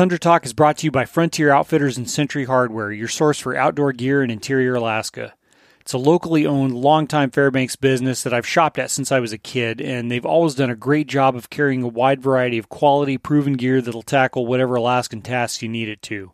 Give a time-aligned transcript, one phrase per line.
[0.00, 3.54] Tundra Talk is brought to you by Frontier Outfitters and Century Hardware, your source for
[3.54, 5.34] outdoor gear in interior Alaska.
[5.82, 9.36] It's a locally owned, longtime Fairbanks business that I've shopped at since I was a
[9.36, 13.18] kid, and they've always done a great job of carrying a wide variety of quality,
[13.18, 16.32] proven gear that'll tackle whatever Alaskan tasks you need it to.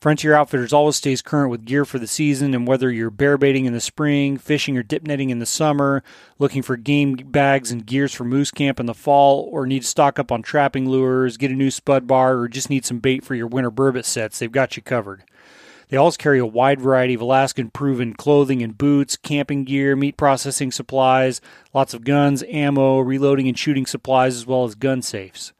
[0.00, 3.66] Frontier Outfitters always stays current with gear for the season, and whether you're bear baiting
[3.66, 6.02] in the spring, fishing or dip netting in the summer,
[6.38, 9.86] looking for game bags and gears for moose camp in the fall, or need to
[9.86, 13.22] stock up on trapping lures, get a new spud bar, or just need some bait
[13.22, 15.22] for your winter burbot sets, they've got you covered.
[15.90, 20.16] They always carry a wide variety of Alaskan proven clothing and boots, camping gear, meat
[20.16, 21.42] processing supplies,
[21.74, 25.52] lots of guns, ammo, reloading and shooting supplies, as well as gun safes.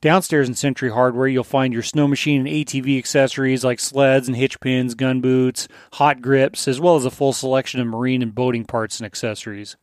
[0.00, 4.36] Downstairs in Century Hardware, you'll find your snow machine and ATV accessories like sleds and
[4.36, 8.34] hitch pins, gun boots, hot grips, as well as a full selection of marine and
[8.34, 9.76] boating parts and accessories.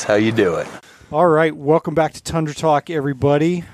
[0.05, 0.69] how you do it.
[1.11, 3.65] All right, welcome back to Tundra Talk, everybody.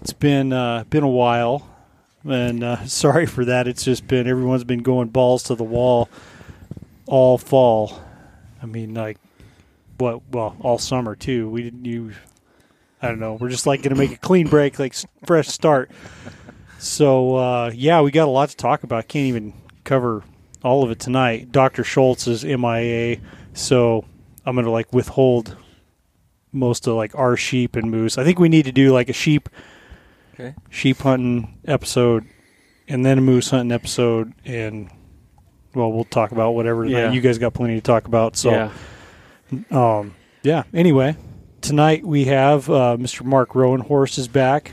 [0.00, 1.70] It's been uh, been a while,
[2.24, 3.68] and uh, sorry for that.
[3.68, 6.08] It's just been everyone's been going balls to the wall
[7.06, 8.02] all fall.
[8.60, 9.18] I mean, like
[9.98, 10.22] what?
[10.30, 11.48] Well, all summer too.
[11.48, 11.84] We didn't.
[11.84, 12.14] use.
[13.00, 13.34] I don't know.
[13.34, 14.94] We're just like going to make a clean break, like
[15.26, 15.90] fresh start.
[16.78, 19.08] So uh, yeah, we got a lot to talk about.
[19.08, 19.52] Can't even
[19.84, 20.22] cover
[20.62, 21.52] all of it tonight.
[21.52, 23.18] Doctor Schultz is MIA,
[23.52, 24.04] so
[24.44, 25.56] I'm gonna like withhold
[26.52, 28.18] most of like our sheep and moose.
[28.18, 29.48] I think we need to do like a sheep
[30.34, 30.54] Okay.
[30.70, 32.24] sheep hunting episode
[32.86, 34.88] and then a moose hunting episode and
[35.74, 37.10] well we'll talk about whatever Yeah.
[37.10, 38.70] you guys got plenty to talk about so yeah.
[39.70, 41.16] Um yeah anyway
[41.60, 44.72] tonight we have uh, mr mark rowan horse is back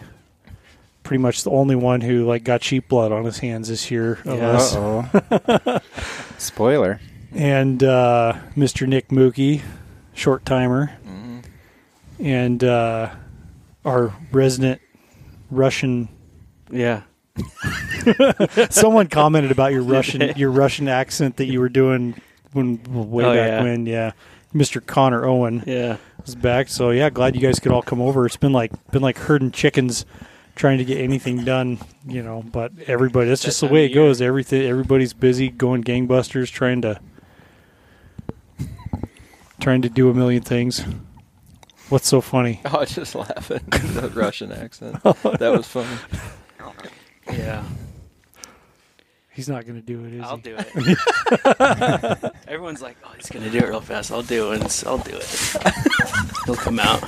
[1.03, 4.19] pretty much the only one who like got sheep blood on his hands this year
[4.25, 4.57] of Yeah.
[4.57, 5.81] us.
[6.37, 6.99] Spoiler.
[7.31, 8.87] and uh, Mr.
[8.87, 9.61] Nick Mookie,
[10.13, 10.91] short timer,
[12.19, 13.11] and uh,
[13.83, 14.81] our resident
[15.51, 16.09] Russian.
[16.71, 17.01] Yeah.
[18.71, 22.15] Someone commented about your Russian your Russian accent that you were doing
[22.53, 22.81] when
[23.11, 23.63] way Oh, back yeah.
[23.63, 23.85] when.
[23.85, 24.11] Yeah,
[24.55, 24.83] Mr.
[24.83, 25.97] Connor Owen Yeah.
[26.25, 26.69] was back.
[26.69, 28.25] So yeah, glad you guys could all come over.
[28.25, 30.05] It's been like been like herding chickens.
[30.55, 34.03] Trying to get anything done, you know, but everybody, that's just the way it year.
[34.05, 34.21] goes.
[34.21, 36.97] Everything, everybody's busy going gangbusters, trying to
[39.59, 40.81] trying to do a million things.
[41.89, 42.61] What's so funny?
[42.63, 43.59] I was oh, just laughing.
[43.69, 44.95] the Russian accent.
[45.03, 45.89] That was funny.
[47.27, 47.65] Yeah.
[49.35, 50.43] He's not going to do it, is I'll he?
[50.43, 52.33] do it.
[52.47, 54.61] Everyone's like, "Oh, he's gonna do it real fast." I'll do it.
[54.61, 55.73] and I'll do it.
[56.45, 57.03] He'll come out.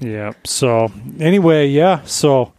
[0.00, 0.32] Yeah.
[0.44, 0.90] So
[1.20, 2.02] anyway, yeah.
[2.04, 2.52] So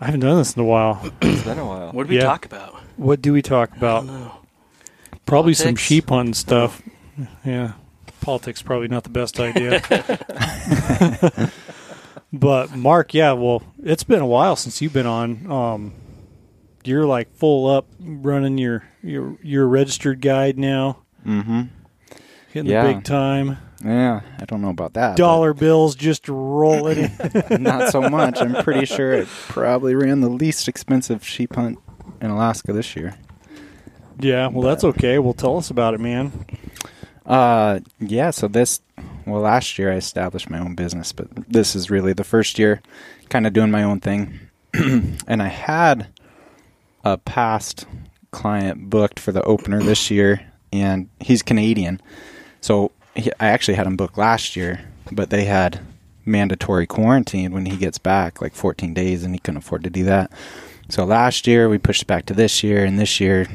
[0.00, 1.02] I haven't done this in a while.
[1.22, 1.90] It's been a while.
[1.90, 2.22] What did we Yeah.
[2.24, 2.74] talk about?
[2.96, 4.06] What do we talk I about?
[4.06, 4.32] don't know.
[5.26, 5.82] Probably some Politics?
[5.82, 6.80] sheep hunting stuff.
[7.44, 7.72] Yeah.
[8.20, 9.80] Politics probably not the best idea.
[12.32, 15.50] But Mark, yeah, well, it's been a while since you've been on.
[15.50, 15.92] Um,
[16.84, 21.62] you're like full up running your your your registered guide now, Mm-hmm.
[22.52, 22.86] hitting Yeah.
[22.86, 23.58] the big time.
[23.84, 25.10] Yeah, I don't know about that.
[25.10, 27.10] but Dollar bills just rolling
[27.50, 28.40] not so much.
[28.40, 31.78] I'm pretty sure it probably ran the least expensive sheep hunt
[32.22, 33.14] in Alaska this year.
[34.20, 35.18] yeah, well, that's okay.
[35.18, 36.32] Well, tell us about it, man.
[37.26, 38.30] Uh, yeah.
[38.30, 38.80] So this,
[39.26, 42.80] well, last year I established my own business, but this is really the first year,
[43.28, 44.40] kind of doing my own thing.
[44.74, 46.06] and I had
[47.04, 47.86] a past
[48.30, 50.40] client booked for the opener this year,
[50.72, 52.00] and he's Canadian,
[52.60, 54.80] so he, I actually had him booked last year,
[55.12, 55.80] but they had
[56.24, 60.04] mandatory quarantine when he gets back, like 14 days, and he couldn't afford to do
[60.04, 60.32] that.
[60.88, 63.46] So last year we pushed back to this year, and this year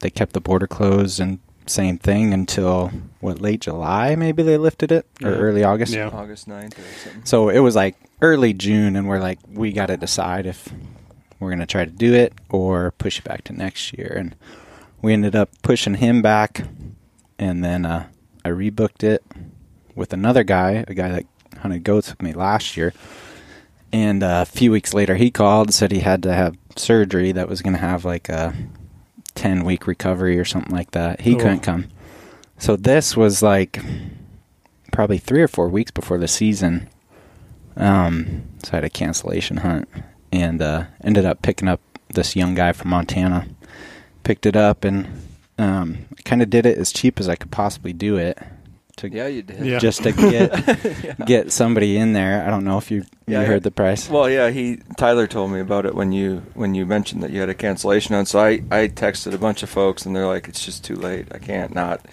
[0.00, 2.90] they kept the border closed and same thing until
[3.20, 5.36] what late July maybe they lifted it or Yeah.
[5.36, 5.92] early August.
[5.92, 6.08] Yeah.
[6.08, 7.24] August 9th or something.
[7.24, 10.68] So it was like early June, and we're like, we got to decide if
[11.40, 14.14] we're going to try to do it or push it back to next year.
[14.16, 14.34] And
[15.00, 16.62] we ended up pushing him back,
[17.38, 18.08] and then uh,
[18.44, 19.22] I rebooked it
[19.94, 21.26] with another guy, a guy that
[21.58, 22.92] hunted goats with me last year.
[23.92, 27.48] And uh, a few weeks later, he called said he had to have surgery that
[27.48, 28.54] was going to have like a
[29.34, 31.20] 10 week recovery or something like that.
[31.22, 31.38] He Oh.
[31.38, 31.86] couldn't come.
[32.58, 33.80] So this was like
[34.92, 36.88] probably three or four weeks before the season.
[37.76, 39.88] Um, so I had a cancellation hunt
[40.32, 41.80] and uh, ended up picking up
[42.14, 43.46] this young guy from Montana.
[44.24, 45.06] Picked it up and
[45.58, 48.38] um, kind of did it as cheap as I could possibly do it
[48.98, 49.64] to Yeah, you did.
[49.64, 49.78] Yeah.
[49.78, 52.44] just to get get somebody in there.
[52.46, 54.08] I don't know if you you Yeah, I- heard the price.
[54.10, 57.40] Well, yeah, he Tyler told me about it when you when you mentioned that you
[57.40, 58.26] had a cancellation on.
[58.26, 61.28] So I I texted a bunch of folks and they're like, it's just too late.
[61.32, 62.04] I can't not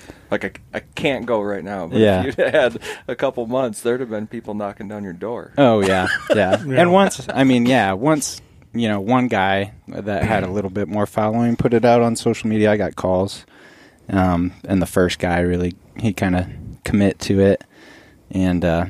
[0.43, 1.87] like I, I can't go right now.
[1.87, 2.23] But Yeah.
[2.25, 5.53] if you'd had a couple months, there'd have been people knocking down your door.
[5.57, 6.63] Oh yeah, yeah.
[6.65, 6.81] Yeah.
[6.81, 8.41] And once, I mean, yeah, once
[8.73, 12.15] you know, one guy that had a little bit more following put it out on
[12.17, 12.69] social media.
[12.71, 13.45] I got calls,
[14.09, 16.47] um, and the first guy really he kind of
[16.83, 17.63] commit to it,
[18.31, 18.85] and uh,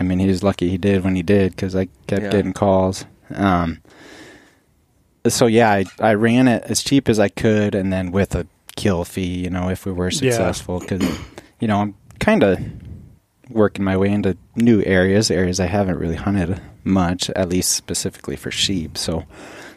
[0.00, 2.30] I mean, he was lucky he did when he did because I kept Yeah.
[2.30, 3.04] getting calls.
[3.32, 3.80] Um,
[5.26, 8.46] so yeah, I I ran it as cheap as I could, and then with a
[8.76, 11.02] kill fee, you know, if we were successful, because
[11.60, 12.58] you know I'm kind of
[13.50, 18.36] working my way into new areas, areas I haven't really hunted much, at least specifically
[18.36, 18.96] for sheep.
[18.96, 19.24] So,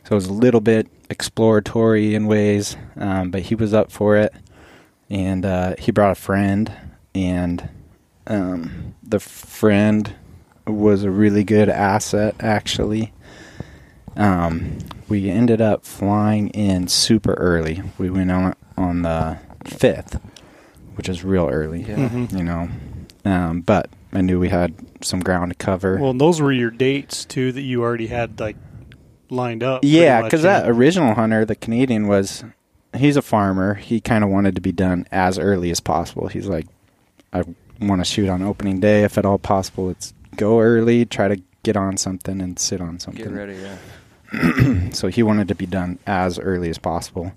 [0.03, 4.17] so it was a little bit exploratory in ways, um, but he was up for
[4.17, 4.33] it,
[5.09, 6.71] and uh, he brought a friend,
[7.13, 7.69] and
[8.27, 10.13] um, the friend
[10.65, 13.13] was a really good asset actually.
[14.17, 17.81] Um, we ended up flying in super early.
[17.97, 20.19] We went on on the fifth,
[20.95, 21.95] which is real early Yeah.
[22.09, 22.37] Mhm.
[22.37, 22.69] you know.
[23.25, 25.97] Um, but I knew we had some ground to cover.
[25.97, 28.55] Well, and those were your dates too that you already had like
[29.29, 29.81] lined up.
[29.83, 30.61] yeah, because yeah.
[30.61, 32.43] that original hunter, the Canadian, was
[32.95, 33.75] he's a farmer.
[33.75, 36.27] He kind of wanted to be done as early as possible.
[36.27, 36.65] He's like,
[37.33, 37.43] I
[37.81, 39.89] want to shoot on opening day if at all possible.
[39.89, 43.23] It's go early, try to get on something and sit on something.
[43.23, 43.77] Get ready, yeah.
[44.91, 47.33] so he wanted to be done as early as possible.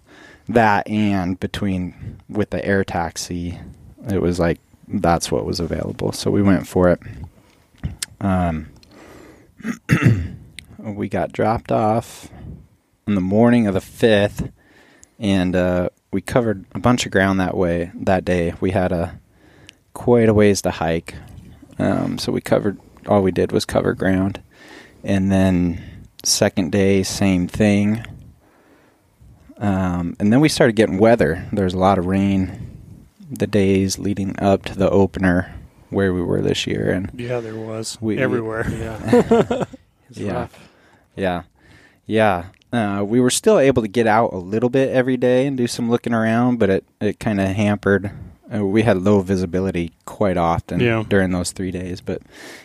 [0.48, 3.58] That and between with the air taxi,
[4.08, 4.58] it was like
[4.88, 6.12] that's what was available.
[6.12, 7.00] So we went for it.
[8.20, 8.70] Um,
[10.78, 12.28] we got dropped off
[13.06, 14.50] on the morning of the fifth,
[15.18, 18.54] and uh, we covered a bunch of ground that way that day.
[18.60, 19.18] We had a
[19.94, 21.14] quite a ways to hike,
[21.78, 22.78] um, so we covered.
[23.06, 24.42] All we did was cover ground,
[25.02, 25.89] and then
[26.24, 28.04] second day, same thing.
[29.58, 31.46] Um, and then we started getting weather.
[31.52, 32.66] There was a lot of rain
[33.30, 35.54] the days leading up to the opener
[35.90, 38.66] where we were this year, and yeah, there was We- everywhere.
[38.70, 39.64] Yeah.
[40.08, 40.32] It's Yeah.
[40.32, 40.68] rough.
[41.14, 41.42] Yeah.
[42.06, 42.46] Yeah.
[42.72, 45.68] Uh, we were still able to get out a little bit every day and do
[45.68, 48.10] some looking around, but it, it kind of hampered.
[48.52, 51.04] Uh, we had low visibility quite often Yeah.
[51.08, 52.20] during those three days, but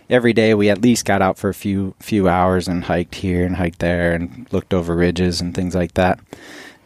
[0.09, 3.45] every day we at least got out for a few few hours and hiked here
[3.45, 6.19] and hiked there and looked over ridges and things like that.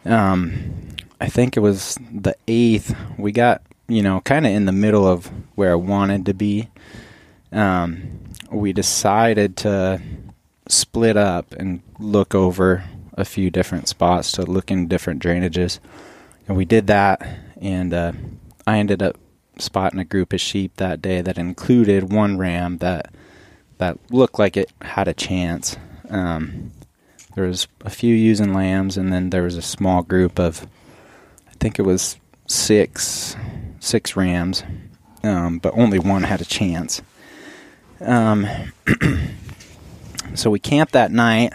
[0.04, 0.62] Um,
[1.20, 2.94] I think it was the eighth.
[3.18, 6.68] We got you know kind of in the middle of where I wanted to be.
[7.52, 8.02] Um,
[8.50, 10.00] we decided to
[10.68, 15.78] split up and look over a few different spots to look in different drainages.
[16.46, 17.26] And we did that,
[17.60, 18.12] and uh,
[18.70, 19.18] I ended up
[19.58, 23.12] spotting a group of sheep that day that included one ram that
[23.78, 25.76] that looked like it had a chance.
[26.08, 26.70] Um,
[27.34, 30.68] there was a few using lambs, and then there was a small group of,
[31.48, 33.34] I think it was six,
[33.80, 34.62] six rams,
[35.24, 37.02] um, but only one had a chance.
[38.00, 38.46] Um,
[40.34, 41.52] so we camped that night,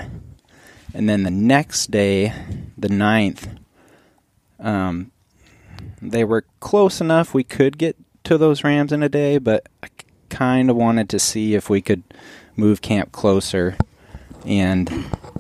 [0.93, 2.33] and then the next day,
[2.77, 3.57] the 9th,
[4.59, 5.11] um,
[6.11, 9.87] they were close enough we could get to those rams in a day, but I
[10.29, 12.03] kind of wanted to see if we could
[12.55, 13.77] move camp closer
[14.45, 14.91] and,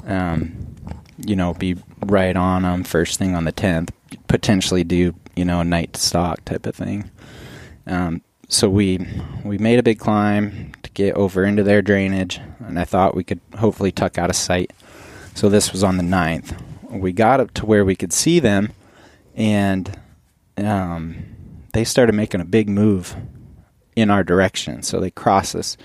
[0.05, 0.75] um,
[1.17, 3.89] you know, be right on them first thing on the 10th,
[4.27, 7.09] potentially do, you know, a night stock type of thing.
[7.87, 9.05] Um, so we
[9.43, 13.23] we made a big climb to get over into their drainage, and I thought we
[13.23, 14.71] could hopefully tuck out of sight.
[15.33, 16.55] So this was on the 9th.
[16.89, 18.71] We got up to where we could see them,
[19.35, 19.99] and
[20.57, 21.15] um,
[21.73, 23.15] they started making a big move
[23.95, 24.81] in our direction.
[24.83, 25.77] So they crossed this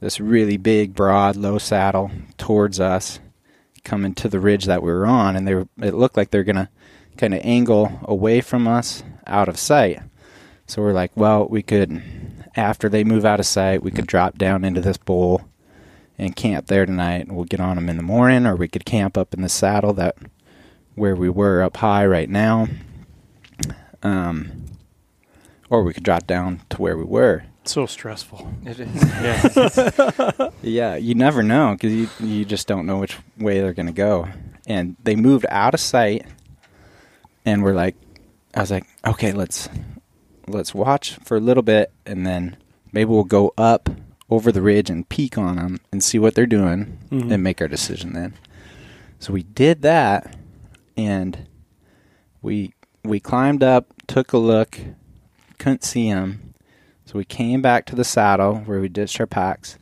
[0.00, 3.18] this really big, broad, low saddle towards us,
[3.82, 6.44] coming to the ridge that we were on, and they were, it looked like they're
[6.44, 6.70] gonna
[7.16, 10.00] kind of angle away from us out of sight.
[10.66, 12.02] So we're like, well, we could,
[12.54, 15.42] after they move out of sight, we could drop down into this bowl
[16.18, 17.26] and camp there tonight.
[17.26, 19.48] And we'll get on them in the morning, or we could camp up in the
[19.48, 20.16] saddle that
[20.94, 22.68] where we were up high right now.
[24.02, 24.64] Um,
[25.70, 27.44] or we could drop down to where we were.
[27.64, 28.48] So stressful.
[28.64, 29.04] It is.
[29.04, 30.50] Yeah.
[30.62, 34.28] Yeah, you never know because you you just don't know which way they're gonna go.
[34.66, 36.26] And they moved out of sight,
[37.44, 37.94] and we're like,
[38.54, 39.68] I was like, okay, let's
[40.46, 42.56] let's watch for a little bit, and then
[42.92, 43.88] maybe we'll go up
[44.30, 47.32] over the ridge and peek on them and see what they're doing, Mhm.
[47.32, 48.34] and make our decision then.
[49.18, 50.36] So we did that,
[50.96, 51.46] and
[52.42, 52.72] we
[53.08, 54.78] we climbed up, took a look,
[55.58, 56.54] couldn't see them.
[57.06, 59.78] So we came back to the saddle where we ditched our packs,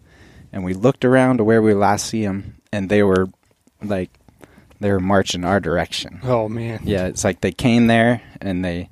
[0.52, 3.26] and we looked around to where we last see them, and they were
[3.82, 4.10] like
[4.80, 6.20] they were marching our direction.
[6.22, 6.80] Oh man.
[6.84, 8.90] Yeah, it's like they came there and they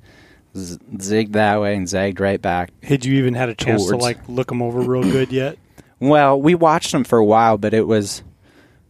[0.55, 2.71] z- zigged that way and zagged right back.
[2.83, 5.57] Had you even had a chance to like look them over real good yet?
[5.97, 8.21] Well, we watched them for a while, but it was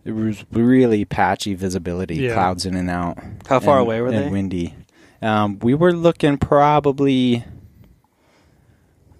[0.06, 2.34] it was really patchy visibility, Yeah.
[2.34, 3.20] clouds in and out.
[3.48, 4.30] How far and- away were and they?
[4.30, 4.74] windy.
[5.25, 7.44] Um, we were looking probably.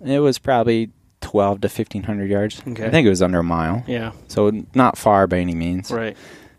[0.04, 2.62] It was probably twelve to fifteen hundred yards.
[2.68, 2.86] Okay.
[2.86, 4.12] I think it was under a mile, Yeah.
[4.28, 5.90] so not far by any means.
[5.92, 6.16] Right.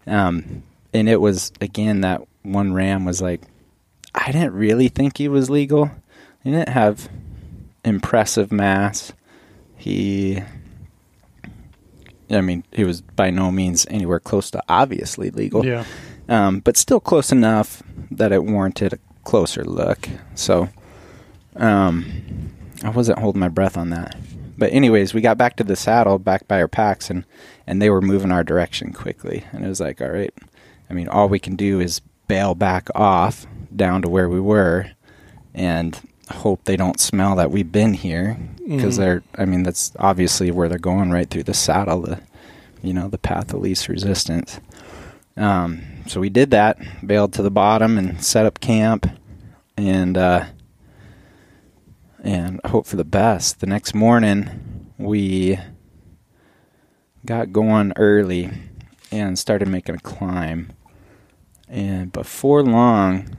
[0.07, 0.63] Um,
[0.93, 3.43] and it was again that one ram was like,
[4.15, 5.91] I didn't really think he was legal.
[6.43, 7.09] He didn't have
[7.85, 9.13] impressive mass.
[9.77, 10.43] He,
[12.31, 15.65] I mean, he was by no means anywhere close to obviously legal.
[15.65, 15.85] Yeah.
[16.29, 20.09] Um, but still close enough that it warranted a closer look.
[20.35, 20.69] So,
[21.57, 22.05] um,
[22.83, 24.17] I wasn't holding my breath on that.
[24.59, 27.25] But anyways, we got back to the saddle, back by our packs, and
[27.67, 29.45] and they were moving our direction quickly.
[29.53, 30.33] And it was like, all right,
[30.89, 34.91] I mean, all we can do is bail back off down to where we were,
[35.55, 38.99] and hope they don't smell that we've been here because Mhm.
[38.99, 39.23] they're.
[39.37, 42.01] I mean, that's obviously where they're going right through the saddle.
[42.03, 42.21] The,
[42.83, 44.59] you know, the path of least resistance.
[45.37, 49.07] Um, so we did that, bailed to the bottom and set up camp,
[49.77, 50.45] and uh,
[52.23, 53.61] and hope for the best.
[53.61, 55.59] The next morning, we
[57.25, 58.51] got going early
[59.11, 60.73] and started making a climb.
[61.69, 63.37] And before long,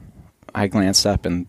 [0.54, 1.48] I glanced up and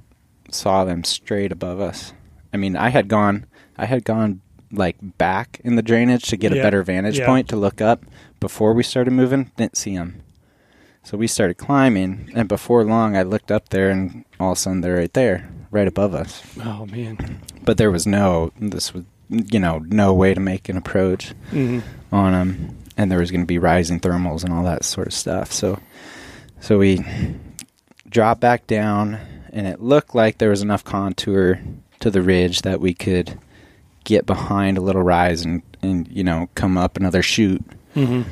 [0.51, 2.13] saw them straight above us.
[2.53, 3.47] I mean, I had gone,
[3.77, 6.61] I had gone like back in the drainage to get Yeah.
[6.61, 7.27] a better vantage Yeah.
[7.27, 8.05] point to look up
[8.39, 9.51] before we started moving.
[9.57, 10.21] Didn't see them.
[11.09, 14.61] So we started climbing, and before long, I looked up there, and all of a
[14.61, 16.43] sudden, they're right there, right above us.
[16.63, 17.41] Oh man.
[17.65, 21.79] But there was no, this was, you know, no way to make an approach hmm
[22.13, 25.15] on them, and there was going to be rising thermals and all that sort of
[25.15, 25.51] stuff.
[25.51, 25.81] So,
[26.61, 27.03] so we
[28.07, 29.19] dropped back down,
[29.51, 31.59] and it looked like there was enough contour
[32.01, 33.39] to the ridge that we could
[34.05, 37.65] get behind a little rise and, and you know, come up another chute.
[37.95, 38.25] hmm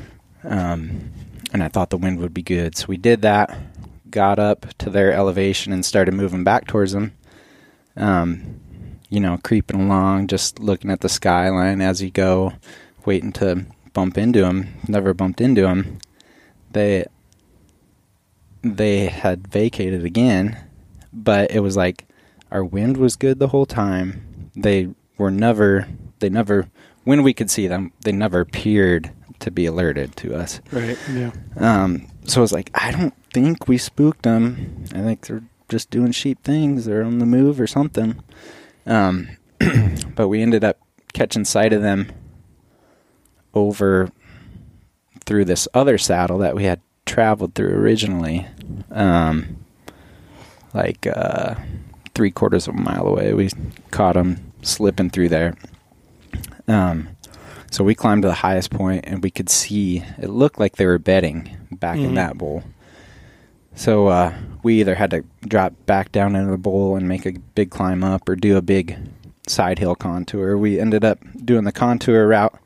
[0.43, 1.11] Um,
[1.53, 2.75] and I thought the wind would be good.
[2.75, 3.55] So we did that,
[4.09, 7.13] got up to their elevation and started moving back towards them.
[7.95, 8.61] Um,
[9.09, 12.53] you know, creeping along, just looking at the skyline as you go,
[13.05, 14.67] waiting to bump into them.
[14.87, 15.99] Never bumped into them.
[16.71, 17.05] They
[18.61, 20.57] they had vacated again,
[21.13, 22.05] but it was like
[22.51, 24.51] our wind was good the whole time.
[24.55, 25.87] They were never
[26.19, 26.69] they never
[27.03, 30.61] when we could see them, they never appeared to be alerted to us.
[30.71, 30.97] Right.
[31.11, 31.31] Yeah.
[31.57, 34.85] Um, so I was like, I don't think we spooked them.
[34.93, 36.85] I think they're just doing sheep things.
[36.85, 38.21] They're on the move or something.
[38.85, 39.29] Um,
[40.15, 40.79] but we ended up
[41.13, 42.11] catching sight of them
[43.53, 44.11] over
[45.25, 48.47] through this other saddle that we had traveled through originally.
[48.91, 49.57] Um,
[50.73, 51.55] like uh,
[52.13, 53.49] three quarters of a mile away, we
[53.91, 55.55] caught them slipping through there.
[56.67, 57.09] Um,
[57.71, 60.85] So we climbed to the highest point and we could see it looked like they
[60.85, 62.15] were bedding back in Mhm.
[62.15, 62.63] that bowl.
[63.75, 64.33] So uh,
[64.63, 68.03] we either had to drop back down into the bowl and make a big climb
[68.03, 68.97] up or do a big
[69.47, 70.57] side hill contour.
[70.57, 72.57] We ended up doing the contour route,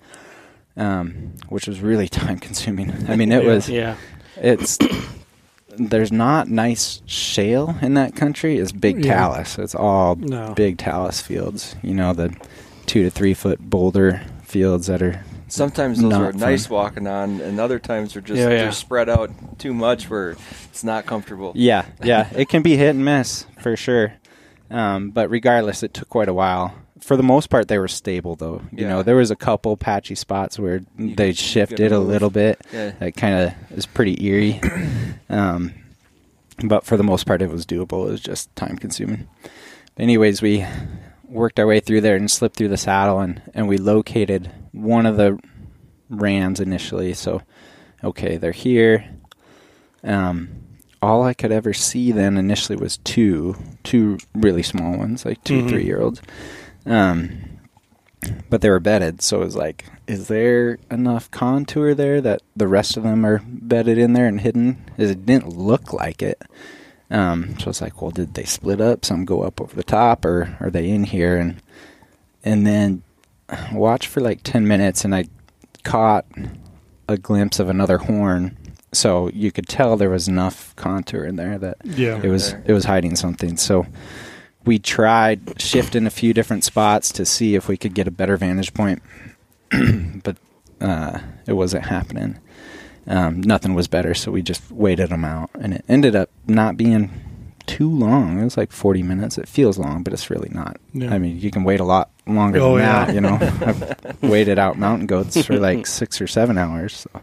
[0.78, 2.94] um, which was really time consuming.
[3.10, 3.50] I mean, it Yeah.
[3.50, 3.96] was Yeah.
[4.38, 4.78] it's
[5.78, 8.58] there's not nice shale in that country.
[8.58, 9.14] It's big Yeah.
[9.16, 9.58] talus.
[9.58, 10.54] It's all No.
[10.56, 11.76] big talus fields.
[11.82, 12.34] You know the
[12.86, 16.76] two to three foot boulder fields that are Sometimes those Not are nice fun.
[16.76, 18.58] walking on, and other times they're just Yeah, yeah.
[18.64, 19.30] they're spread out
[19.60, 20.36] too much where
[20.70, 21.52] it's not comfortable.
[21.56, 24.14] yeah yeah it can be hit and miss for sure.
[24.70, 26.74] Um, but regardless, it took quite a while.
[27.02, 28.62] For the most part, they were stable though.
[28.72, 28.90] You Yeah.
[28.90, 32.30] know, there was a couple patchy spots where You they could shifted a a little
[32.30, 32.62] bit.
[32.72, 32.92] Yeah.
[33.00, 34.62] That kind of is pretty eerie.
[35.30, 35.74] um,
[36.64, 38.08] but for the most part, it was doable.
[38.08, 39.28] It was just time consuming.
[39.98, 40.66] Anyways, we
[41.32, 45.06] worked our way through there and slipped through the saddle, and, and we located one
[45.06, 45.40] of the
[46.10, 47.14] rams initially.
[47.14, 47.42] So,
[48.04, 49.06] okay, they're here.
[50.04, 50.50] Um,
[51.02, 55.64] all I could ever see then initially was two, two really small ones, like 2
[55.64, 55.70] Mhm.
[55.70, 56.22] three year olds.
[56.86, 57.32] Um,
[58.50, 62.68] but they were bedded, so it was like, is there enough contour there that the
[62.68, 64.78] rest of them are bedded in there and hidden?
[64.98, 66.40] It didn't look like it.
[67.12, 69.04] Um, so it's like, well, did they split up?
[69.06, 71.38] Some go up over the top, or are they in here?
[71.38, 71.62] And
[72.44, 73.04] and then
[73.74, 75.26] watch for like ten minutes, and I
[75.84, 76.26] caught
[77.10, 78.58] a glimpse of another horn.
[78.94, 82.20] So you could tell there was enough contour in there that Yeah.
[82.24, 83.58] it was it was hiding something.
[83.58, 83.86] So
[84.66, 88.38] we tried shifting a few different spots to see if we could get a better
[88.38, 89.02] vantage point,
[90.24, 90.38] but
[90.80, 92.38] uh, it wasn't happening.
[93.08, 96.78] Um, nothing was better, so we just waited them out, and it ended up not
[96.78, 97.10] being
[97.66, 98.40] too long.
[98.40, 99.38] It was like forty minutes.
[99.38, 100.78] It feels long, but it's really not.
[100.94, 101.14] Yeah.
[101.14, 103.06] I mean, you can wait a lot longer Oh, than yeah.
[103.06, 103.16] that.
[103.16, 107.06] You know, I've waited out mountain goats for like six or seven hours.
[107.12, 107.22] So.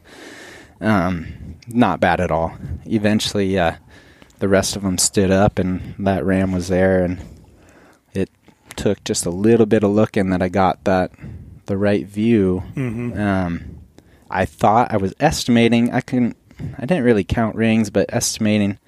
[0.81, 2.57] Um, not bad at all.
[2.87, 3.73] Eventually, uh,
[4.39, 7.21] the rest of them stood up, and that ram was there, and
[8.15, 8.31] it
[8.77, 11.13] took just a little bit of looking that I got that
[11.67, 12.61] the right view.
[12.75, 13.78] hmm Um,
[14.31, 15.93] I thought I was estimating.
[15.93, 16.37] I couldn't.
[16.77, 18.79] I didn't really count rings, but estimating.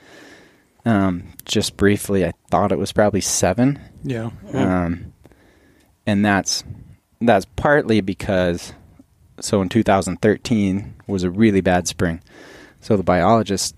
[0.84, 3.78] Um, just briefly, I thought it was probably seven.
[4.02, 4.30] Yeah.
[4.52, 5.12] Um,
[6.06, 6.64] and that's
[7.20, 8.72] that's partly because
[9.40, 12.20] so in 2013 was a really bad spring.
[12.80, 13.76] So the biologists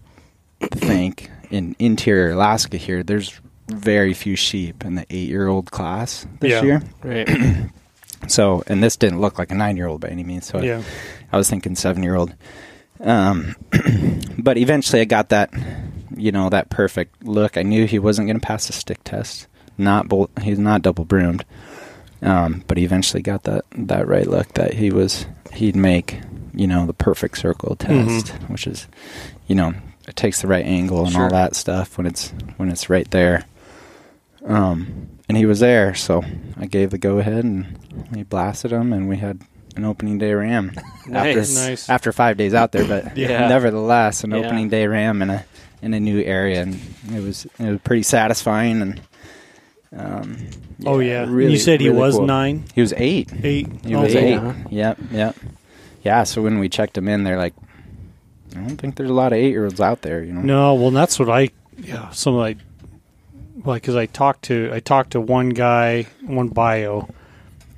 [0.71, 6.63] think in interior Alaska here, there's very few sheep in the eight-year-old class this Yeah.
[6.63, 6.83] year.
[7.03, 7.71] Right.
[8.29, 10.47] So, and this didn't look like a nine-year-old by any means.
[10.47, 10.83] So I- Yeah.
[11.33, 12.35] I was thinking seven-year-old.
[13.01, 13.57] Um,
[14.39, 15.53] but eventually, I got that,
[16.17, 17.57] you know, that perfect look.
[17.57, 19.47] I knew he wasn't going to pass the stick test.
[19.79, 20.31] Not bolt.
[20.43, 21.45] He's not double broomed.
[22.21, 26.21] Um, but he eventually got that that right look that he was he'd make,
[26.55, 28.87] you know, the perfect circle test, which is,
[29.49, 29.75] you know,
[30.07, 33.45] it takes the right angle and all that stuff when it's when it's right there.
[34.45, 36.23] Um, and he was there, so
[36.57, 37.79] I gave the go ahead and
[38.13, 39.41] we blasted him, and we had
[39.77, 40.73] an opening day ram
[41.07, 41.37] Nice.
[41.59, 41.89] after Nice.
[41.91, 43.49] after five days out there, but Yeah.
[43.49, 44.39] nevertheless, an Yeah.
[44.39, 45.45] opening day ram in a
[45.81, 46.79] in a new area, and
[47.15, 48.83] it was it was pretty satisfying.
[48.83, 49.01] And
[49.97, 50.37] um,
[50.87, 51.27] oh yeah.
[51.29, 52.27] really, you said he was cool.
[52.27, 53.31] nine, He was eight.
[53.43, 53.69] eight.
[53.85, 54.39] He Oh, was eight, eight.
[54.39, 54.53] huh?
[54.71, 55.37] Yep, yep.
[56.03, 56.23] Yeah.
[56.25, 57.55] So when we checked him in, they're like,
[58.57, 60.23] I don't think there's a lot of eight year olds out there.
[60.23, 60.41] You know.
[60.43, 61.51] No, well, that's what I.
[61.79, 62.59] Yeah, some like,
[63.65, 67.09] like, because I talked to I talked to one guy, one bio,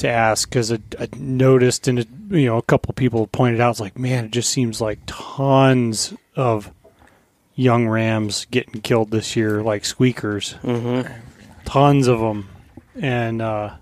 [0.05, 3.71] to ask because I, I noticed and it, you know a couple people pointed out
[3.71, 6.71] it's like man, it just seems like tons of
[7.55, 11.09] young rams getting killed this year, like squeakers, Mm-hmm.
[11.65, 12.49] tons of them,
[13.01, 13.75] and uh,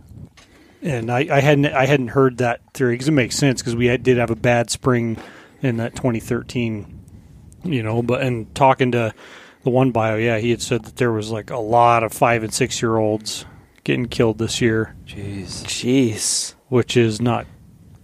[0.83, 3.87] and I, I hadn't I hadn't heard that theory because it makes sense because we
[3.87, 5.17] had, did have a bad spring
[5.63, 7.01] in that 2013,
[7.65, 8.03] you know.
[8.03, 9.15] But and talking to
[9.63, 12.43] the one bio, yeah, he had said that there was like a lot of five
[12.43, 13.45] and six year olds
[13.85, 15.65] getting killed this year, Jeez.
[15.65, 16.55] Jeez.
[16.69, 17.47] which is not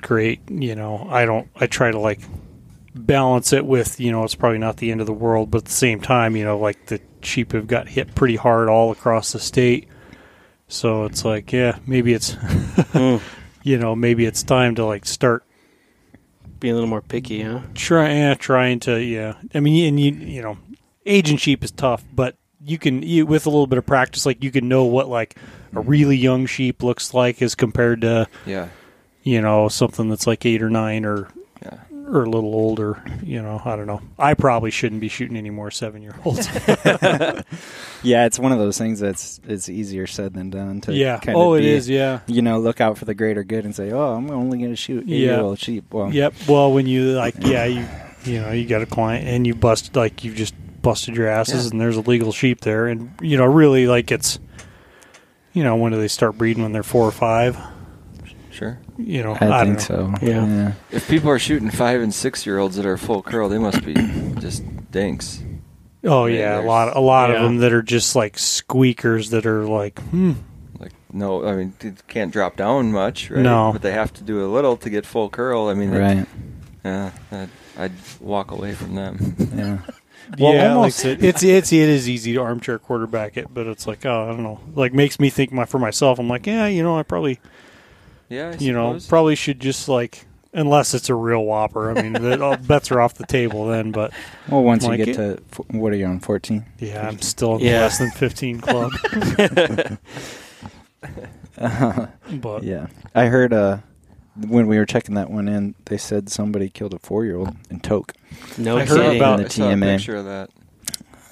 [0.02, 0.40] great.
[0.50, 1.48] You know, I don't.
[1.56, 2.20] I try to like
[2.94, 5.64] balance it with you know it's probably not the end of the world, but at
[5.66, 9.32] the same time, you know, like the sheep have got hit pretty hard all across
[9.32, 9.88] the state.
[10.68, 13.20] So it's like, yeah, maybe it's Mm.
[13.62, 15.44] you know maybe it's time to like start
[16.60, 17.60] Being a little more picky, huh?
[17.74, 19.34] try, yeah, trying to yeah.
[19.54, 20.58] I mean, and you you know,
[21.06, 24.42] aging sheep is tough, but you can you with a little bit of practice, like
[24.42, 25.36] you can know what like
[25.74, 28.68] a really young sheep looks like as compared to Yeah.
[29.22, 31.28] you know something that's like eight or nine or
[31.62, 31.78] Yeah.
[32.06, 33.02] are a little older.
[33.22, 34.00] You know, I don't know.
[34.18, 36.48] I probably shouldn't be shooting any more seven year olds.
[38.04, 40.80] Yeah, it's one of those things that's it's easier said than done.
[40.82, 41.18] To yeah.
[41.18, 41.88] kind Oh, of it be, is.
[41.88, 42.20] Yeah.
[42.28, 44.76] You know, look out for the greater good and say, "Oh, I'm only going to
[44.76, 45.16] shoot Yeah.
[45.16, 46.34] eight-year-old sheep." Well, Yep.
[46.48, 47.84] Well, when you like, yeah, you
[48.24, 51.64] you know, you got a client and you bust like you just busted your asses,
[51.66, 51.70] Yeah.
[51.72, 54.38] and there's illegal sheep there, and you know, really like it's,
[55.58, 57.58] you know, when do they start breeding when they're four or five?
[58.52, 58.78] Sure.
[58.96, 60.14] You know, I, don't think know.
[60.20, 60.26] so.
[60.26, 60.72] Yeah.
[60.92, 63.84] If people are shooting five and six year olds that are full curl, they must
[63.84, 63.94] be
[64.38, 65.42] just dinks.
[66.04, 67.36] Oh Yeah, yeah, a lot, a lot Yeah.
[67.36, 70.34] of them that are just like squeakers that are like, hmm,
[70.78, 73.42] Like no, I mean they can't drop down much, right?
[73.42, 73.72] No.
[73.72, 75.66] but they have to do a little to get full curl.
[75.66, 76.24] I mean, Right.
[76.84, 79.34] Yeah, I'd, I'd walk away from them.
[79.54, 79.78] Yeah.
[80.38, 83.86] Well, yeah, almost- like, it's it's it is easy to armchair quarterback it, but it's
[83.86, 86.18] like, oh, I don't know, like makes me think my for myself.
[86.18, 87.40] I'm like, yeah, you know, I probably,
[88.28, 89.06] yeah, I you know, suppose.
[89.06, 91.90] probably should just like, unless it's a real whopper.
[91.96, 93.90] I mean, the all bets are off the table then.
[93.92, 94.12] But
[94.50, 95.36] Well, once Like you get it.
[95.36, 96.64] to f- what are you on 14?
[96.78, 97.80] yeah, I'm still in the Yeah.
[97.82, 98.90] less than 15 club.
[102.32, 102.86] but Yeah.
[103.14, 103.78] I heard uh
[104.46, 108.12] when we were checking that one in, they said somebody killed a 4-year-old in Tok.
[108.56, 109.16] No I heard kidding.
[109.16, 110.50] about- the I saw a picture of that.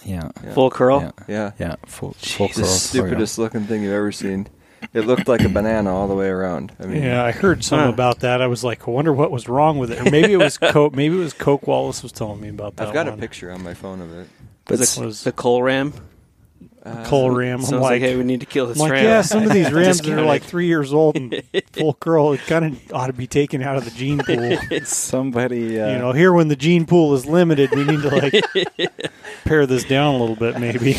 [0.05, 0.31] Yeah.
[0.45, 0.55] Yeah.
[0.55, 1.01] full curl.
[1.03, 1.11] Yeah.
[1.29, 2.64] Yeah, Yeah, full, full the curl.
[2.64, 4.49] stupidest looking thing you've ever seen.
[4.95, 6.73] It looked like a banana all the way around.
[6.79, 7.88] I mean, yeah, I heard some Huh.
[7.88, 8.40] about that.
[8.40, 9.99] I was like, I wonder what was wrong with it.
[10.07, 10.95] Or maybe it was Coke.
[10.95, 12.88] Maybe it was Coke Wallace was telling me about that.
[12.88, 13.14] I've got one.
[13.14, 14.29] a picture on my phone of it.
[14.66, 15.92] But Was s- Was The coal ram.
[16.87, 17.57] Uh, Cole Ram.
[17.61, 19.05] I'm Sounds like, like, hey, we need to kill this I'm like, ram.
[19.05, 20.25] yeah, some of these rams are kidding.
[20.25, 23.77] like three years old and full curl, it kind of ought to be taken out
[23.77, 24.57] of the gene pool.
[24.85, 28.88] somebody uh, you know, here when the gene pool is limited, we need to like
[29.44, 30.96] pare this down a little bit, maybe.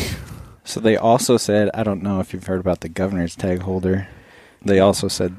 [0.64, 4.08] So they also said, I don't know if you've heard about the governor's tag holder.
[4.62, 5.36] They also said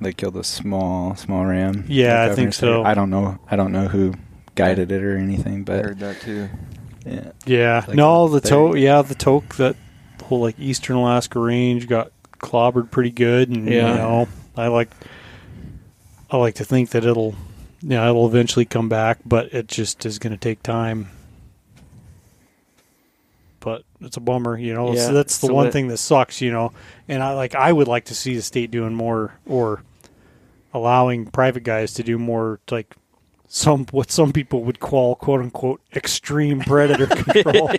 [0.00, 1.84] they killed a small small ram.
[1.88, 2.82] Yeah, The I think governor's tag- so.
[2.84, 3.38] I don't know.
[3.50, 4.14] I don't know who
[4.54, 6.48] guided it or anything, I but heard that too.
[7.04, 7.32] yeah.
[7.46, 8.50] Yeah, Like no, the thing.
[8.50, 9.74] Tok, yeah, the Tok, that
[10.28, 13.90] whole like Eastern Alaska range got clobbered pretty good, and Yeah.
[13.90, 14.90] you know, I like,
[16.30, 17.34] I like to think that it'll,
[17.80, 21.08] yeah, it'll eventually come back, but it just is going to take time.
[23.60, 24.94] But it's a bummer, you know.
[24.94, 25.06] Yeah.
[25.06, 26.72] So that's the one thing that sucks, you know.
[27.08, 29.82] And I like, I would like to see the state doing more or
[30.72, 32.94] allowing private guys to do more, like
[33.48, 37.70] some what some people would call quote unquote extreme predator control.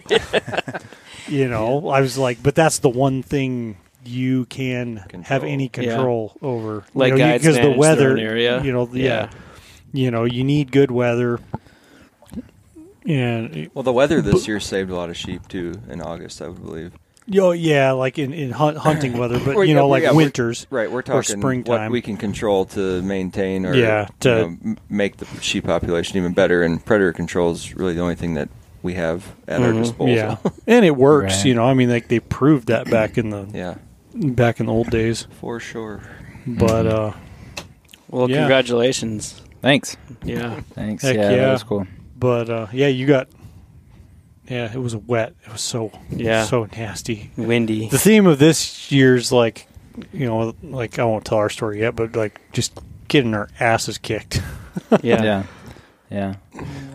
[1.28, 5.10] you know, I was like, but that's the one thing you can have
[5.42, 5.44] Control.
[5.52, 5.70] any Yeah.
[5.70, 8.64] control over, Like you know, because the weather, area.
[8.64, 9.04] you know, yeah.
[9.04, 9.30] Yeah.
[9.92, 11.40] you know, you need good weather,
[13.06, 16.48] and Well, the weather this year saved a lot of sheep too in August, I
[16.48, 16.94] would believe.
[17.38, 20.66] Oh yeah, like in in hunt, hunting weather, but you know, like yeah, we're- winters.
[20.70, 21.84] Right, we're talking springtime.
[21.84, 26.18] what we can control to maintain or Yeah, you to- know, make the sheep population
[26.18, 26.64] even better.
[26.64, 28.50] And predator control is really the only thing that
[28.82, 29.82] we have at our Mhm.
[29.84, 30.10] disposal.
[30.16, 30.38] Yeah,
[30.68, 31.38] and it works.
[31.38, 31.46] Right.
[31.46, 33.76] You know, I mean, like they proved that back in the yeah,
[34.16, 35.28] back in the old days.
[35.40, 36.02] for sure.
[36.48, 37.12] But uh,
[38.12, 38.38] Well, Yeah.
[38.38, 39.40] congratulations.
[39.62, 39.96] Thanks.
[40.24, 40.62] Yeah.
[40.74, 41.04] Thanks.
[41.04, 41.36] Heck yeah, yeah.
[41.38, 41.86] that was cool.
[42.18, 43.28] but uh, yeah, you got.
[44.50, 45.36] Yeah, it was wet.
[45.46, 46.44] It was so Yeah.
[46.46, 47.32] so nasty.
[47.38, 47.88] Windy.
[47.90, 49.68] The theme of this year's like,
[50.12, 53.98] you know, like I won't tell our story yet, but like just getting our asses
[53.98, 54.42] kicked.
[55.04, 55.22] Yeah.
[55.24, 55.44] Yeah.
[56.10, 56.36] Yeah.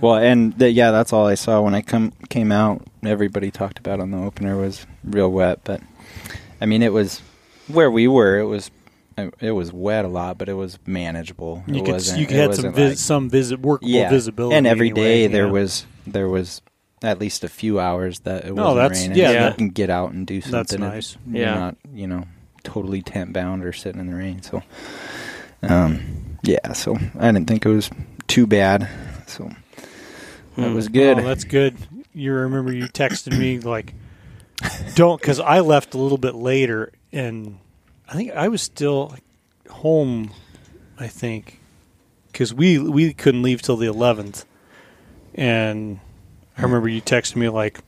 [0.00, 2.82] Well, and the, yeah, that's all I saw when I come came out.
[3.04, 5.80] Everybody talked about on the opener was real wet, but
[6.60, 7.20] I mean, it was
[7.68, 8.38] where we were.
[8.38, 8.70] It was
[9.38, 11.62] it was wet a lot, but it was manageable.
[11.68, 14.10] You it could wasn't- you it had some wasn't vis- like- some visit workable yeah,
[14.10, 15.52] visibility, and every day anyway, there yeah.
[15.52, 16.60] was there was
[17.04, 19.18] at least a few hours that it No, wasn't that's- raining.
[19.18, 20.80] yeah, so you can get out and do something.
[20.80, 21.16] That's nice.
[21.30, 21.54] You're Yeah.
[21.54, 22.24] not you know
[22.64, 24.40] totally tent bound or sitting in the rain.
[24.42, 24.62] So,
[25.62, 26.00] um,
[26.42, 26.72] yeah.
[26.72, 27.90] So I didn't think it was
[28.26, 28.88] too bad.
[29.26, 29.50] So
[30.56, 30.74] that Hmm.
[30.74, 31.18] was good.
[31.18, 31.76] Oh, that's good.
[32.14, 33.92] You remember you texted me like,
[34.94, 37.58] don't because I left a little bit later, and
[38.08, 39.14] I think I was still
[39.68, 40.30] home.
[40.98, 41.58] I think
[42.30, 44.44] because we we couldn't leave till the eleventh,
[45.34, 45.98] and
[46.58, 47.80] I remember you texted me like.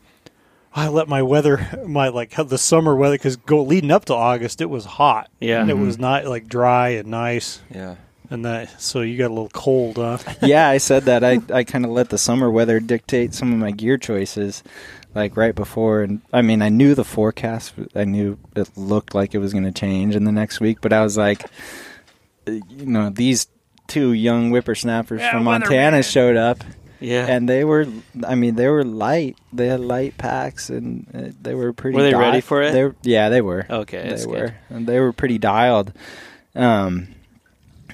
[0.79, 4.61] I let my weather, my like the summer weather, because go leading up to August,
[4.61, 5.31] it was hot.
[5.41, 5.63] Yeah.
[5.63, 5.87] and it Mhm.
[5.87, 7.95] was not like dry and nice, Yeah,
[8.29, 10.19] and that so you got a little cold, huh?
[10.43, 11.25] yeah, I said that.
[11.25, 14.63] I, I kind of let the summer weather dictate some of my gear choices,
[15.15, 16.03] like right before.
[16.03, 17.73] And I mean, I knew the forecast.
[17.95, 20.93] I knew it looked like it was going to change in the next week, but
[20.93, 21.43] I was like,
[22.47, 23.47] you know, these
[23.87, 26.63] two young whippersnappers Yeah, from Montana showed up,
[27.01, 27.27] Yeah.
[27.29, 27.87] and they were.
[28.27, 29.37] I mean, they were light.
[29.53, 31.97] They had light packs, and uh, they were pretty.
[31.97, 32.73] Were they di- ready for it?
[32.73, 34.03] They were, yeah, they were okay.
[34.03, 34.55] they That's were, good.
[34.71, 35.93] and they were pretty dialed.
[36.55, 37.09] Um,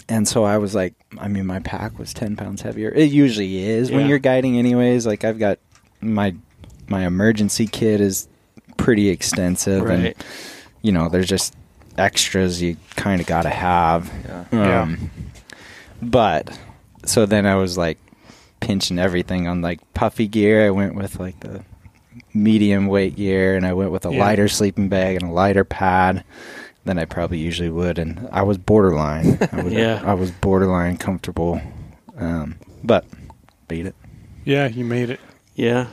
[0.09, 2.91] and so I was like, I mean, my pack was ten pounds heavier.
[2.91, 5.07] It usually is when you're guiding, anyways.
[5.07, 5.59] Like I've got
[6.01, 6.35] my
[6.89, 8.29] my emergency kit is
[8.77, 9.99] pretty extensive, Right.
[9.99, 10.15] and
[10.83, 11.55] you know, there's just
[11.99, 14.13] extras you kind of got to have.
[14.25, 14.45] Yeah.
[14.53, 14.83] Yeah.
[14.83, 15.11] Um,
[16.01, 16.59] But
[17.05, 17.99] so then I was like
[18.63, 20.65] pinching everything on like puffy gear.
[20.67, 21.63] I went with like the
[22.33, 24.21] medium weight gear, and I went with a Yeah.
[24.21, 26.25] lighter sleeping bag and a lighter pad
[26.85, 27.99] than I probably usually would.
[27.99, 29.39] And I was borderline.
[29.53, 30.01] I was, Yeah.
[30.05, 31.61] I was borderline comfortable,
[32.17, 33.05] um, but
[33.69, 33.95] beat it.
[34.45, 35.21] Yeah, you made it.
[35.55, 35.89] Yeah.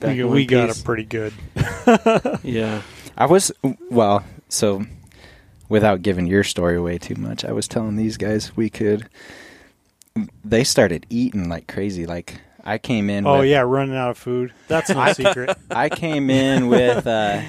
[0.00, 0.80] Back We, we got piece.
[0.80, 1.32] it pretty good.
[2.42, 2.82] Yeah.
[3.16, 3.52] I was
[3.90, 4.84] well, so
[5.68, 9.08] without giving your story away too much, I was telling these guys we could.
[10.44, 12.06] They started eating like crazy.
[12.06, 13.26] Like I came in.
[13.26, 14.52] Oh with, yeah, running out of food.
[14.68, 15.56] That's no secret.
[15.70, 17.06] I came in with.
[17.06, 17.42] Uh,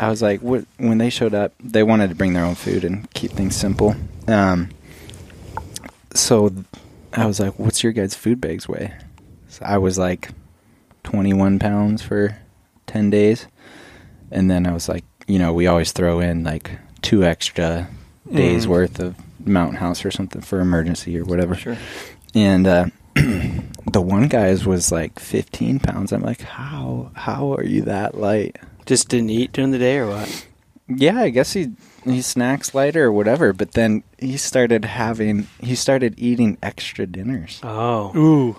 [0.00, 2.84] I was like, what, when they showed up, they wanted to bring their own food
[2.84, 3.96] and keep things simple.
[4.28, 4.70] Um,
[6.14, 6.52] so
[7.12, 8.94] I was like, "What's your guys' food bags weigh?"
[9.48, 10.30] So I was like,
[11.04, 12.36] twenty-one pounds for
[12.86, 13.46] ten days,
[14.30, 16.70] and then I was like, you know, we always throw in like
[17.02, 17.88] two extra
[18.32, 18.70] days Mhm.
[18.70, 19.14] worth of
[19.48, 21.54] Mountain House or something for emergency or whatever.
[21.54, 21.76] Sure.
[22.34, 26.12] And uh, the one guy's was like 15 pounds.
[26.12, 28.56] I'm like, how how are you that light?
[28.86, 30.46] Just didn't eat during the day or what?
[30.88, 31.72] Yeah, I guess he
[32.04, 33.52] he snacks lighter or whatever.
[33.52, 38.16] But then he started having he started eating extra dinners, Oh.
[38.16, 38.56] Ooh,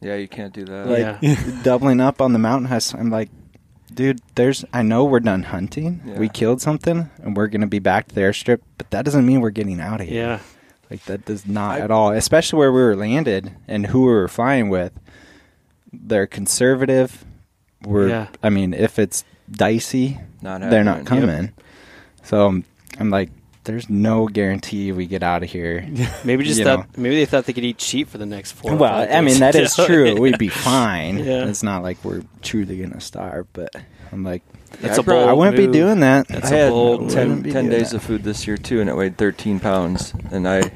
[0.00, 0.86] Yeah, you can't do that.
[0.88, 1.60] like Yeah.
[1.62, 2.94] doubling up on the mountain house.
[2.94, 3.28] I'm like,
[3.96, 6.00] dude, there's I know we're done hunting.
[6.06, 6.18] Yeah.
[6.18, 8.60] We killed something, and we're gonna be back to the airstrip.
[8.78, 10.22] But that doesn't mean we're getting out of here.
[10.22, 10.38] Yeah.
[10.90, 14.12] Like that does not I- at all, especially where we were landed and who we
[14.12, 14.92] were flying with.
[15.92, 17.24] They're conservative.
[17.82, 18.28] We're, Yeah.
[18.42, 21.52] I mean, if it's dicey, Not they're not coming.
[22.22, 22.64] So um,
[22.98, 23.30] I'm like,
[23.66, 25.86] there's no guarantee we get out of here.
[26.24, 26.86] Maybe just You thought know.
[26.96, 28.72] maybe they thought they could eat cheap for the next four.
[28.72, 30.18] or well, five I mean, that is true.
[30.18, 31.18] We'd be fine.
[31.18, 31.46] Yeah.
[31.46, 33.70] It's not like we're truly gonna starve, but
[34.12, 34.42] I'm like,
[34.80, 36.28] That's I a probably- bold I wouldn't be doing that.
[36.28, 37.96] That's I a had bold 10, 10 days that.
[37.96, 40.14] of food this year too, and it weighed 13 pounds.
[40.30, 40.70] And I,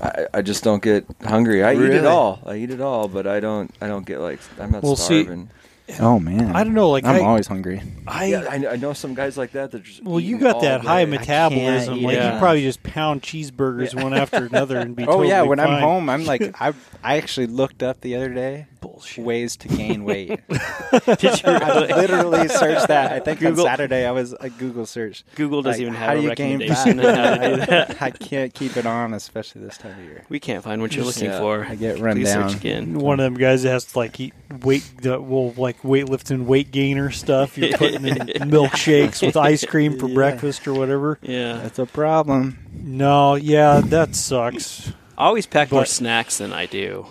[0.00, 1.62] I, I just don't get hungry.
[1.64, 2.40] I eat it all.
[2.46, 3.70] I eat it all, but I don't.
[3.80, 5.50] I don't get like I'm not Well, see, starving.
[6.00, 6.90] Oh man, I don't know.
[6.90, 7.82] Like I'm I, always hungry.
[8.06, 10.02] I, yeah, I, I know some guys like that that just.
[10.02, 12.02] well, you got all that high metabolism.
[12.02, 12.32] Like it.
[12.32, 15.06] you probably just pound cheeseburgers one after another and be.
[15.12, 18.32] Oh yeah, totally when I'm home, I'm like, I I actually looked up the other
[18.32, 19.24] day Bullshit.
[19.24, 20.28] ways to gain weight.
[20.48, 23.12] Did you I literally searched that.
[23.12, 25.24] I think Google- on Saturday I was a Google search.
[25.34, 27.18] Google doesn't Like, even how have do a you gain recommendation fat?
[27.18, 28.02] on how to do that.
[28.02, 30.24] I can't keep it on, especially this time of year.
[30.28, 31.38] We can't find what you're looking yeah.
[31.38, 31.64] for.
[31.64, 32.50] I get run Please down.
[32.50, 32.98] search again.
[32.98, 36.70] One of them guys that has to like eat weight, the, well, like weightlifting, weight
[36.70, 37.56] gainer stuff.
[37.56, 38.16] You're putting in
[38.50, 40.14] milkshakes with ice cream for Yeah.
[40.14, 41.18] breakfast or whatever.
[41.22, 41.58] Yeah.
[41.62, 42.58] That's a problem.
[42.74, 44.92] No, yeah, that sucks.
[45.16, 47.06] I always pack more But- snacks than I do.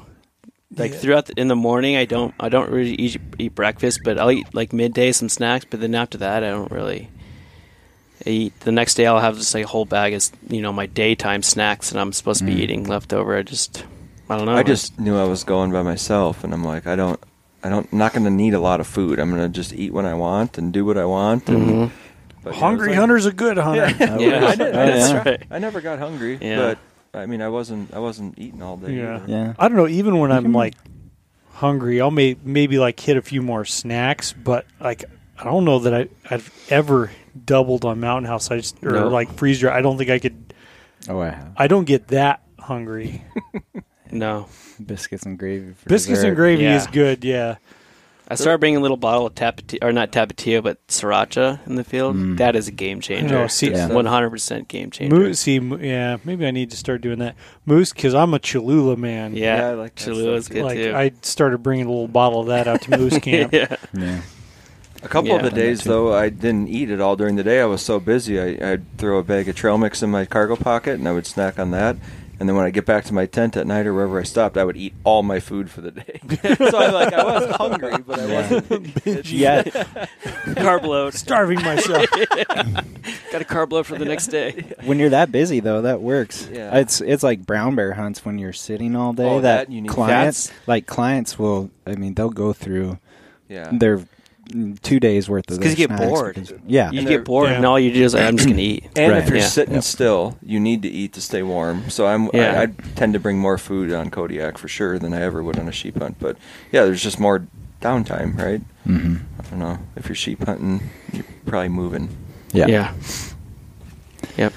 [0.77, 0.97] Like Yeah.
[0.97, 4.31] throughout the, in the morning, I don't I don't really eat, eat breakfast, but I'll
[4.31, 5.65] eat like midday some snacks.
[5.69, 7.09] But then after that, I don't really
[8.25, 8.57] eat.
[8.61, 11.43] The next day, I'll have just like a whole bag of you know my daytime
[11.43, 12.59] snacks, and I'm supposed to be Mm.
[12.59, 13.35] eating leftover.
[13.37, 13.83] I just
[14.29, 14.55] I don't know.
[14.55, 17.19] I just knew I was going by myself, and I'm like, I don't,
[17.63, 19.19] I don't, I'm not going to need a lot of food.
[19.19, 21.49] I'm going to just eat what I want and do what I want.
[21.49, 21.91] And, Mhm.
[22.41, 23.87] but, yeah, Hungry it's like- hunter's a good hunter.
[23.99, 24.67] yeah, I did.
[24.69, 25.23] Oh, that's yeah.
[25.31, 25.43] right.
[25.51, 26.55] I never got hungry, Yeah.
[26.57, 26.77] but
[27.13, 28.93] I mean, I wasn't, I wasn't eating all day.
[28.93, 29.15] Yeah.
[29.17, 29.25] either.
[29.27, 29.53] Yeah.
[29.59, 29.87] I don't know.
[29.87, 30.75] Even when I'm like
[31.53, 35.03] hungry, I'll may, maybe like hit a few more snacks, but like
[35.37, 37.11] I don't know that I, I've ever
[37.45, 38.49] doubled on Mountain House.
[38.51, 39.07] I just or No.
[39.09, 39.77] like freeze dry.
[39.77, 40.53] I don't think I could.
[41.09, 43.23] Oh, I have I don't get that hungry.
[44.13, 44.47] No,
[44.85, 45.71] biscuits and gravy.
[45.71, 46.35] For Biscuits and dessert.
[46.35, 46.75] gravy Yeah.
[46.75, 47.23] is good.
[47.23, 47.55] Yeah.
[48.31, 51.83] I started bringing a little bottle of tapatio, or not tapatio, but sriracha in the
[51.83, 52.15] field.
[52.15, 52.37] Mm.
[52.37, 53.27] That is a game changer.
[53.35, 53.87] know, see- Yeah.
[53.89, 55.15] one hundred percent game changer.
[55.15, 57.35] Moose, see, yeah, maybe I need to start doing that.
[57.65, 59.35] Moose, because I'm a Cholula man.
[59.35, 60.93] Yeah, Yeah, I like that Cholula's good like too.
[60.95, 63.53] I started bringing a little bottle of that out to Moose Camp.
[63.53, 63.75] yeah.
[63.93, 64.21] Yeah.
[65.03, 65.37] A couple Yeah.
[65.37, 67.59] of the days though, I didn't eat at all during the day.
[67.59, 68.39] I was so busy.
[68.39, 71.25] I, I'd throw a bag of trail mix in my cargo pocket, and I would
[71.25, 71.95] snack on that.
[72.41, 74.57] And then when I get back to my tent at night or wherever I stopped,
[74.57, 76.19] I would eat all my food for the day.
[76.57, 78.51] so I like I was hungry, but I Yeah.
[78.53, 79.05] wasn't.
[79.31, 79.65] yet.
[80.57, 81.13] carb load.
[81.13, 82.09] Starving myself.
[83.31, 84.65] Got a carb load for the next day.
[84.85, 86.49] when you're that busy though, that works.
[86.51, 86.79] Yeah.
[86.79, 89.23] It's it's like brown bear hunts when you're sitting all day.
[89.29, 91.69] Oh, that, that you need- clients That's- like clients will.
[91.85, 92.97] I mean, they'll go through
[93.49, 93.69] Yeah.
[93.71, 94.01] their
[94.81, 95.57] two days worth of.
[95.57, 96.35] It's 'cause their you get bored.
[96.35, 96.91] because- yeah.
[96.91, 97.55] You get bored, yeah.
[97.57, 98.85] and all you do is like, I'm just gonna eat.
[98.95, 99.23] And Right.
[99.23, 99.45] if you're Yeah.
[99.45, 99.83] sitting Yep.
[99.83, 101.89] still, you need to eat to stay warm.
[101.89, 102.59] So I'm Yeah.
[102.59, 105.57] I, I tend to bring more food on Kodiak for sure than I ever would
[105.59, 106.17] on a sheep hunt.
[106.19, 106.37] But
[106.71, 107.45] yeah, there's just more
[107.81, 108.61] downtime, right?
[108.85, 109.77] hmm I don't know.
[109.95, 112.09] If you're sheep hunting, you're probably moving.
[112.53, 112.67] Yeah.
[112.67, 112.91] yeah.
[114.37, 114.53] Yep.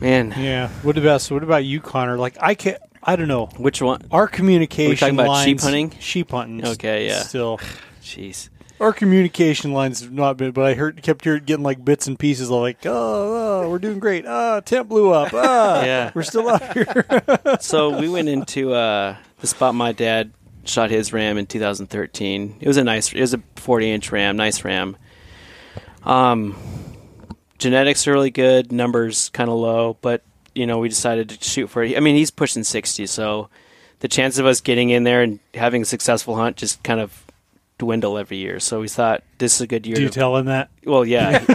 [0.00, 0.68] Man, Yeah.
[0.82, 2.18] What about so what about you, Connor?
[2.18, 3.46] Like I can I don't know.
[3.58, 4.02] which one?
[4.10, 5.90] Our communication Are we talking about lines, sheep hunting?
[6.00, 6.66] Sheep hunting.
[6.66, 7.20] Okay, yeah.
[7.20, 7.58] Still,
[8.02, 8.48] Jeez.
[8.80, 10.52] our communication lines have not been.
[10.52, 13.78] But I heard kept hearing getting like bits and pieces of like, oh, oh we're
[13.78, 14.24] doing great.
[14.26, 15.32] Ah, tent blew up.
[15.34, 16.12] Ah, Yeah.
[16.14, 17.04] we're still out here.
[17.60, 20.32] so we went into uh, the spot my dad
[20.64, 22.56] shot his ram in 2013.
[22.60, 24.96] It was a nice, it was a 40 inch ram, nice ram.
[26.04, 26.56] Um,
[27.58, 30.22] genetics are really good, numbers kind of low, but
[30.54, 31.96] you know we decided to shoot for it.
[31.96, 33.48] I mean, he's pushing 60, so
[34.00, 37.24] the chance of us getting in there and having a successful hunt just kind of
[37.78, 38.60] dwindle every year.
[38.60, 39.96] So we thought this is a good year.
[39.96, 40.70] Do you to, tell him that?
[40.84, 41.54] well, yeah, he,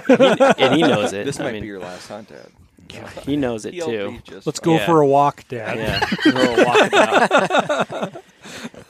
[0.63, 1.25] and he knows it.
[1.25, 2.47] This I might mean, be your last hunt, Dad.
[2.91, 4.19] Yeah, he knows it too.
[4.45, 4.85] Let's go Yeah.
[4.87, 5.77] for a walk, Dad.
[5.77, 8.23] Yeah, we're walking out.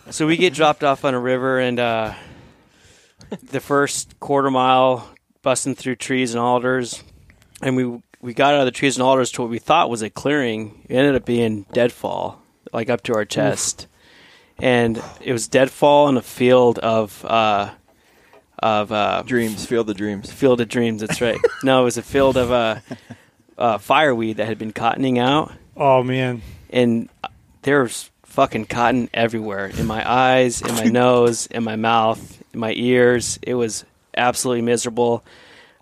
[0.09, 2.13] so we get dropped off on a river, and uh,
[3.43, 5.09] the first quarter mile,
[5.41, 7.03] busting through trees and alders,
[7.61, 10.01] and we we got out of the trees and alders to what we thought was
[10.01, 10.85] a clearing.
[10.89, 12.41] It ended up being deadfall,
[12.73, 13.87] like up to our chest,
[14.57, 17.71] and it was deadfall in a field of uh,
[18.59, 20.31] of uh, Dreams, field of dreams.
[20.31, 21.01] field of dreams.
[21.01, 21.39] That's right.
[21.63, 22.79] no, it was a field of uh,
[23.57, 27.07] uh, fireweed that had been cottoning out Oh man, and
[27.61, 32.73] there's fucking cotton everywhere in my eyes, in my nose, in my mouth, in my
[32.73, 33.39] ears.
[33.41, 35.23] It was absolutely miserable.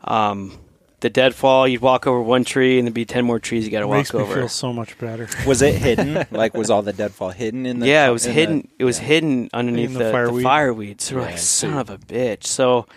[0.03, 0.55] Um,
[1.01, 3.81] the deadfall, you'd walk over one tree and there'd be 10 more trees you got
[3.81, 4.33] to walk makes me over.
[4.33, 5.27] feel so much better.
[5.45, 6.25] Was it hidden?
[6.31, 7.87] like, was all the deadfall hidden in the?
[7.87, 8.61] yeah, it was hidden.
[8.61, 10.43] The, it was hidden underneath In the the, the, fireweed?
[10.43, 11.01] fireweed.
[11.01, 11.77] So we're Yeah, like, son see.
[11.79, 12.45] of a bitch.
[12.45, 12.87] So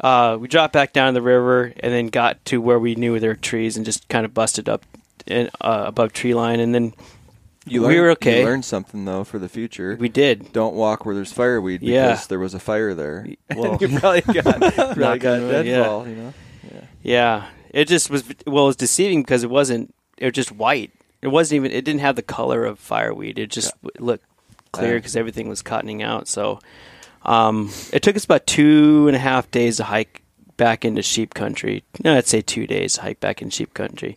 [0.00, 3.30] uh, we dropped back down the river and then got to where we knew there
[3.30, 4.84] were trees and just kind of busted up
[5.26, 6.58] in, uh, above tree line.
[6.58, 6.94] And then
[7.66, 8.40] You We learned, were okay.
[8.40, 9.96] You learned something though for the future.
[10.00, 10.52] we did.
[10.52, 12.20] don't walk where there's fireweed because Yeah.
[12.28, 13.26] there was a fire there.
[13.54, 15.76] Well, you probably got probably Knock got on wood, yeah.
[15.76, 16.08] deadfall.
[16.08, 16.34] You know.
[17.02, 18.24] Yeah, it just was.
[18.46, 19.94] Well, it was deceiving because it wasn't.
[20.18, 20.92] It was just white.
[21.22, 21.72] It wasn't even.
[21.72, 23.38] It didn't have the color of fireweed.
[23.38, 24.24] It just w looked
[24.72, 24.98] clear Yeah.
[24.98, 26.28] because everything was cottoning out.
[26.28, 26.60] So,
[27.24, 30.22] um, it took us about two and a half days to hike
[30.56, 31.82] back into sheep country.
[32.04, 34.16] No, I'd say two days to hike back in sheep country.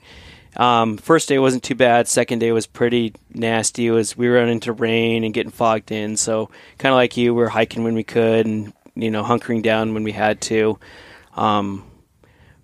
[0.55, 2.07] Um, first day wasn't too bad.
[2.07, 3.87] Second day was pretty nasty.
[3.87, 6.15] It was we were running into rain and getting fogged in.
[6.17, 9.63] So kind of like you, we were hiking when we could and you know hunkering
[9.63, 10.77] down when we had to.
[11.35, 11.83] Um,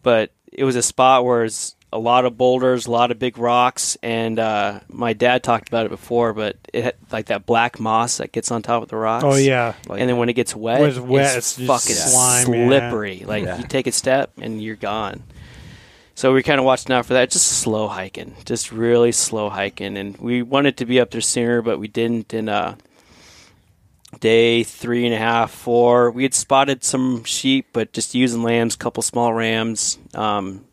[0.10, 3.38] but it was a spot where it's a lot of boulders, a lot of big
[3.38, 6.34] rocks, and uh, my dad talked about it before.
[6.34, 9.24] But it had like that black moss that gets on top of the rocks.
[9.24, 11.96] Oh yeah, Like, and then when it gets wet, When it's wet, it's, it's fucking
[11.96, 12.68] slime, yeah.
[12.68, 13.24] slippery.
[13.28, 13.58] Like Yeah.
[13.60, 15.22] you take a step and you're gone.
[16.16, 17.30] So we kind of watched out for that.
[17.30, 21.62] Just slow hiking, just really slow hiking, and we wanted to be up there sooner,
[21.62, 22.34] but we didn't.
[22.34, 22.74] And uh,
[24.20, 28.76] day three and a half, four, we had spotted some sheep, but just using lambs,
[28.76, 29.98] a couple small rams.
[30.14, 30.66] Um,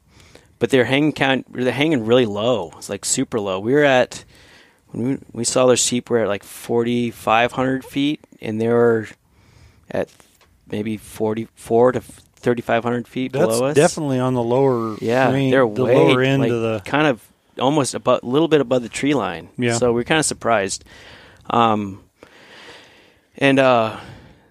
[0.58, 1.52] but they're hanging count.
[1.52, 2.72] They're hanging really low.
[2.76, 3.60] It's like super low.
[3.60, 4.24] We were at
[4.88, 8.68] when we, we saw those sheep were at like forty five hundred feet, and they
[8.68, 9.08] were
[9.90, 10.10] at
[10.70, 13.76] maybe forty four to thirty five hundred feet that's below us.
[13.76, 14.96] definitely on the lower.
[15.00, 16.82] Yeah, range, they're the way lower end like, of the.
[16.86, 17.22] kind of
[17.60, 19.50] almost about a little bit above the tree line.
[19.58, 19.74] Yeah.
[19.74, 20.84] So we're kind of surprised.
[21.50, 22.02] Um,
[23.38, 23.98] and uh,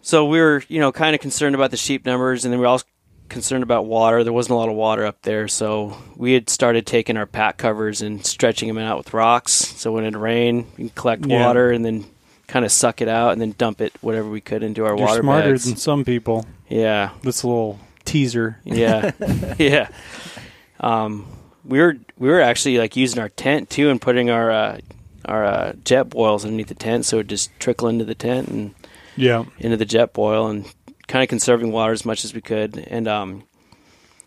[0.02, 2.64] so we were, you know, kind of concerned about the sheep numbers, and then we
[2.66, 2.86] were also
[3.30, 4.24] concerned about water.
[4.24, 7.58] There wasn't a lot of water up there, so we had started taking our pack
[7.58, 9.52] covers and stretching them out with rocks.
[9.54, 11.46] So when it rained, we can collect Yeah.
[11.46, 12.06] water and then
[12.48, 15.08] kind of suck it out and then dump it whatever we could into our You're
[15.08, 15.66] water smarter bags.
[15.66, 16.46] than some people.
[16.70, 18.60] yeah, This little teaser.
[18.64, 19.12] yeah,
[19.58, 19.88] yeah.
[20.80, 21.26] Um,
[21.64, 24.78] we were we were actually like using our tent too and putting our uh,
[25.26, 28.76] our uh, jet boils underneath the tent, so it just trickle into the tent and
[29.16, 29.46] Yeah.
[29.60, 30.66] into the Jetboil and
[31.08, 32.78] kind of conserving water as much as we could.
[32.78, 33.44] And um,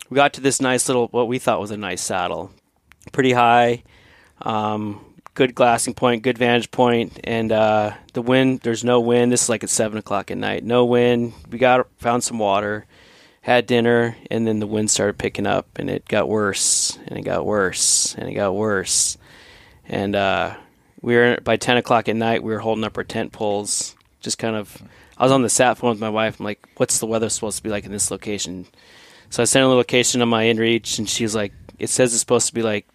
[0.09, 2.51] we got to this nice little what we thought was a nice saddle,
[3.11, 3.83] pretty high,
[4.41, 5.03] um,
[5.35, 8.61] good glassing point, good vantage point, and uh, the wind.
[8.61, 9.31] There's no wind.
[9.31, 10.63] This is like at seven o'clock at night.
[10.63, 11.33] No wind.
[11.51, 12.85] We got found some water,
[13.41, 17.21] had dinner, and then the wind started picking up, and it got worse, and it
[17.23, 19.17] got worse, and it got worse,
[19.87, 20.55] and uh,
[21.01, 22.43] we were by ten o'clock at night.
[22.43, 24.81] We were holding up our tent poles, just kind of.
[25.17, 26.39] I was on the sat phone with my wife.
[26.39, 28.65] I'm like, "What's the weather supposed to be like in this location?"
[29.29, 32.19] So I sent her the location on my inReach, and she's like, "It says it's
[32.21, 32.87] supposed to be like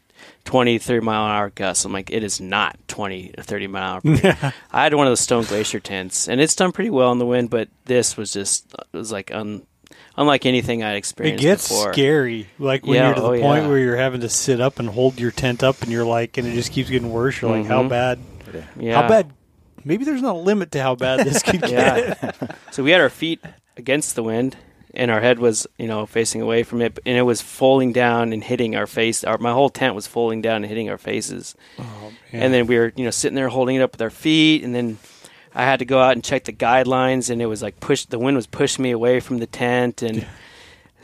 [0.44, 4.00] 20, 30 mile an hour gusts." I'm like, "It is not 20 or 30 mile
[4.02, 7.12] an hour." I had one of the Stone Glacier tents, and it's done pretty well
[7.12, 9.66] in the wind, but this was just it was like un,
[10.16, 11.42] unlike anything I'd experienced.
[11.42, 11.92] It gets before.
[11.92, 13.68] scary, like when Yeah, you're to the oh, point yeah.
[13.68, 16.46] where you're having to sit up and hold your tent up, and you're like, and
[16.46, 17.40] it just keeps getting worse.
[17.40, 17.88] You're like, how Mhm.
[17.88, 18.18] bad?
[18.78, 19.00] Yeah.
[19.02, 19.32] How bad?
[19.84, 22.36] Maybe there's not a limit to how bad this could get.
[22.70, 23.40] So we had our feet
[23.76, 24.56] against the wind,
[24.94, 28.32] and our head was you know facing away from it, and it was folding down
[28.32, 29.22] and hitting our face.
[29.24, 31.54] Our my whole tent was folding down and hitting our faces.
[31.78, 31.84] Oh,
[32.32, 34.74] And then we were you know sitting there holding it up with our feet, and
[34.74, 34.98] then
[35.54, 38.04] I had to go out and check the guidelines, and it was like push.
[38.06, 40.26] The wind was pushing me away from the tent, and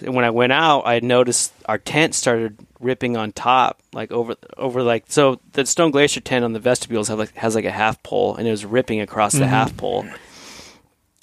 [0.01, 4.83] when I went out, I noticed our tent started ripping on top, like over over
[4.83, 5.41] like so.
[5.53, 8.49] The Stone Glacier tent on the vestibules have like has like a half pole, and
[8.49, 9.79] it was ripping across the half mm-hmm.
[9.79, 10.07] pole.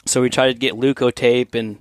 [0.05, 1.79] So we tried to get Leuko tape and.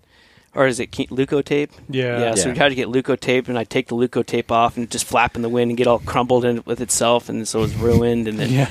[0.55, 1.71] Or is it Ke- Leuko tape?
[1.87, 2.19] Yeah.
[2.19, 2.35] Yeah.
[2.35, 4.91] So we tried to get Leuko tape, and I take the Leuko tape off, and
[4.91, 7.63] just flap in the wind and get all crumbled in with itself, and so it
[7.63, 8.71] was ruined, and then yeah.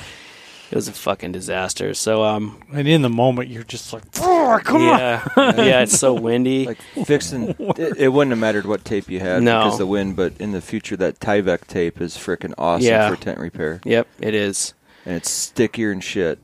[0.70, 1.94] It was a fucking disaster.
[1.94, 4.98] So um, And in the moment, you're just like, "Oh, come on.
[4.98, 6.66] yeah, yeah, it's so windy.
[6.66, 9.60] Like fixing, it, it wouldn't have mattered what tape you had No.
[9.60, 10.16] because of the wind.
[10.16, 13.08] But in the future, that Tyvek tape is freaking awesome Yeah.
[13.10, 14.74] for tent repair, yep, it is.
[15.04, 16.38] and it's stickier and shit.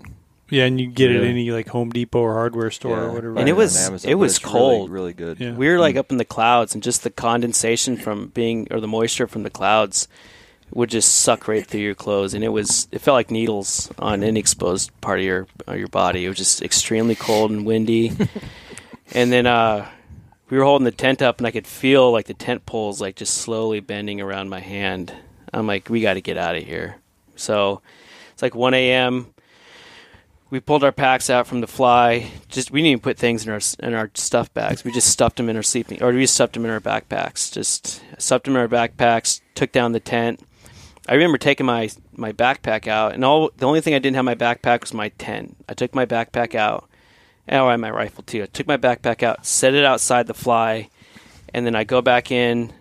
[0.51, 1.21] Yeah, and you get it Yeah.
[1.23, 3.39] at any like Home Depot or hardware store or whatever.
[3.39, 4.91] And it was- Amazon, it was it's really- cold.
[4.91, 5.41] really, good.
[5.41, 5.55] Yeah.
[5.55, 8.87] We were like up in the clouds, and just the condensation from being, or the
[8.87, 10.09] moisture from the clouds,
[10.73, 14.23] would just suck right through your clothes, and it was, it felt like needles on
[14.23, 16.25] any exposed part of your of your body.
[16.25, 18.13] It was just extremely cold and windy.
[19.13, 19.89] and then uh,
[20.49, 23.17] we were holding the tent up, and I could feel like the tent poles like
[23.17, 25.15] just slowly bending around my hand.
[25.53, 26.97] I'm like, we got to get out of here.
[27.37, 27.83] So
[28.33, 29.35] it's like 1 a.m.
[30.51, 32.31] We pulled our packs out from the fly.
[32.49, 34.85] Just we didn't even put things in our in our stuff bags.
[34.85, 37.51] We just stuffed them in our sleeping, or we just stuffed them in our backpacks.
[37.51, 39.41] Just stuffed them in our backpacks.
[39.55, 40.41] Took down the tent.
[41.09, 44.23] I remember taking my my backpack out, and all the only thing I didn't have
[44.23, 45.57] in my backpack was my tent.
[45.69, 46.89] I took my backpack out,
[47.49, 48.43] and I had my rifle too.
[48.43, 50.91] I took my backpack out, set it outside the fly,
[51.53, 52.73] and then I go back in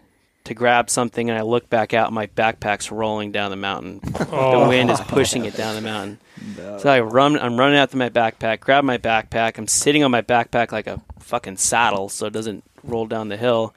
[0.44, 4.02] to grab something, and I look back out, and my backpack's rolling down the mountain.
[4.32, 4.62] Oh.
[4.64, 6.20] The wind is pushing it down the mountain.
[6.80, 7.38] So I run.
[7.40, 8.60] I'm running out to my backpack.
[8.60, 9.58] Grab my backpack.
[9.58, 13.38] I'm sitting on my backpack like a fucking saddle, so it doesn't roll down the
[13.38, 13.74] hill.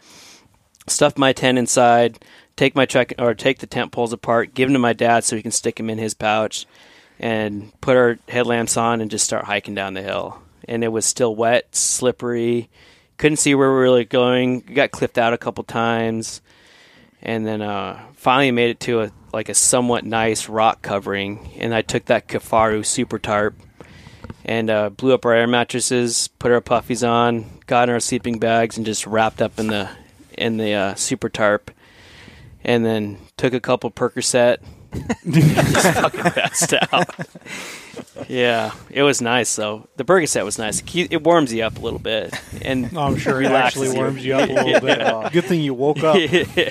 [0.87, 2.19] Stuff my tent inside.
[2.57, 4.55] Take my check or take the tent poles apart.
[4.55, 6.67] Give them to my dad so he can stick them in his pouch,
[7.19, 10.41] and put our headlamps on and just start hiking down the hill.
[10.67, 12.71] And it was still wet, slippery.
[13.19, 14.61] Couldn't see where we were really going.
[14.61, 16.41] Got clipped out a couple times,
[17.23, 21.51] and then uh, finally made it to a like a somewhat nice rock covering.
[21.59, 23.55] And I took that Kifaru super tarp
[24.45, 28.39] and uh, blew up our air mattresses, put our puffies on, got in our sleeping
[28.39, 29.89] bags, and just wrapped up in the
[30.37, 31.71] in the uh, super tarp.
[32.65, 34.59] And then took a couple Percocet,
[35.29, 37.11] just fucking passed out.
[38.29, 39.89] yeah, it was nice though.
[39.97, 40.83] The Percocet was nice.
[40.95, 44.49] It warms you up a little bit, and I'm sure it actually warms you up
[44.49, 44.99] a little bit.
[45.33, 46.17] Good thing you woke up.
[46.57, 46.71] yeah.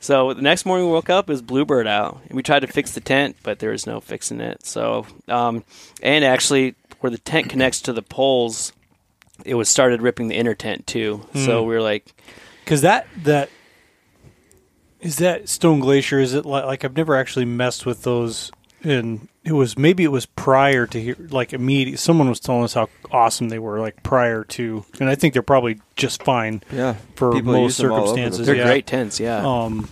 [0.00, 2.66] So the next morning we woke up, it was bluebird out, and we tried to
[2.66, 4.64] fix the tent, but there was no fixing it.
[4.66, 5.64] So, um,
[6.02, 8.72] and actually, where the tent connects to the poles,
[9.44, 11.26] it was started ripping the inner tent too.
[11.34, 11.68] So Hmm.
[11.68, 12.06] we were like,
[12.64, 13.48] Because that that
[15.04, 16.18] is that Stone Glacier.
[16.18, 18.50] Is it like, like I've never actually messed with those,
[18.82, 21.98] and it was maybe it was prior to here, like immediate.
[22.00, 25.42] Someone was telling us how awesome they were, like prior to, and I think they're
[25.42, 28.46] probably just fine Yeah, for People most use them all over the circumstances.
[28.46, 28.64] they're yeah.
[28.64, 29.46] great tents, yeah.
[29.46, 29.88] Um,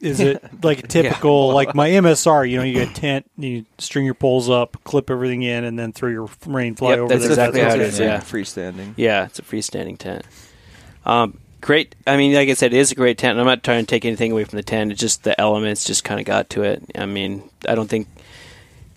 [0.00, 2.48] is it like a typical like my MSR?
[2.48, 5.78] You know, you get a tent, you string your poles up, clip everything in, and
[5.78, 7.08] then throw your rain fly Yep, over.
[7.08, 7.30] that's there.
[7.32, 7.84] exactly how it okay.
[7.84, 8.20] is, yeah.
[8.20, 8.94] freestanding.
[8.96, 10.24] Yeah, it's a freestanding tent.
[11.04, 11.94] Um, great.
[12.06, 13.32] I mean, like I said, it is a great tent.
[13.32, 14.92] and I'm not trying to take anything away from the tent.
[14.92, 16.82] It's just the elements just kind of got to it.
[16.94, 18.06] I mean, I don't think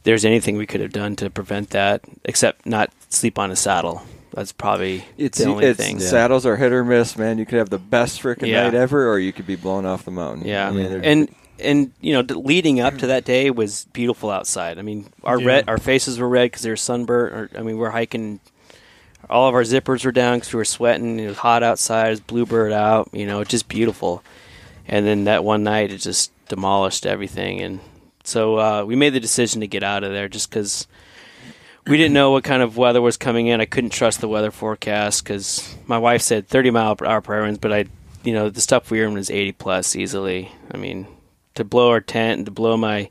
[0.03, 4.03] there's anything we could have done to prevent that except not sleep on a saddle.
[4.33, 5.99] That's probably It's, the only it's thing.
[5.99, 7.37] saddles are hit or miss, man.
[7.39, 8.63] You could have the best freaking Yeah.
[8.63, 10.45] night ever, or you could be blown off the mountain.
[10.45, 14.77] Yeah, I mean, and and you know, leading up to that day was beautiful outside.
[14.77, 15.47] I mean, our Yeah.
[15.47, 17.33] red, our faces were red because they were sunburnt.
[17.33, 18.39] Or I mean, we're hiking.
[19.29, 21.19] All of our zippers were down because we were sweating.
[21.19, 22.07] It was hot outside.
[22.07, 23.09] It was bluebird out.
[23.11, 24.23] You know, just beautiful.
[24.87, 27.61] And then that one night, it just demolished everything.
[27.61, 27.79] And
[28.23, 30.87] so uh, we made the decision to get out of there just because
[31.87, 33.61] we didn't know what kind of weather was coming in.
[33.61, 37.59] I couldn't trust the weather forecast because my wife said 30 mile per hour winds,
[37.59, 37.85] but I,
[38.23, 40.51] you know, the stuff we were in was 80 plus easily.
[40.71, 41.07] I mean,
[41.55, 43.09] to blow our tent and to blow my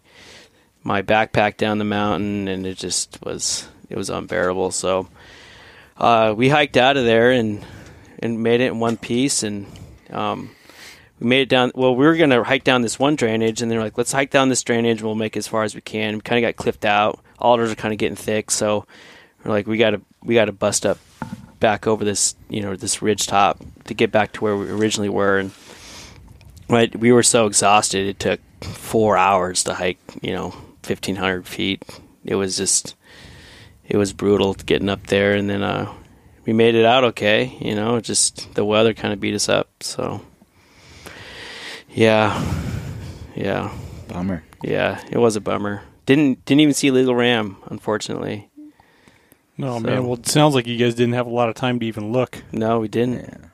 [0.83, 4.71] my backpack down the mountain, and it just was it was unbearable.
[4.71, 5.09] So
[5.99, 7.65] uh, we hiked out of there and
[8.19, 9.67] and made it in one piece, and
[10.11, 10.51] um,
[11.21, 11.73] we made it down.
[11.75, 14.49] Well, we were gonna hike down this one drainage, and they're like, "Let's hike down
[14.49, 16.85] this drainage, and we'll make as far as we can." We kind of got clipped
[16.85, 17.21] out.
[17.39, 18.87] Alders are kind of getting thick, so
[19.45, 20.99] we're like, "We got to we got to bust up
[21.61, 25.09] back over this you know this ridge top to get back to where we originally
[25.09, 25.51] were." And
[26.69, 28.07] right, we were so exhausted.
[28.07, 31.83] It took four hours to hike, you know, fifteen hundred feet.
[32.25, 32.97] It was just,
[33.89, 35.35] it was brutal getting up there.
[35.35, 35.93] And then uh,
[36.45, 37.57] we made it out okay.
[37.61, 39.69] You know, just the weather kind of beat us up.
[39.83, 40.21] So,
[41.91, 42.43] yeah,
[43.35, 43.73] yeah,
[44.09, 44.43] Bummer.
[44.63, 45.03] yeah.
[45.11, 45.83] It was a bummer.
[46.05, 48.49] Didn't didn't even see Legal Ram, unfortunately.
[49.59, 51.81] No So- man, well, it sounds like you guys didn't have a lot of time
[51.81, 52.43] to even look.
[52.53, 53.21] No, we didn't.
[53.21, 53.49] Yeah.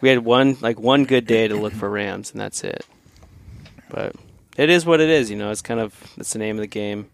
[0.00, 2.86] We had one like one good day to look for rams, and that's it.
[3.90, 4.14] But
[4.56, 5.30] it is what it is.
[5.30, 7.08] You know, it's kind of it's the name of the game.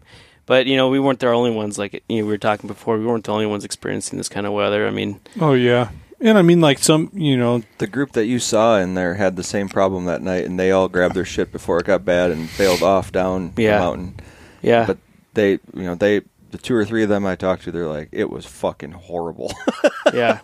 [0.45, 1.77] But you know, we weren't the only ones.
[1.77, 4.45] Like you know, we were talking before, we weren't the only ones experiencing this kind
[4.45, 4.85] of weather.
[4.87, 5.89] I mean, Oh yeah,
[6.19, 9.35] and I mean like some, you know, The group that you saw in there had
[9.37, 12.31] the same problem that night, and they all grabbed their shit before it got bad
[12.31, 13.77] and bailed off down Yeah.
[13.77, 14.15] the mountain.
[14.61, 14.97] yeah, But
[15.33, 16.21] they, you know, they,
[16.51, 19.51] the two or three of them I talked to, they're like, it was fucking horrible.
[20.13, 20.39] yeah,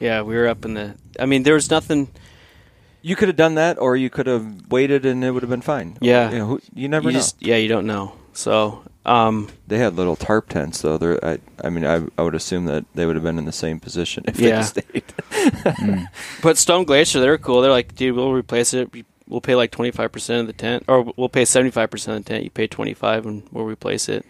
[0.00, 0.22] yeah.
[0.22, 0.94] We were up in the.
[1.18, 2.08] I mean, there was nothing.
[3.02, 5.60] you could have done that, or you could have waited, and it would have been
[5.60, 5.98] fine.
[6.00, 6.30] Yeah.
[6.30, 7.18] you, know, who, you never You know.
[7.18, 8.12] just yeah, you don't know.
[8.32, 10.98] So um, They had little tarp tents, though.
[10.98, 13.52] They're, I, I mean, I, I would assume that they would have been in the
[13.52, 14.62] same position if Yeah.
[14.62, 16.08] they stayed.
[16.42, 17.60] But Stone Glacier, they're cool.
[17.62, 18.92] They're like, dude, we'll replace it.
[18.92, 21.88] We- We'll pay like twenty five percent of the tent, or we'll pay seventy five
[21.88, 22.42] percent of the tent.
[22.42, 24.26] You pay twenty five, and we'll replace it.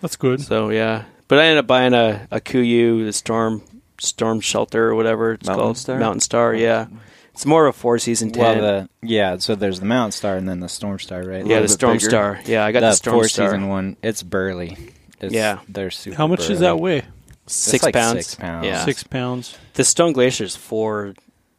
[0.00, 0.40] that's good.
[0.42, 3.62] So yeah, but I ended up buying a a Kuiu, the storm
[3.98, 5.98] storm shelter or whatever it's Mountain called, Star?
[5.98, 6.54] Mountain Star.
[6.54, 6.86] Yeah,
[7.34, 8.90] it's more of a four season Well, tent.
[9.02, 9.36] the yeah.
[9.38, 11.44] So there's the Mountain Star and then the Storm Star, right?
[11.44, 12.08] yeah, the Storm bigger.
[12.08, 12.40] Star.
[12.46, 13.48] Yeah, I got that the Storm four Star.
[13.48, 13.96] season one.
[14.02, 14.76] It's burly.
[15.20, 15.58] It's, Yeah.
[15.68, 16.16] they're super.
[16.16, 17.02] How much does that weigh?
[17.46, 18.26] Six like pounds.
[18.26, 18.66] six pounds.
[18.66, 19.58] Yeah, Six pounds.
[19.74, 21.12] the Stone Glacier is four,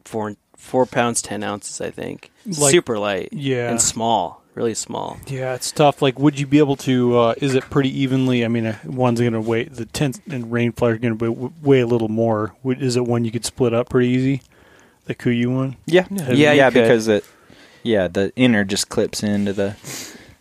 [0.04, 1.80] four, four pounds ten ounces.
[1.80, 3.28] I think Like- super light.
[3.32, 3.70] Yeah.
[3.70, 5.18] and small, really small.
[5.28, 6.02] Yeah, it's tough.
[6.02, 7.16] Like, would you be able to?
[7.18, 8.44] Uh, is it pretty evenly?
[8.44, 11.52] I mean, uh, one's going to weigh the tent and rain flare are going to
[11.62, 12.54] weigh a little more.
[12.64, 14.42] Would, is it one you could split up pretty easy?
[15.06, 15.76] The Kuiu one.
[15.86, 16.82] Yeah, Yeah, yeah, you could.
[16.82, 17.24] because it.
[17.82, 19.76] Yeah, the inner just clips into the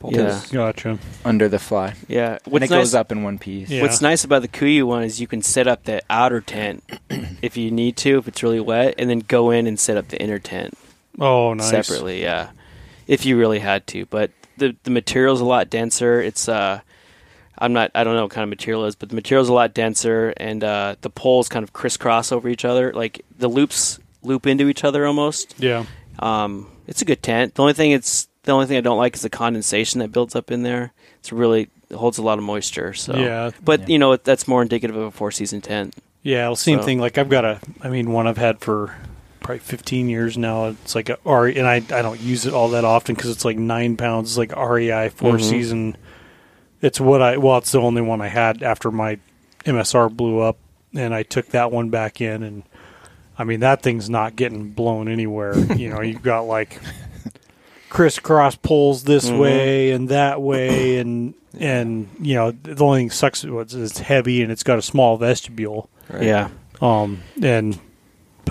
[0.08, 1.00] Yeah, Gotcha.
[1.24, 2.38] under the fly, yeah.
[2.46, 3.70] and it nice, goes up in one piece.
[3.72, 3.82] Yeah.
[3.82, 6.84] What's nice about the Kuiu one is you can set up the outer tent
[7.42, 10.08] if you need to, if it's really wet, and then go in and set up
[10.10, 10.76] the inner tent
[11.20, 11.70] Oh, nice.
[11.70, 12.22] separately.
[12.22, 12.50] Yeah,
[13.08, 14.06] if you really had to.
[14.08, 16.22] But the the material's a lot denser.
[16.22, 16.82] It's uh,
[17.58, 19.54] I'm not I don't know what kind of material it is, but the material's a
[19.54, 22.92] lot denser, and uh, the poles kind of crisscross over each other.
[22.94, 25.56] Like the loops loop into each other almost.
[25.58, 25.86] Yeah.
[26.20, 27.56] Um, it's a good tent.
[27.56, 30.36] The only thing it's the only thing I don't like is the condensation that builds
[30.36, 30.94] up in there.
[31.20, 32.94] It's really it holds a lot of moisture.
[32.94, 33.52] So Yeah.
[33.64, 33.86] but Yeah.
[33.88, 35.96] you know that's more indicative of a four season tent.
[36.24, 36.48] Yeah.
[36.48, 37.00] Well, same So- thing.
[37.00, 37.60] Like, I've got a.
[37.82, 38.96] I mean, one I've had for
[39.42, 40.66] probably 15 years now.
[40.70, 43.46] It's like a RE, and I I don't use it all that often because it's
[43.46, 44.32] like nine pounds.
[44.32, 45.42] It's like REI 4 Mhm.
[45.42, 45.98] season.
[46.82, 47.38] It's what I.
[47.38, 49.18] Well, it's the only one I had after my
[49.66, 50.58] MSR blew up,
[50.96, 52.64] and I took that one back in and.
[53.38, 55.58] I mean that thing's not getting blown anywhere.
[55.76, 56.80] you know, you've got like
[57.90, 59.40] crisscross poles this Mhm.
[59.40, 64.42] way and that way, and and you know the only thing sucks is it's heavy
[64.42, 65.90] and it's got a small vestibule.
[66.10, 66.24] Right?
[66.24, 66.50] Yeah,
[66.82, 67.80] Um, and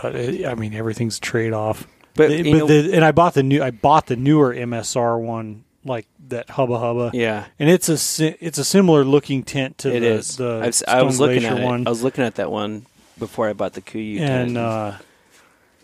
[0.00, 1.86] but it, I mean everything's trade off.
[2.14, 4.54] but They- you but know, the, and I bought the new I bought the newer
[4.54, 7.10] MSR one like that Hubba Hubba.
[7.12, 10.36] yeah, And it's a it's a similar looking tent to it the, is.
[10.38, 11.64] the I've Stone I was looking Glacier at it.
[11.64, 11.86] one.
[11.86, 12.86] I was looking at that one
[13.18, 14.92] before I bought the Kuiu and uh,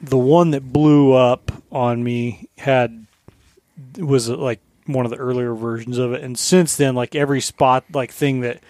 [0.01, 3.07] the one that blew up on me had
[3.99, 6.23] was uh, like one of the earlier versions of it.
[6.23, 8.63] And since then like every spot like thing that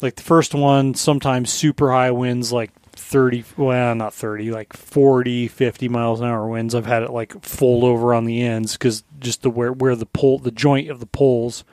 [0.00, 5.48] like the first one sometimes super high winds like 30 well not 30 like 40
[5.48, 6.74] 50 miles an hour winds.
[6.74, 10.06] I've had it like fold over on the ends because just the where where the
[10.06, 11.64] pole the joint of the poles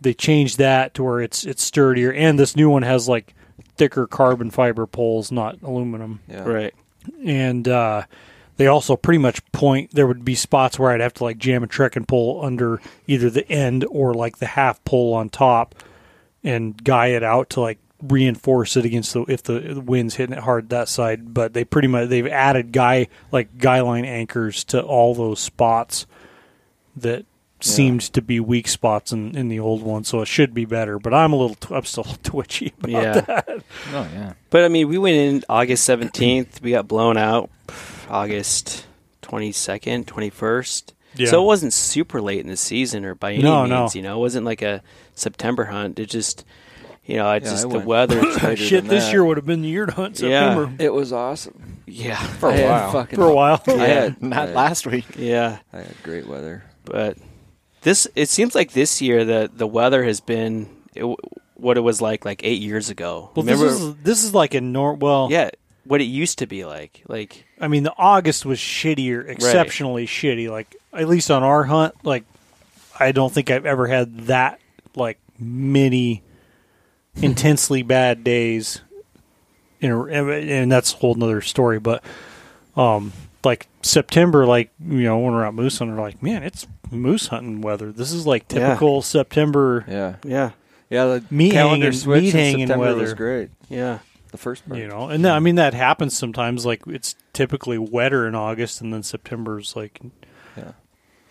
[0.00, 2.12] they changed that to where it's it's sturdier.
[2.12, 3.34] And this new one has like
[3.76, 6.44] thicker carbon fiber poles not aluminum Yeah.
[6.44, 6.74] right,
[7.24, 8.04] and uh,
[8.56, 9.92] they also pretty much point.
[9.92, 13.30] There would be spots where I'd have to like jam a trekking pole under either
[13.30, 15.74] the end or like the half pole on top,
[16.44, 20.36] and guy it out to like reinforce it against the if the, the wind's hitting
[20.36, 21.32] it hard that side.
[21.32, 26.06] But they pretty much they've added guy like guy line anchors to all those spots
[26.96, 27.24] that
[27.64, 30.98] seemed to be weak spots in, in the old one, so it should be better.
[30.98, 33.24] But I'm a little t- I'm still twitchy about yeah.
[33.92, 34.32] Oh yeah.
[34.50, 36.60] But I mean, we went in August seventeenth.
[36.62, 37.50] We got blown out
[38.08, 38.86] August
[39.20, 40.94] twenty second, twenty first.
[41.14, 41.28] Yeah.
[41.28, 43.70] So it wasn't super late in the season or by any No, means.
[43.70, 43.88] no.
[43.94, 44.82] You know, it wasn't like a
[45.14, 45.98] September hunt.
[45.98, 46.44] It just,
[47.04, 48.22] you know, I Yeah, just I the went- weather.
[48.56, 49.12] Shit, than this that.
[49.12, 50.54] year would have been the year to hunt Yeah.
[50.54, 51.82] September It was awesome.
[51.86, 53.04] yeah, For a I had while.
[53.06, 53.62] for a while.
[53.68, 55.04] yeah, had Not I- last week.
[55.18, 55.58] yeah.
[55.70, 56.62] I had great weather.
[56.86, 57.18] But
[57.82, 61.04] this, it seems like this year the the weather has been it,
[61.54, 63.30] what it was like like eight years ago.
[63.34, 63.66] Well, Remember?
[63.66, 64.94] this is this is like a nor.
[64.94, 65.50] Well, yeah,
[65.84, 67.02] what it used to be like.
[67.08, 70.50] Like I mean, the August was shittier, exceptionally shitty.
[70.50, 72.24] Like at least on our hunt, like
[72.98, 74.60] I don't think I've ever had that
[74.94, 76.22] like many
[77.16, 78.80] intensely bad days
[79.80, 81.80] in a, and that's a whole nother story.
[81.80, 82.04] But
[82.76, 83.12] um,
[83.44, 87.28] like September, like you know when we're out moose hunting, we're like, man, it's moose
[87.28, 87.92] hunting weather.
[87.92, 88.68] This is like Yeah.
[88.68, 89.84] typical September.
[89.88, 90.50] Yeah, Yeah,
[90.90, 91.04] yeah.
[91.06, 93.50] The Meat calendar hanging- switch meat in hanging September was great.
[93.68, 93.98] yeah.
[94.30, 94.80] The first part.
[94.80, 96.64] You know, and that, I mean that happens sometimes.
[96.64, 100.00] Like it's typically wetter in August, and then September's like
[100.56, 100.72] Yeah.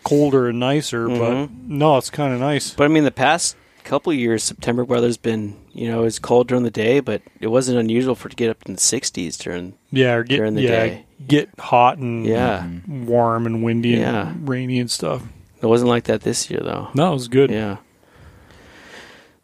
[0.04, 1.08] colder and nicer.
[1.08, 1.50] But Mhm.
[1.68, 2.74] no, it's kind of nice.
[2.76, 6.48] But I mean, the past couple of years, September weather's been, you know, it's cold
[6.48, 9.36] during the day, but it wasn't unusual for it to get up in the 60s
[9.38, 9.74] during.
[9.92, 11.06] Yeah, or get During the yeah, day.
[11.28, 14.30] get hot and Yeah, warm and windy Yeah.
[14.30, 15.24] and rainy and stuff.
[15.62, 16.90] It wasn't like that this year though.
[16.94, 17.52] No, it was good.
[17.52, 17.78] Yeah.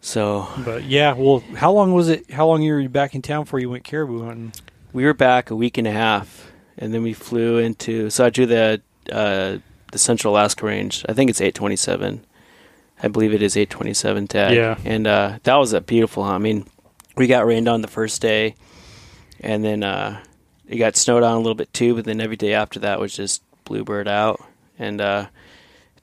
[0.01, 2.31] So But yeah, well, how long was it?
[2.31, 4.53] How long were you back in town before you went caribou hunting?
[4.93, 8.09] we were back a week and a half, and then we flew into.
[8.09, 9.57] So I drew the uh,
[9.91, 11.05] the Central Alaska Range.
[11.07, 12.25] I think it's 827.
[13.03, 14.55] I believe it is 827 tag.
[14.55, 14.77] Yeah.
[14.83, 16.35] And uh, that was a beautiful hunt.
[16.35, 16.65] I mean,
[17.15, 18.55] we got rained on the first day,
[19.39, 20.21] and then uh,
[20.67, 21.93] it got snowed on a little bit too.
[21.93, 24.43] But then every day after that was just bluebird out,
[24.79, 25.27] and uh,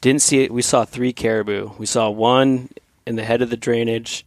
[0.05, 0.53] didn't see it.
[0.53, 1.71] We saw three caribou.
[1.79, 2.69] We saw one
[3.07, 4.27] in the head of the drainage,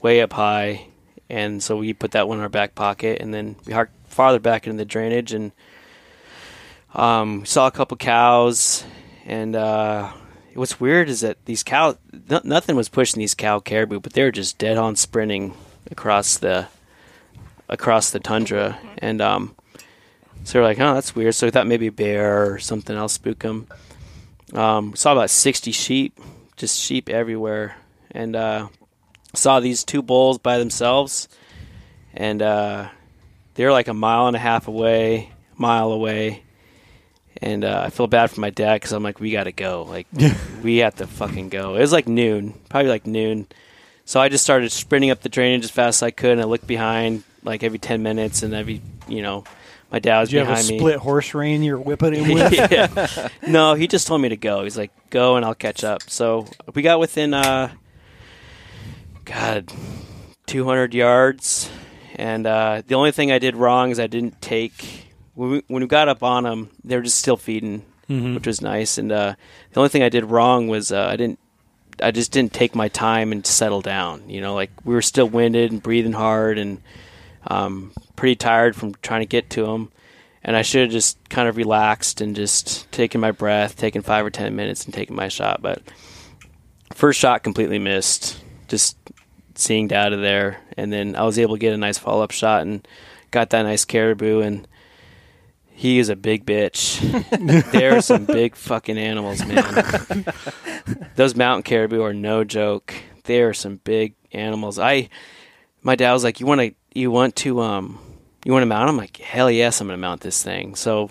[0.00, 0.86] way up high,
[1.28, 4.38] and so we put that one in our back pocket, and then we harked farther
[4.38, 5.52] back into the drainage, and
[6.94, 8.82] um, we saw a couple cows,
[9.26, 10.10] and uh,
[10.54, 11.98] what's weird is that these cows,
[12.30, 15.54] no, nothing was pushing these cow caribou, but they were just dead on sprinting
[15.90, 16.66] across the
[17.68, 19.54] across the tundra, and um,
[20.44, 21.34] so we're like, oh, that's weird.
[21.34, 23.66] So we thought maybe a bear or something else spook them.
[24.52, 26.18] Um, saw about sixty sheep,
[26.56, 27.76] just sheep everywhere,
[28.10, 28.68] and uh,
[29.34, 31.28] saw these two bulls by themselves,
[32.12, 32.88] and uh,
[33.54, 36.42] they're like a mile and a half away, mile away.
[37.42, 39.82] And uh, I feel bad for my dad because I'm like, we got to go.
[39.82, 40.06] Like,
[40.62, 41.74] we have to fucking go.
[41.74, 43.48] It was like noon, probably like noon.
[44.04, 46.44] So I just started sprinting up the drainage as fast as I could, and I
[46.44, 49.44] looked behind like every 10 minutes, and every, you know,
[49.94, 50.78] my dad was Did you have a behind me.
[50.78, 52.52] split horse rein you're whipping him with?
[52.52, 53.28] yeah.
[53.46, 54.64] No, he just told me to go.
[54.64, 56.02] He's like, go and I'll catch up.
[56.10, 57.70] So we got within, uh,
[59.24, 59.72] God,
[60.46, 61.70] 200 yards.
[62.16, 65.82] And uh, the only thing I did wrong is I didn't take, when we, when
[65.82, 68.34] we got up on them, they were just still feeding, Mhm.
[68.34, 68.98] which was nice.
[68.98, 69.34] And uh,
[69.72, 71.38] the only thing I did wrong was uh, I didn't,
[72.02, 74.28] I just didn't take my time and settle down.
[74.28, 76.80] You know, like we were still winded and breathing hard and
[77.46, 79.90] um, pretty tired from trying to get to them
[80.44, 84.26] and I should have just kind of relaxed and just taken my breath, taken five
[84.26, 85.62] or ten minutes, and taken my shot.
[85.62, 85.82] But
[86.92, 88.38] first shot completely missed,
[88.68, 88.98] just
[89.54, 92.62] seeing data there, and then I was able to get a nice follow up shot
[92.62, 92.86] and
[93.30, 94.40] got that nice caribou.
[94.40, 94.68] And
[95.70, 97.00] he is a big bitch.
[97.72, 100.26] there are some big fucking animals, man.
[101.16, 102.94] Those mountain caribou are no joke.
[103.24, 104.78] They are some big animals.
[104.78, 105.08] I,
[105.82, 107.98] my dad was like, "You want to, you want to, um."
[108.46, 108.90] you want to mount?
[108.90, 110.74] I'm like, hell yes, I'm going to mount this thing.
[110.74, 111.08] So,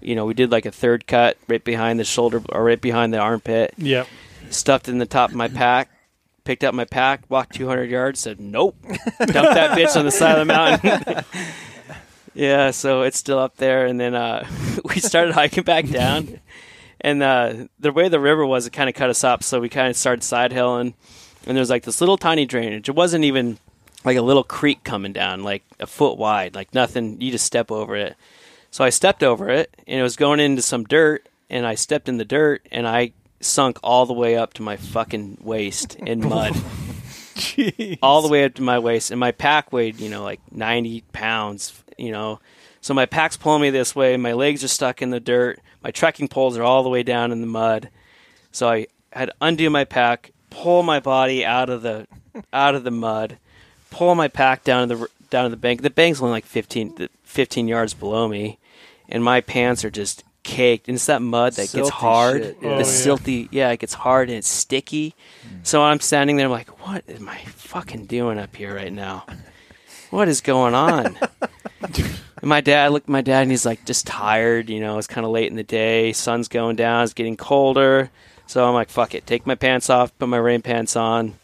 [0.00, 3.14] you know, we did like a third cut right behind the shoulder or right behind
[3.14, 4.08] the armpit, Yep.
[4.50, 5.90] stuffed in the top of my pack,
[6.42, 10.36] picked up my pack, walked 200 yards, said, nope, dumped that bitch on the side
[10.36, 11.24] of the mountain.
[12.34, 13.86] yeah, so it's still up there.
[13.86, 14.44] And then uh,
[14.84, 16.40] we started hiking back down.
[17.00, 19.44] And uh, the way the river was, it kind of cut us up.
[19.44, 20.94] So we kind of started side hilling.
[21.46, 22.88] And there was like this little tiny drainage.
[22.88, 23.58] It wasn't even
[24.04, 27.20] like a little creek coming down, like a foot wide, like nothing.
[27.20, 28.16] You just step over it.
[28.70, 32.08] So I stepped over it, and it was going into some dirt, and I stepped
[32.08, 36.20] in the dirt, and I sunk all the way up to my fucking waist in
[36.28, 36.56] mud,
[38.02, 41.02] all the way up to my waist, and my pack weighed, you know, like ninety
[41.12, 42.40] pounds, you know.
[42.80, 45.90] So my pack's pulling me this way, my legs are stuck in the dirt, my
[45.90, 47.90] trekking poles are all the way down in the mud.
[48.50, 52.06] So I had to undo my pack, pull my body out of the
[52.52, 53.38] out of the mud,
[53.92, 55.82] pull my pack down to the down to the bank.
[55.82, 58.58] The bank's only like 15, 15 yards below me,
[59.08, 60.88] and my pants are just caked.
[60.88, 62.42] And it's that mud that gets hard.
[62.42, 62.68] shit, The.
[62.68, 65.14] Oh, silty, yeah, it gets hard and it's sticky.
[65.46, 65.66] Mm.
[65.66, 69.24] So I'm standing there, I'm like, what am I fucking doing up here right now?
[70.10, 71.16] What is going on?
[71.80, 75.06] and my dad looked at my dad and he's like just tired, you know, it's
[75.06, 78.10] kind of late in the day, sun's going down, it's getting colder.
[78.46, 81.34] So I'm like, fuck it, take my pants off, put my rain pants on,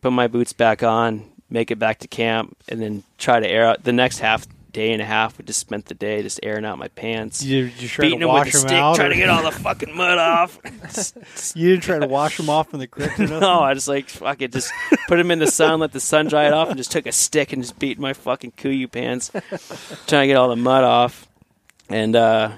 [0.00, 3.66] put my boots back on, make it back to camp, and then try to air
[3.66, 5.38] out the next half day and a half.
[5.38, 8.26] We just spent the day just airing out my pants, You, you try beating to
[8.26, 8.96] them with wash a them stick, out?
[8.96, 10.58] trying or- to get all the fucking mud off.
[11.56, 13.30] you didn't try to wash them off in the nothing?
[13.40, 14.70] no, I just like fuck it, just
[15.08, 17.12] put them in the sun, let the sun dry it off, and just took a
[17.12, 19.30] stick and just beat my fucking kuiu pants,
[20.06, 21.26] trying to get all the mud off.
[21.88, 22.52] And uh,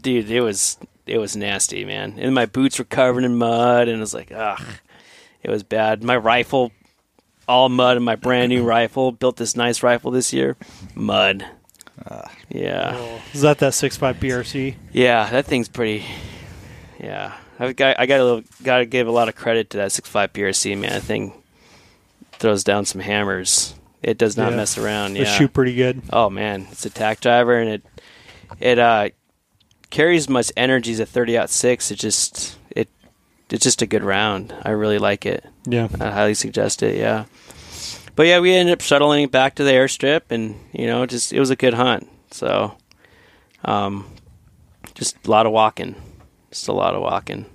[0.00, 2.14] dude, it was it was nasty, man.
[2.18, 4.62] And my boots were covered in mud, and it was like, ugh,
[5.42, 6.04] it was bad.
[6.04, 6.70] My rifle
[7.48, 9.10] all mud in my brand new rifle.
[9.12, 10.56] Built this nice rifle this year,
[10.94, 11.44] mud.
[12.48, 14.76] yeah, Is that that six five PRC?
[14.92, 16.04] yeah, that thing's pretty.
[17.00, 19.90] Yeah, I've got I got to got to give a lot of credit to that
[19.90, 20.90] 6.5 PRC man.
[20.90, 21.32] That thing
[22.32, 23.74] throws down some hammers.
[24.02, 24.56] It does not Yeah.
[24.56, 25.14] mess around.
[25.14, 25.36] They Yeah.
[25.36, 26.02] shoot pretty good.
[26.12, 27.82] Oh man, it's a tack driver and it
[28.60, 29.10] it uh
[29.90, 31.90] carries as much energy as a 30 out six.
[31.90, 32.57] It just it
[33.50, 34.54] it's just a good round.
[34.62, 35.44] I really like it.
[35.66, 35.88] Yeah.
[36.00, 36.96] I highly suggest it.
[36.96, 37.24] Yeah.
[38.16, 41.32] But yeah, we ended up shuttling it back to the airstrip, and you know, just
[41.32, 42.08] it was a good hunt.
[42.32, 42.76] So,
[43.64, 44.06] um,
[44.94, 45.94] just a lot of walking,
[46.50, 47.46] just a lot of walking.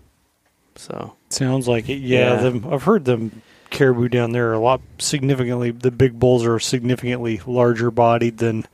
[0.76, 1.96] So Sounds like it.
[1.96, 2.42] Yeah, Yeah.
[2.42, 5.72] Them, I've heard them caribou down there are a lot significantly.
[5.72, 8.66] The big bulls are significantly larger bodied than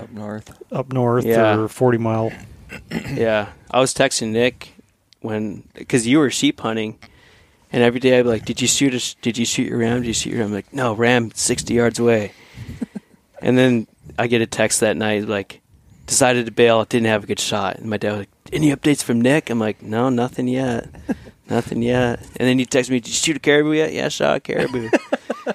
[0.00, 0.62] up north.
[0.70, 1.58] up north Yeah.
[1.58, 2.30] or forty mile.
[2.90, 4.74] yeah, I was texting Nick
[5.20, 6.98] when because you were sheep hunting,
[7.72, 9.16] and every day I'd be like, "Did you shoot a?
[9.20, 10.00] Did you shoot your ram?
[10.00, 12.32] Did you shoot your ram?" I'm like, "No, ram, sixty yards away."
[13.42, 13.86] and then
[14.18, 15.60] I get a text that night like,
[16.06, 16.84] "Decided to bail.
[16.84, 19.58] Didn't have a good shot." And my dad was like, "Any updates from Nick?" I'm
[19.58, 20.88] like, "No, nothing yet,
[21.50, 24.08] nothing yet." And then he texts me, "Did you shoot a caribou yet?" Yeah, I
[24.08, 24.88] shot a caribou.
[25.46, 25.54] and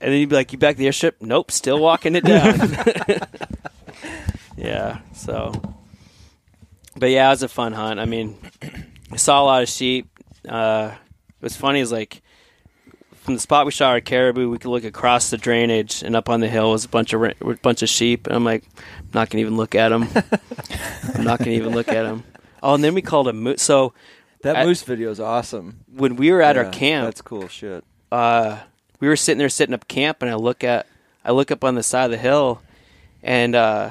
[0.00, 2.70] then he'd be like, "You back the airstrip?" Nope, still walking it down.
[4.56, 5.52] yeah, so
[7.04, 8.00] but yeah, it was a fun hunt.
[8.00, 8.34] I mean,
[9.12, 10.08] I saw a lot of sheep.
[10.48, 10.94] Uh,
[11.40, 12.22] what's funny is like
[13.12, 16.30] from the spot we shot our caribou, we could look across the drainage, and up
[16.30, 18.26] on the hill was a bunch of a bunch of sheep.
[18.26, 18.64] And I'm like,
[19.00, 20.08] I'm not gonna even look at them.
[21.14, 22.24] I'm not gonna even look at them.
[22.62, 23.60] Oh, and then we called a moose.
[23.60, 23.92] So
[24.40, 25.80] That At- moose video is awesome.
[25.94, 27.84] when we were at our camp, That's cool shit.
[28.12, 28.60] uh,
[28.98, 30.86] we were sitting there setting up camp, and I look at
[31.22, 32.62] I look up on the side of the hill,
[33.22, 33.90] and uh,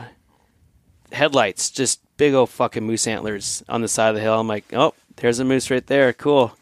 [1.12, 4.40] headlights, just big old fucking moose antlers on the side of the hill.
[4.40, 6.56] I'm like, oh, there's a moose right there, cool.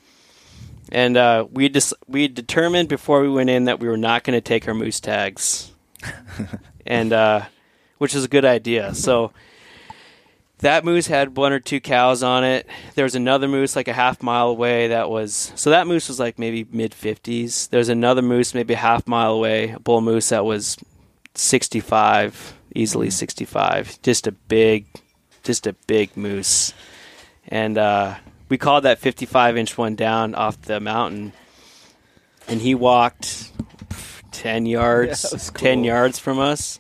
[0.92, 4.36] And uh, we just we determined before we went in that we were not going
[4.36, 5.72] to take our moose tags,
[6.86, 7.46] and uh,
[7.98, 8.94] which is a good idea.
[8.94, 9.32] So
[10.62, 12.68] that moose had one or two cows on it.
[12.96, 16.20] There was another moose like a half mile away that was so that moose was
[16.20, 17.68] like maybe mid fifties.
[17.68, 20.78] There was another moose maybe a half mile away, a bull moose that was
[21.36, 24.02] sixty five, easily sixty five.
[24.02, 24.86] Just a big
[25.44, 26.74] just a big moose.
[27.48, 28.16] And uh,
[28.50, 31.34] we called that fifty five inch one down off the mountain
[32.48, 33.52] and he walked
[34.32, 36.80] ten yards Yeah, was ten yards from us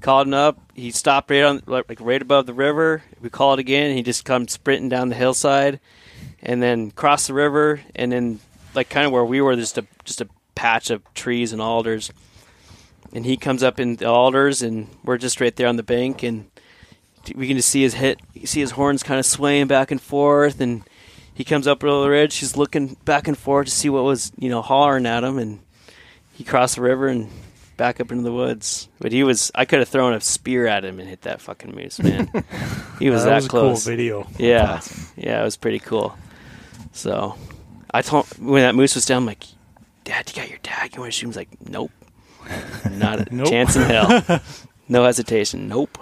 [0.00, 0.58] called him up.
[0.74, 3.02] He stopped right on, like right above the river.
[3.20, 3.96] We called again.
[3.96, 5.80] He just comes sprinting down the hillside,
[6.42, 8.40] and then crossed the river, and then
[8.74, 12.12] like kind of where we were, just a just a patch of trees and alders.
[13.12, 16.22] And he comes up in the alders, and we're just right there on the bank,
[16.22, 16.50] and
[17.34, 20.60] we can just see his hit, see his horns kind of swaying back and forth,
[20.60, 20.82] and
[21.34, 22.36] he comes up over the ridge.
[22.36, 25.60] He's looking back and forth to see what was you know hollering at him, and
[26.32, 27.28] he crossed the river and
[27.76, 28.88] back up into the woods.
[28.98, 31.74] But he was I could have thrown a spear at him and hit that fucking
[31.74, 32.28] moose, man.
[32.98, 33.24] he was that close.
[33.24, 33.84] that, was a close.
[33.84, 34.26] cool video.
[34.38, 34.80] Yeah.
[35.16, 36.16] Yeah, it was pretty cool.
[36.92, 37.36] So
[37.90, 39.44] I told when that moose was down, I'm like,
[40.04, 40.94] Dad, you got your tag?
[40.94, 41.30] You want to shoot him?
[41.30, 41.92] He's like, Nope.
[42.90, 43.48] Not a Nope.
[43.48, 44.40] chance in hell.
[44.88, 45.68] no hesitation.
[45.68, 45.98] Nope.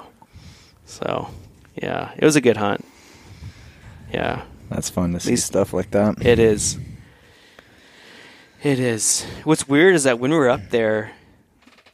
[0.86, 1.28] So
[1.74, 2.84] yeah, it was a good hunt.
[4.12, 4.44] Yeah.
[4.70, 6.24] That's fun to see These- stuff like that.
[6.24, 6.78] It is.
[8.62, 9.24] It is.
[9.44, 11.12] What's weird is that when we were up there,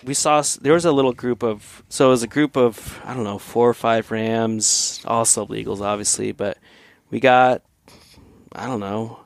[0.05, 3.15] we saw there was a little group of so it was a group of I
[3.15, 6.59] don't know four or five rams, all sub sublegals obviously, but
[7.11, 7.63] we got
[8.53, 9.21] I don't know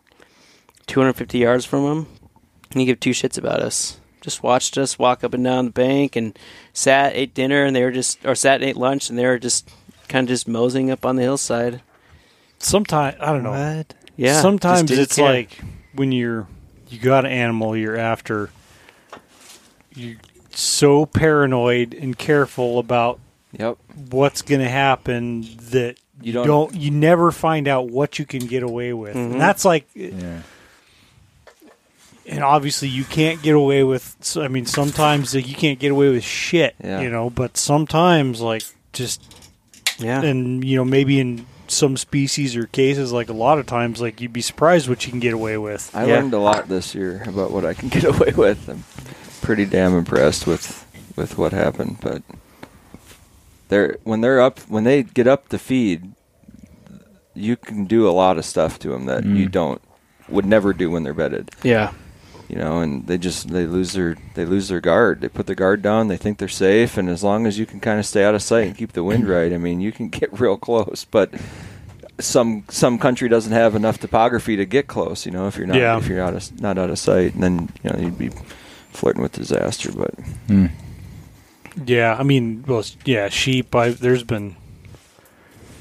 [0.87, 2.07] 250 yards from them,
[2.71, 3.99] and he gave two shits about us.
[4.27, 6.37] Just watched us walk up and down the bank and
[6.72, 9.39] sat, ate dinner, and they were just or sat and ate lunch, and they were
[9.39, 9.70] just
[10.09, 11.81] kind of just moseying up on the hillside.
[12.59, 13.53] Sometimes I don't know.
[13.53, 13.95] What?
[14.16, 15.24] Yeah, Sometimes it's care.
[15.24, 15.61] like
[15.95, 16.49] when you're
[16.89, 18.51] you got an animal you're after.
[19.95, 20.16] You're
[20.51, 23.20] so paranoid and careful about
[23.59, 23.77] Yep.
[24.11, 28.24] what's going to happen that You you don't- don't, you never find out what you
[28.27, 29.14] can get away with.
[29.14, 29.33] Mhm.
[29.33, 30.41] And that's like Yeah.
[32.29, 36.24] And obviously you can't get away with I mean sometimes you can't get away with
[36.24, 37.01] shit, Yeah.
[37.01, 38.62] you know, but sometimes like
[38.93, 39.20] just
[39.99, 44.01] yeah, and you know maybe in some species or cases like a lot of times
[44.01, 45.91] like you'd be surprised what you can get away with.
[45.95, 46.14] I Yeah.
[46.16, 48.68] learned a lot this year about what I can get away with.
[48.68, 48.85] I'm
[49.43, 50.85] pretty damn impressed with
[51.16, 51.99] with what happened.
[52.01, 52.22] But
[53.68, 56.12] they're when they're up when they get up to feed,
[57.35, 59.53] you can do a lot of stuff to them that you Mm.
[59.53, 59.83] don't
[60.29, 61.51] would never do when they're bedded.
[61.62, 61.93] yeah.
[62.49, 65.21] You know, and they just they lose their they lose their guard.
[65.21, 66.07] They put their guard down.
[66.09, 68.43] They think they're safe, and as long as you can kind of stay out of
[68.43, 71.05] sight and keep the wind right, I mean, you can get real close.
[71.11, 71.33] But
[72.21, 75.27] some some country doesn't have enough topography to get close.
[75.27, 75.99] You know, if you're not Yeah.
[75.99, 78.31] if you're out of, not out of sight, and then you know you'd be
[78.93, 79.91] flirting with disaster.
[79.93, 80.15] But
[80.47, 80.67] Hmm.
[81.85, 83.75] Yeah, I mean, well, yeah, sheep.
[83.75, 84.57] I, there's been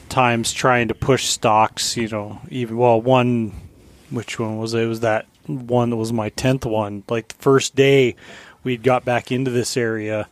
[0.09, 1.95] times trying to push stocks.
[1.95, 3.53] You know, even well, one,
[4.09, 4.81] which one was it?
[4.81, 7.03] It was that one that was my tenth one.
[7.09, 8.15] Like the first day
[8.63, 10.27] we'd got back into this area,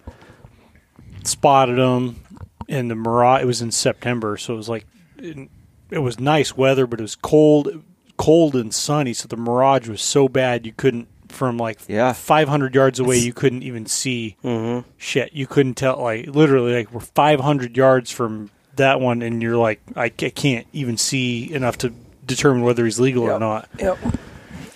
[1.24, 2.22] spotted them,
[2.70, 3.42] and the mirage.
[3.44, 4.86] It was in September, so it was like
[5.18, 5.50] it,
[5.90, 7.84] it was nice weather, but it was cold,
[8.18, 9.14] cold and sunny.
[9.14, 12.14] So the mirage was so bad you couldn't from like Yeah.
[12.14, 14.88] 500 yards away you couldn't even see Mm-hmm.
[14.98, 19.58] shit you couldn't tell like literally like we're 500 yards from that one and you're
[19.58, 21.90] like i, ca- can't even see enough to
[22.24, 23.98] determine whether he's legal or not yep,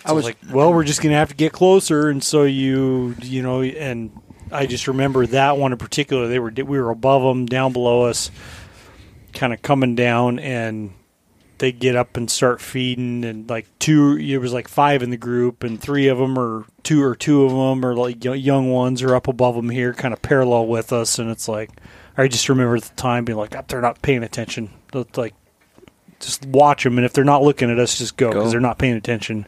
[0.07, 3.41] I was like, well, we're just gonna have to get closer, and so you, you
[3.41, 4.11] know, and
[4.51, 6.27] I just remember that one in particular.
[6.27, 8.31] They were we were above them, down below us,
[9.33, 10.93] kind of coming down, and
[11.59, 15.17] they get up and start feeding, and like two, it was like five in the
[15.17, 19.01] group, and three of them or two or two of them are like young ones
[19.01, 21.71] are up above them here, kind of parallel with us, and it's like
[22.17, 25.33] I just remember at the time being like, "Ah, they're not paying attention, It's like
[26.19, 28.39] just watch them, and if they're not looking at us, just go Go.
[28.39, 29.45] because they're not paying attention.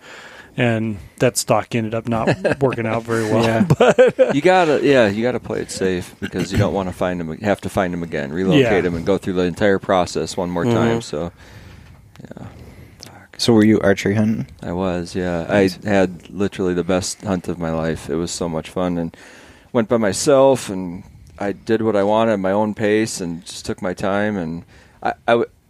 [0.60, 2.28] And that stock ended up not
[2.60, 3.43] working out very well.
[3.45, 4.32] Yeah.
[4.34, 7.38] you gotta yeah you gotta play it safe because you don't want to find them
[7.38, 8.82] have to find them again, relocate Yeah.
[8.82, 10.99] them, and go through the entire process one more time.
[10.99, 11.03] Mhm.
[11.03, 11.32] So
[12.22, 12.47] yeah.
[13.38, 14.47] So were you archery hunting?
[14.62, 15.45] I was, yeah.
[15.49, 18.10] I had literally the best hunt of my life.
[18.10, 19.16] It was so much fun, and
[19.72, 21.03] went by myself, and
[21.39, 24.36] I did what I wanted at my own pace, and just took my time.
[24.36, 24.66] And
[25.01, 25.14] I,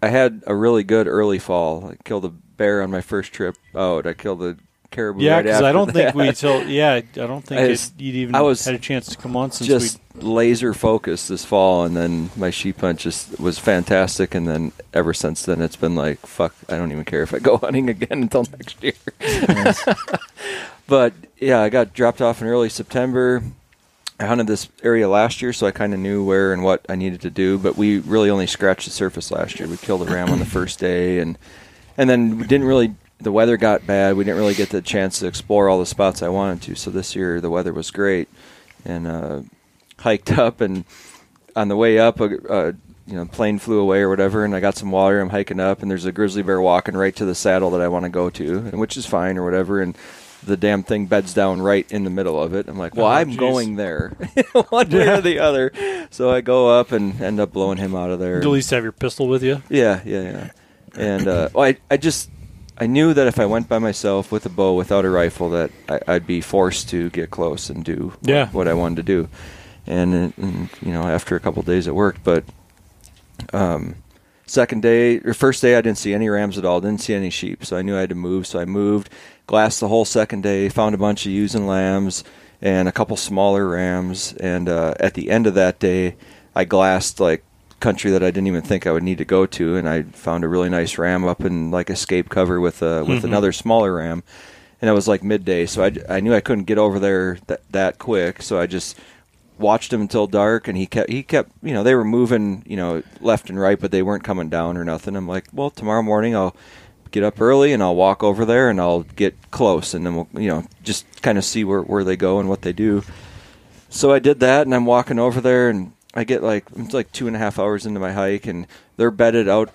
[0.02, 1.92] I had a really good early fall.
[1.92, 4.08] I killed a bear on my first trip out.
[4.08, 4.58] I killed a
[4.92, 5.24] caribou.
[5.24, 8.16] Yeah, right because I don't think we till yeah, I don't think I it, you'd
[8.16, 10.22] even I was had a chance to come on since just we.
[10.22, 14.36] laser focused this fall, and then my sheep hunt just was fantastic.
[14.36, 16.54] And then ever since then, it's been like fuck.
[16.68, 18.94] I don't even care if I go hunting again until next year.
[20.88, 23.44] but yeah, I got dropped off in early September.
[24.22, 26.96] I hunted this area last year, so I kind of knew where and what I
[26.96, 27.58] needed to do.
[27.58, 29.70] But we really only scratched the surface last year.
[29.70, 31.38] We killed a ram on the first day, and
[31.98, 32.96] and then we didn't really.
[33.22, 34.16] The weather got bad.
[34.16, 36.76] We didn't really get the chance to explore all the spots I wanted to.
[36.76, 38.30] So this year the weather was great,
[38.86, 39.42] and uh,
[40.00, 40.62] hiked up.
[40.62, 40.86] And
[41.56, 42.68] on the way up, a, a
[43.08, 45.20] you know plane flew away or whatever, and I got some water.
[45.20, 47.88] I'm hiking up, and there's a grizzly bear walking right to the saddle that I
[47.90, 49.82] want to go to, and which is fine or whatever.
[49.82, 49.98] And
[50.42, 52.70] the damn thing beds down right in the middle of it.
[52.70, 53.38] I'm like, well, Oh, I'm jeez.
[53.38, 54.10] going there,
[54.70, 55.74] one way or the other.
[56.12, 58.36] So I go up and end up blowing him out of there.
[58.36, 59.62] You at least have your pistol with you.
[59.68, 60.50] Yeah, yeah, yeah.
[60.96, 62.30] And uh, well, I, I just,
[62.80, 65.72] I knew that if I went by myself with a bow without a rifle, that
[65.90, 68.48] I, I'd be forced to get close and do what, Yeah.
[68.50, 69.30] what I wanted to do.
[69.86, 72.24] And, and you know, after a couple days, it worked.
[72.24, 72.44] But
[73.54, 73.96] um,
[74.46, 76.80] second day or first day, I didn't see any rams at all.
[76.82, 78.48] Didn't see any sheep, so I knew I had to move.
[78.48, 79.10] So I moved,
[79.48, 82.24] glassed the whole second day, found a bunch of ewes and lambs
[82.62, 84.34] and a couple smaller rams.
[84.34, 86.16] And uh, at the end of that day,
[86.56, 87.44] I glassed like
[87.80, 90.44] country that I didn't even think I would need to go to, and I found
[90.44, 93.26] a really nice ram up in like escape cover with uh, with Mhm.
[93.26, 94.24] another smaller ram.
[94.82, 97.62] And it was like midday, so I, I knew I couldn't get over there that
[97.72, 98.42] that quick.
[98.42, 98.98] So I just
[99.58, 102.78] watched him until dark, and he kept he kept you know they were moving you
[102.78, 105.16] know left and right, but they weren't coming down or nothing.
[105.18, 106.56] I'm like, well, tomorrow morning I'll
[107.12, 110.30] get up early and I'll walk over there and I'll get close, and then we'll
[110.42, 113.04] you know just kind of see where where they go and what they do.
[113.90, 117.12] So I did that, and I'm walking over there, and I get like it's like
[117.12, 118.68] two and a half hours into my hike, and
[118.98, 119.70] they're bedded out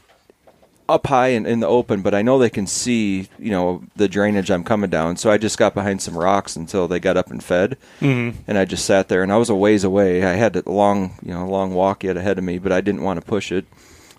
[0.86, 4.07] up high and in the open, but I know they can see, you know, the
[4.07, 5.16] drainage I'm coming down.
[5.16, 8.38] So I just got behind some rocks until they got up and fed, Mm-hmm.
[8.47, 9.22] and I just sat there.
[9.22, 10.22] And I was a ways away.
[10.22, 13.03] I had a long, you know, long walk yet ahead of me, but I didn't
[13.03, 13.64] want to push it.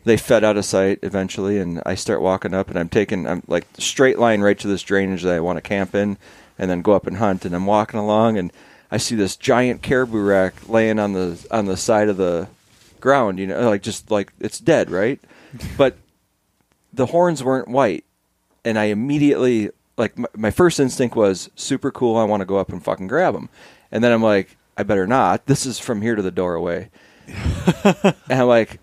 [0.06, 3.44] They fed out of sight eventually, and I start walking up, and I'm taking, I'm
[3.48, 6.18] like straight line right to this drainage that I want to camp in,
[6.58, 7.46] and then go up and hunt.
[7.46, 8.52] And I'm walking along, and
[8.92, 12.48] I see this giant caribou rack laying on the on the side of the
[13.00, 13.40] ground.
[13.40, 15.20] You know, like just like it's dead, right?
[15.78, 15.96] But
[16.92, 18.04] the horns weren't white,
[18.66, 22.18] and I immediately like my, my first instinct was super cool.
[22.18, 23.50] I want to go up and fucking grab them,
[23.92, 25.46] and then I'm like, I better not.
[25.46, 26.90] This is from here to the doorway,
[27.84, 28.80] and I'm like,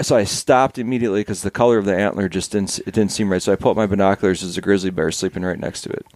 [0.00, 3.30] so I stopped immediately because the color of the antler just didn't it didn't seem
[3.30, 3.42] right.
[3.42, 4.40] So I pulled my binoculars.
[4.40, 6.06] There's a grizzly bear sleeping right next to it.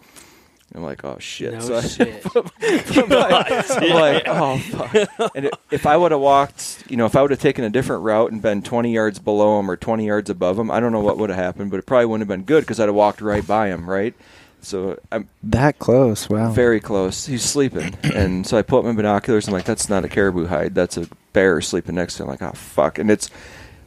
[0.75, 1.55] I'm like, oh shit!
[1.55, 2.25] No so I- shit.
[2.35, 5.31] I'm like, I'm like, oh fuck.
[5.35, 8.03] And if I would have walked, you know, if I would have taken a different
[8.03, 11.01] route and been 20 yards below him or 20 yards above him, I don't know
[11.01, 13.21] what would have happened, but it probably wouldn't have been good because I'd have walked
[13.21, 14.15] right by him, right?
[14.61, 16.29] So I'm That close.
[16.29, 16.51] Wow.
[16.51, 17.25] very close.
[17.27, 19.47] He's sleeping, and so I put my binoculars.
[19.47, 20.75] I'm like, that's not a caribou hide.
[20.75, 22.29] That's a bear sleeping next to him.
[22.31, 22.99] I'm like, oh fuck!
[22.99, 23.31] And it's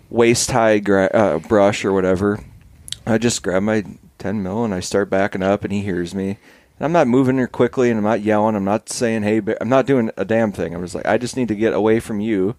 [0.10, 2.40] waist high gra- uh, brush or whatever.
[3.06, 3.84] I just grab my
[4.20, 6.38] 10 mil and I start backing up, and he hears me.
[6.80, 8.56] And I'm not moving her quickly, and I'm not yelling.
[8.56, 10.74] I'm not saying, "Hey," I'm not doing a damn thing.
[10.74, 12.56] I'm just like, I just need to get away from you.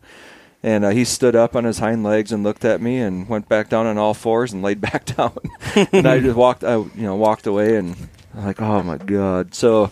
[0.62, 3.48] And uh, he stood up on his hind legs and looked at me and went
[3.48, 5.38] back down on all fours and laid back down.
[5.74, 7.96] and I just walked, I you know, walked away, and
[8.34, 9.54] I'm like, oh my god.
[9.54, 9.90] So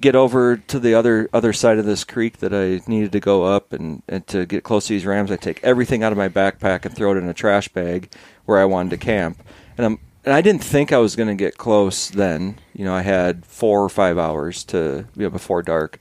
[0.00, 3.44] get over to the other other side of this creek that I needed to go
[3.44, 6.28] up and, and to get close to these rams I take everything out of my
[6.28, 8.10] backpack and throw it in a trash bag
[8.46, 9.42] where I wanted to camp.
[9.76, 12.58] And I'm and I didn't think I was going to get close then.
[12.74, 15.98] You know, I had 4 or 5 hours to you know, before dark.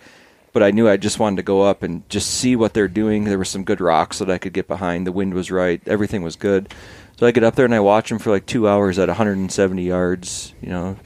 [0.52, 3.24] But I knew I just wanted to go up and just see what they're doing.
[3.24, 5.06] There were some good rocks that I could get behind.
[5.06, 5.82] The wind was right.
[5.86, 6.74] Everything was good.
[7.18, 9.84] So I get up there and I watch them for like 2 hours at 170
[9.84, 10.98] yards, you know,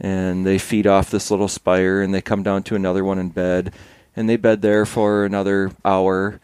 [0.00, 3.28] and they feed off this little spire and they come down to another one in
[3.28, 3.74] bed
[4.16, 6.40] and they bed there for another hour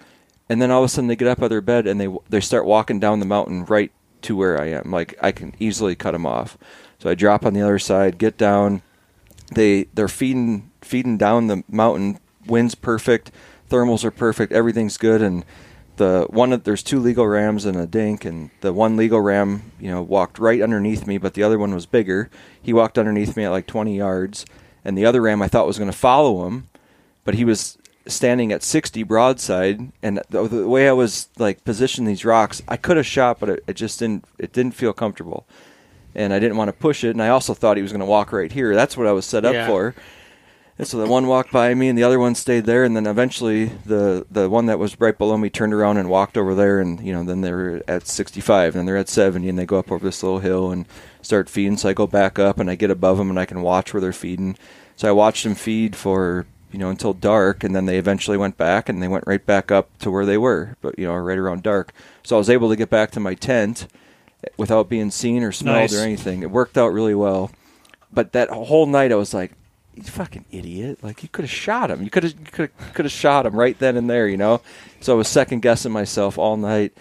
[0.48, 2.08] and then all of a sudden they get up out of their bed and they
[2.28, 3.90] they start walking down the mountain right
[4.24, 4.90] to where I am.
[4.90, 6.58] Like I can easily cut them off.
[6.98, 8.82] So I drop on the other side get down.
[9.54, 12.18] They they're feeding feeding down the mountain.
[12.46, 13.30] Wind's perfect.
[13.70, 14.52] Thermals are perfect.
[14.52, 15.22] Everything's good.
[15.22, 15.44] And
[15.96, 18.24] the one there's two legal rams and a dink.
[18.24, 21.74] And the one legal ram you know walked right underneath me but the other one
[21.74, 22.30] was bigger.
[22.60, 24.44] He walked underneath me at like 20 yards.
[24.84, 26.68] And the other ram i thought was going to follow him
[27.24, 32.06] but he was standing at 60 broadside and the, the way i was like positioning
[32.06, 35.46] these rocks i could have shot but it, it just didn't it didn't feel comfortable
[36.14, 38.06] and i didn't want to push it and i also thought he was going to
[38.06, 39.66] walk right here that's what i was set up Yeah.
[39.66, 39.94] for
[40.76, 42.82] and so the one walked by me, and the other one stayed there.
[42.82, 46.36] And then eventually, the the one that was right below me turned around and walked
[46.36, 46.80] over there.
[46.80, 49.66] And you know, then they were at 65, and then they're at 70, and they
[49.66, 50.86] go up over this little hill and
[51.22, 51.76] start feeding.
[51.76, 54.00] So I go back up, and I get above them, and I can watch where
[54.00, 54.56] they're feeding.
[54.96, 56.44] So I watched them feed for
[56.74, 59.70] you know until dark, and then they eventually went back, and they went right back
[59.70, 61.92] up to where they were, but you know, right around dark.
[62.24, 63.86] So I was able to get back to my tent
[64.56, 65.94] without being seen or smelled Nice.
[65.94, 66.42] or anything.
[66.42, 67.52] It worked out really well.
[68.12, 69.52] But that whole night, I was like,
[69.94, 70.98] "You fucking idiot!
[71.00, 72.02] Like you could have shot him.
[72.02, 74.26] You could have you could could have shot him right then and there.
[74.26, 74.60] You know."
[75.00, 76.92] So I was second guessing myself all night,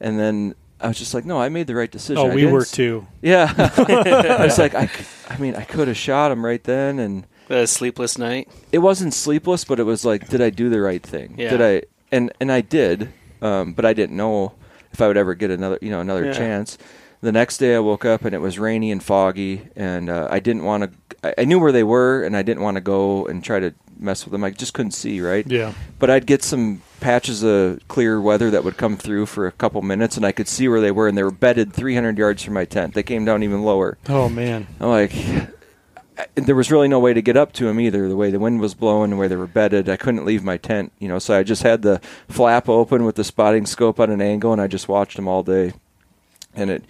[0.00, 2.46] and then I was just like, "No, I made the right decision." Oh, I we
[2.46, 3.06] were too.
[3.22, 4.90] Yeah, I was like, I,
[5.28, 8.48] I mean, I could have shot him right then, and A sleepless night.
[8.72, 11.34] it wasn't sleepless, but it was like, did I do the right thing?
[11.36, 11.50] Yeah.
[11.50, 11.82] Did I?
[12.12, 14.52] And and I did, um, but I didn't know
[14.92, 16.32] if I would ever get another, you know, another Yeah.
[16.32, 16.78] chance.
[17.22, 20.38] The next day, I woke up and it was rainy and foggy, and uh, I
[20.40, 20.90] didn't want to.
[21.38, 23.74] I, I knew where they were, and I didn't want to go and try to
[23.98, 24.42] mess with them.
[24.42, 25.46] I just couldn't see right.
[25.46, 25.74] Yeah.
[25.98, 29.82] But I'd get some patches of clear weather that would come through for a couple
[29.82, 32.54] minutes, and I could see where they were, and they were bedded 300 yards from
[32.54, 32.94] my tent.
[32.94, 33.98] They came down even lower.
[34.08, 34.66] Oh man.
[34.80, 35.48] I'm like, I-
[36.34, 38.08] there was really no way to get up to them either.
[38.08, 40.56] The way the wind was blowing, the way they were bedded, I couldn't leave my
[40.56, 40.92] tent.
[40.98, 44.22] You know, so I just had the flap open with the spotting scope on an
[44.22, 45.72] angle, and I just watched them all day.
[46.54, 46.84] And it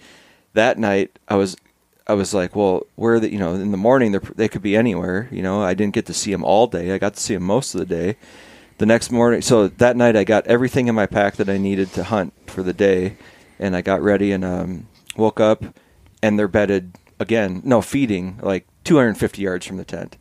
[0.53, 1.55] that night, I was.
[2.07, 5.29] I was like, well, where the, you know, in the morning, they could be anywhere.
[5.31, 6.91] You know, I didn't get to see them all day.
[6.91, 8.17] I got to see them most of the day.
[8.79, 11.93] The next morning, so that night, I got everything in my pack that I needed
[11.93, 13.17] to hunt for the day,
[13.59, 15.63] and I got ready and um, woke up,
[16.23, 17.61] and they're bedded again.
[17.63, 20.17] No, feeding like 250 yards from the tent,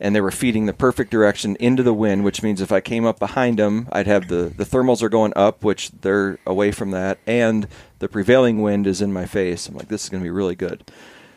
[0.00, 3.04] and they were feeding the perfect direction into the wind, which means if I came
[3.04, 6.90] up behind them, I'd have the the thermals are going up, which they're away from
[6.90, 7.68] that, and
[7.98, 9.68] the prevailing wind is in my face.
[9.68, 10.90] I'm like, this is going to be really good.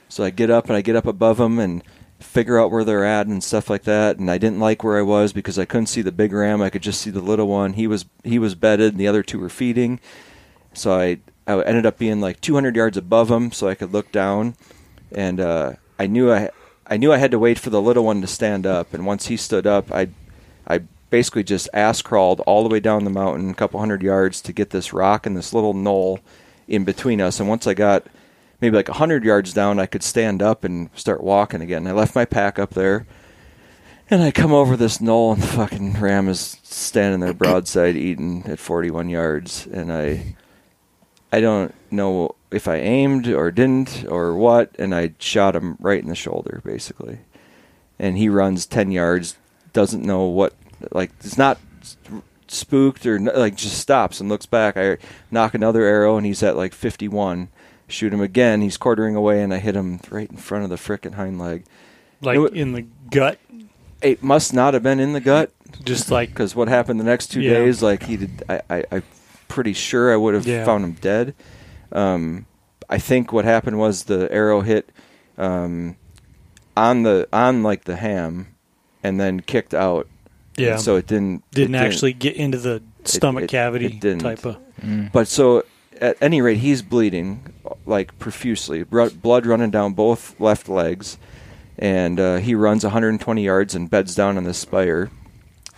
[0.10, 1.84] So I get up and I get up above them and
[2.20, 4.18] figure out where they're at and stuff like that.
[4.18, 6.62] And I didn't like where I was because I couldn't see the big ram.
[6.62, 7.74] I could just see the little one.
[7.74, 10.00] He was he was bedded, and the other two were feeding.
[10.74, 14.12] So I I ended up being like 200 yards above him, so I could look
[14.12, 14.56] down,
[15.14, 16.50] and uh, I knew I
[16.86, 18.94] I knew I had to wait for the little one to stand up.
[18.94, 20.10] And once he stood up, I
[20.68, 24.42] I basically just ass crawled all the way down the mountain, a couple hundred yards,
[24.42, 26.20] to get this rock and this little knoll
[26.68, 27.40] in between us.
[27.40, 28.06] And once I got
[28.62, 31.88] maybe like a hundred yards down, I could stand up and start walking again.
[31.88, 33.06] I left my pack up there.
[34.10, 38.46] And I come over this knoll, and the fucking ram is standing there broadside eating
[38.46, 39.68] at 41 yards.
[39.68, 40.36] And I,
[41.30, 46.02] I don't know if I aimed or didn't or what, and I shot him right
[46.02, 47.20] in the shoulder, basically.
[48.00, 49.38] And he runs 10 yards,
[49.74, 50.54] doesn't know what,
[50.92, 51.58] like, it's not
[52.48, 54.78] spooked or like just stops and looks back.
[54.78, 54.98] I
[55.32, 57.50] nock another arrow, and he's at like 51.
[57.90, 58.62] Shoot him again.
[58.62, 61.64] He's quartering away, and I hit him right in front of the frickin' hind leg.
[62.22, 63.40] Like It in the gut,
[64.02, 65.52] It must not have been in the gut
[65.84, 67.54] just like because what happened the next two Yeah.
[67.54, 69.04] days, like he did, I, I, I'm
[69.48, 70.66] pretty sure I would have Yeah.
[70.66, 71.34] found him dead.
[71.92, 72.46] Um,
[72.90, 74.90] I think what happened was the arrow hit
[75.38, 75.96] um,
[76.76, 78.48] on the on like the ham,
[79.04, 80.08] and then kicked out.
[80.56, 80.78] yeah.
[80.78, 84.20] So it didn't it didn't actually get into the stomach it- cavity it didn't.
[84.20, 84.58] type of.
[84.82, 85.12] Mm.
[85.12, 85.64] But so
[86.00, 87.54] at any rate, he's bleeding
[87.86, 91.18] like profusely, blood running down both left legs,
[91.78, 95.10] and uh, he runs 120 yards and beds down on the spire,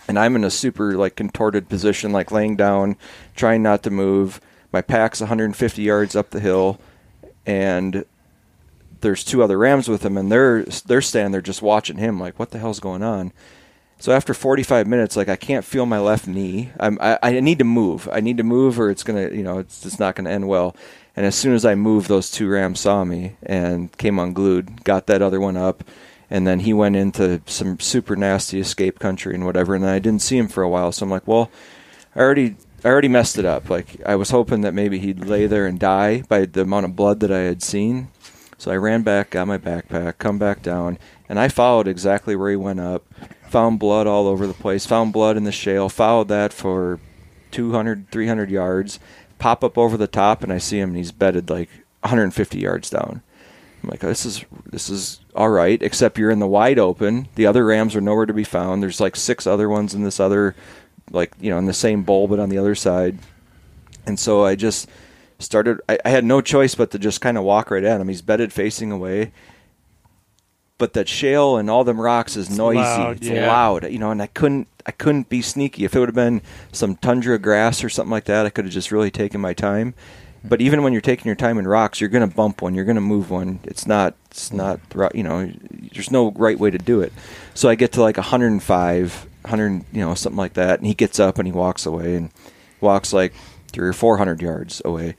[0.06, 2.96] and I'm in a super like contorted position, like laying down,
[3.34, 4.40] trying not to move.
[4.72, 6.80] My pack's 150 yards up the hill,
[7.44, 8.04] and
[9.00, 12.38] there's two other rams with him, and they're they're standing there just watching him, like
[12.38, 13.32] what the hell's going on.
[13.98, 16.70] So after 45 minutes, like I can't feel my left knee.
[16.80, 18.08] I'm, I, I need to move.
[18.10, 20.74] I need to move, or it's gonna, you know, it's just not gonna end well.
[21.14, 24.84] And as soon as I moved, those two rams saw me and came unglued.
[24.84, 25.84] Got that other one up,
[26.30, 29.74] and then he went into some super nasty escape country and whatever.
[29.74, 30.92] And I didn't see him for a while.
[30.92, 31.50] So I'm like, well,
[32.16, 33.68] I already, I already messed it up.
[33.70, 36.96] Like I was hoping that maybe he'd lay there and die by the amount of
[36.96, 38.08] blood that I had seen.
[38.58, 42.50] So I ran back, got my backpack, come back down, and I followed exactly where
[42.50, 43.06] he went up
[43.50, 47.00] found blood all over the place, found blood in the shale, followed that for
[47.50, 49.00] 200, 300 yards,
[49.38, 51.68] pop up over the top, and I see him, and he's bedded like
[52.02, 53.22] 150 yards down.
[53.82, 57.28] I'm like, this is this is all right, except you're in the wide open.
[57.34, 58.82] The other rams are nowhere to be found.
[58.82, 60.54] There's like six other ones in this other,
[61.10, 63.18] like you know, in the same bowl, but on the other side.
[64.06, 64.88] And so I just
[65.38, 65.80] started.
[65.88, 68.08] I, I had no choice but to just kind of walk right at him.
[68.08, 69.32] He's bedded facing away,
[70.78, 72.78] but that shale and all them rocks is noisy.
[72.78, 73.46] loud, it's yeah.
[73.46, 74.10] loud, you know.
[74.10, 75.84] And I couldn't, I couldn't be sneaky.
[75.84, 76.42] If it would have been
[76.72, 79.94] some tundra grass or something like that, I could have just really taken my time.
[80.42, 82.86] But even when you're taking your time in rocks, you're going to bump one, you're
[82.86, 83.60] going to move one.
[83.64, 84.80] It's not, it's not,
[85.14, 85.52] you know,
[85.92, 87.12] there's no right way to do it.
[87.52, 91.18] So I get to like 105, 100, you know, something like that, and he gets
[91.20, 92.30] up and he walks away and
[92.80, 93.32] walks like
[93.72, 95.14] three or four hundred yards away,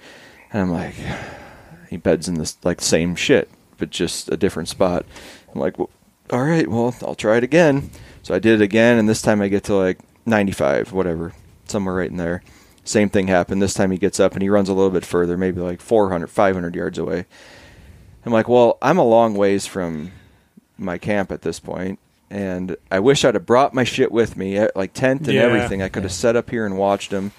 [0.51, 0.95] and I'm like,
[1.89, 5.05] he beds in this like same shit, but just a different spot.
[5.53, 5.89] I'm like, well,
[6.31, 7.89] all right, well, I'll try it again.
[8.23, 11.33] So I did it again, and this time I get to like 95, whatever,
[11.65, 12.43] somewhere right in there.
[12.83, 13.61] Same thing happened.
[13.61, 16.27] This time he gets up and he runs a little bit further, maybe like 400,
[16.27, 17.25] 500 yards away.
[18.25, 20.11] I'm like, well, I'm a long ways from
[20.77, 21.99] my camp at this point,
[22.31, 25.41] and I wish I'd have brought my shit with me, eh, like tent and Yeah.
[25.43, 25.81] everything.
[25.81, 27.31] I could have set up here and watched him.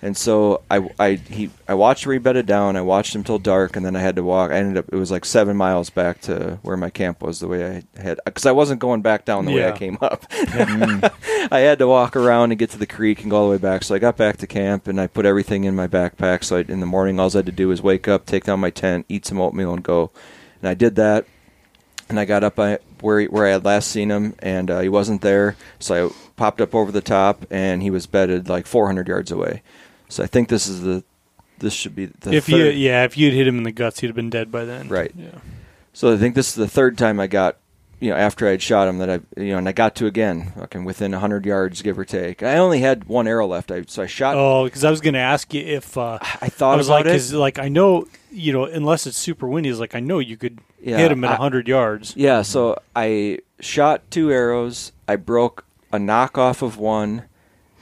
[0.00, 2.76] And so I, I, he, I watched where he bedded down.
[2.76, 4.52] I watched him till dark, and then I had to walk.
[4.52, 7.40] I ended up it was like seven miles back to where my camp was.
[7.40, 10.24] The way I had, because I wasn't going back down the way I came up.
[10.30, 13.58] I had to walk around and get to the creek and go all the way
[13.58, 13.82] back.
[13.82, 16.44] So I got back to camp and I put everything in my backpack.
[16.44, 18.60] So I, in the morning, all I had to do was wake up, take down
[18.60, 20.12] my tent, eat some oatmeal, and go.
[20.62, 21.24] And I did that.
[22.08, 24.80] And I got up I, where he, where I had last seen him, and uh,
[24.80, 25.56] he wasn't there.
[25.78, 29.62] So I popped up over the top, and he was bedded like 400 yards away.
[30.08, 31.04] So I think this is the
[31.58, 32.56] this should be the if third.
[32.56, 34.88] you, yeah, if you'd hit him in the guts, he'd have been dead by then.
[34.88, 35.12] Right.
[35.16, 35.38] Yeah.
[35.92, 37.56] So I think this is the third time I got,
[37.98, 40.52] you know, after I'd shot him that I, you know, and I got to again,
[40.56, 42.42] fucking within 100 yards, give or take.
[42.42, 44.36] I only had one arrow left, I, so I shot.
[44.36, 46.94] Oh, because I was going to ask you if uh, I thought I was about
[46.94, 47.08] like, it.
[47.08, 50.36] because like I know, you know, unless it's super windy, is like I know you
[50.36, 52.14] could Yeah, hit him at I- hundred yards.
[52.16, 54.92] Yeah, so I shot two arrows.
[55.06, 57.24] I broke a knockoff of one,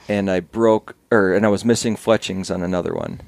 [0.09, 3.21] and I broke, or and I was missing fletchings on another one,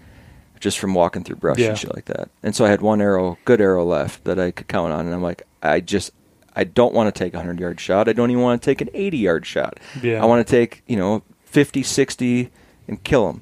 [0.59, 1.69] just from walking through brush Yeah.
[1.69, 2.29] and shit like that.
[2.41, 5.13] And so I had one arrow, good arrow left that I could count on, and
[5.13, 6.11] I'm like, I just,
[6.55, 8.07] I don't want to take a hundred yard shot.
[8.09, 9.79] I don't even want to take an eighty yard shot.
[10.01, 10.21] Yeah.
[10.21, 12.49] I want to take, you know, 50, 60
[12.87, 13.41] and kill them.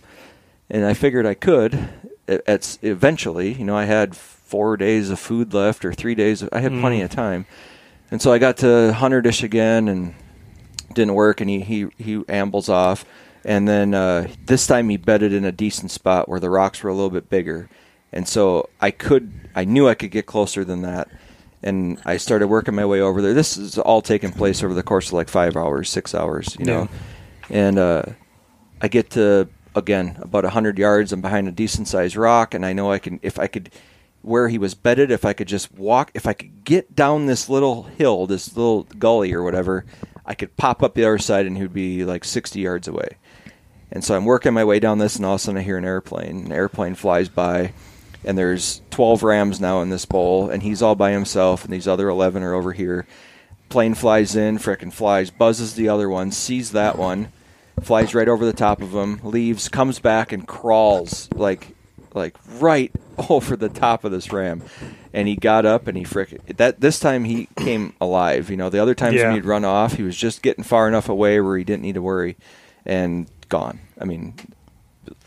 [0.70, 1.90] And I figured I could.
[2.28, 4.16] It's eventually, you know, I had
[4.48, 6.42] four days of food left or three days.
[6.42, 7.06] Of, I had plenty Mm.
[7.06, 7.46] of time,
[8.12, 10.14] and so I got to hundred ish again, and
[10.94, 11.42] didn't work.
[11.42, 13.06] And he he he ambles off,
[13.46, 16.90] and then uh, this time he bedded in a decent spot where the rocks were
[16.90, 17.70] a little bit bigger,
[18.14, 21.08] and so I could I knew I could get closer than that.
[21.64, 23.34] And I started working my way over there.
[23.34, 26.66] This is all taking place over the course of like five hours, six hours, you
[26.66, 26.88] know.
[27.50, 28.04] And uh,
[28.80, 31.12] I get to again about hundred yards.
[31.12, 33.72] I'm behind a decent sized rock, and I know I can if I could
[34.22, 35.12] where he was bedded.
[35.12, 38.84] If I could just walk, if I could get down this little hill, this little
[38.84, 39.86] gully or whatever,
[40.26, 43.18] I could pop up the other side, and he would be like sixty yards away.
[43.92, 45.78] And so I'm working my way down this, and all of a sudden I hear
[45.78, 46.46] an airplane.
[46.46, 47.72] An airplane flies by,
[48.26, 51.88] and there's 12 rams now in this bowl, and he's all by himself, and these
[51.88, 53.08] other 11 are over here.
[53.70, 57.32] Plane flies in, frickin' flies, buzzes the other one, sees that one,
[57.82, 61.77] flies right over the top of him, leaves, comes back, and crawls like,
[62.18, 62.92] like right
[63.30, 64.64] over the top of this ram.
[65.14, 66.80] And he got up, and he frickin' that.
[66.82, 68.50] This time he came alive.
[68.52, 69.28] You know, the other times Yeah.
[69.28, 71.96] when he'd run off, he was just getting far enough away where he didn't need
[71.96, 72.38] to worry,
[72.86, 73.80] and gone.
[74.00, 74.36] I mean,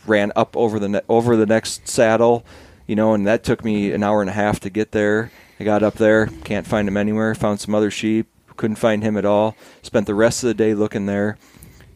[0.05, 2.45] ran up over the ne- over the next saddle,
[2.87, 5.31] you know, and that took me an hour and a half to get there.
[5.59, 7.35] I got up there, can't find him anywhere.
[7.35, 8.27] Found some other sheep,
[8.57, 9.55] couldn't find him at all.
[9.81, 11.37] Spent the rest of the day looking there.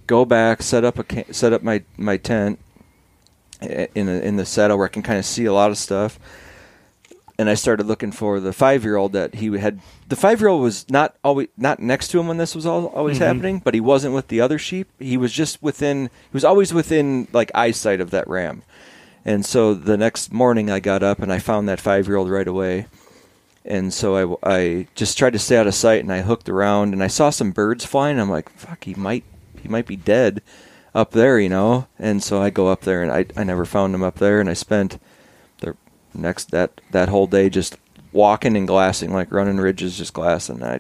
[0.08, 2.60] Go back, set up a set up my my tent
[3.66, 6.20] in a, in the saddle where I can kind of see a lot of stuff.
[7.38, 9.80] and I started looking for the five year old that he had.
[10.08, 12.88] The five year old was not always not next to him when this was all
[12.88, 13.26] always mm-hmm.
[13.26, 14.88] happening, but he wasn't with the other sheep.
[15.00, 16.06] He was just within.
[16.06, 18.64] He was always within like eyesight of that ram.
[19.26, 22.30] And so the next morning, I got up and I found that five year old
[22.30, 22.88] right away.
[23.66, 26.94] And so I, I just tried to stay out of sight, and I hooked around,
[26.94, 28.20] and I saw some birds flying.
[28.20, 29.24] I'm like, "Fuck, he might,
[29.60, 30.44] he might be dead
[30.96, 31.86] up there," you know.
[32.00, 34.50] And so I go up there, and I, I never found him up there, and
[34.50, 35.00] I spent
[35.60, 35.76] the
[36.16, 37.78] next that that whole day just
[38.12, 40.64] walking and glassing, like running ridges, just glassing.
[40.64, 40.80] I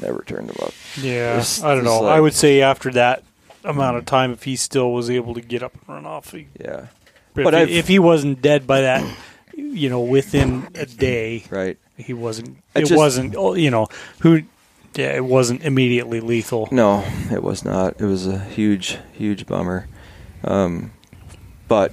[0.00, 0.72] never turned him up.
[1.00, 2.00] Yeah, I don't know.
[2.00, 3.24] like- I would say after that
[3.64, 6.46] amount of time, if he still was able to get up and run off, he,
[6.60, 6.86] Yeah,
[7.34, 9.04] but But if, I've- if he wasn't dead by that,
[9.54, 11.76] you know, within a day, right.
[11.96, 12.58] he wasn't.
[12.74, 13.34] I It just- wasn't.
[13.36, 13.88] oh, You know,
[14.20, 14.42] who?
[14.94, 16.68] Yeah, it wasn't immediately lethal.
[16.70, 18.00] No, it was not.
[18.00, 19.88] It was a huge, huge bummer.
[20.44, 20.92] Um,
[21.68, 21.92] but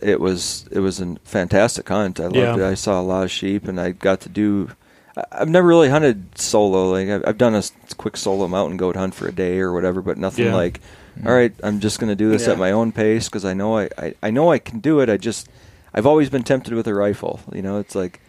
[0.00, 2.20] it was it was a fantastic hunt.
[2.20, 2.56] I loved Yeah.
[2.56, 2.62] it.
[2.62, 4.70] I saw a lot of sheep, and I got to do.
[5.16, 6.90] I- I've never really hunted solo.
[6.90, 7.62] Like I've, I've done a
[7.96, 10.54] quick solo mountain goat hunt for a day or whatever, but nothing Yeah.
[10.54, 10.80] like.
[11.24, 12.52] All right, I'm just going to do this Yeah.
[12.52, 15.08] at my own pace because I know I, I I know I can do it.
[15.08, 15.48] I just
[15.94, 17.40] I've always been tempted with a rifle.
[17.52, 18.20] You know, it's like.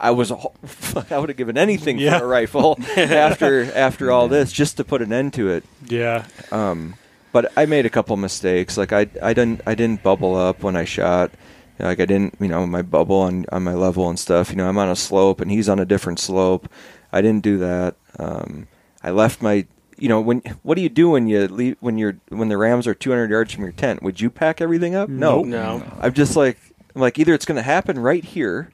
[0.00, 0.32] I was
[1.10, 2.18] I would have given anything Yeah.
[2.18, 5.64] for a rifle after after all this just to put an end to it.
[5.88, 6.94] Yeah, Um,
[7.32, 8.76] but I made a couple mistakes.
[8.76, 11.30] Like I, I didn't, I didn't bubble up when I shot.
[11.78, 14.50] Like I didn't, you know, my bubble on on my level and stuff.
[14.50, 16.68] You know, I'm on a slope and he's on a different slope.
[17.12, 17.94] I didn't do that.
[18.18, 18.68] Um,
[19.02, 19.66] I left my,
[19.96, 22.86] you know, when what do you do when you leave when you're when the rams
[22.86, 24.02] are 200 yards from your tent?
[24.02, 25.08] Would you pack everything up?
[25.08, 25.46] No, Nope.
[25.46, 25.82] No.
[26.00, 26.58] I'm just like,
[26.94, 28.72] I'm like either it's going to happen right here,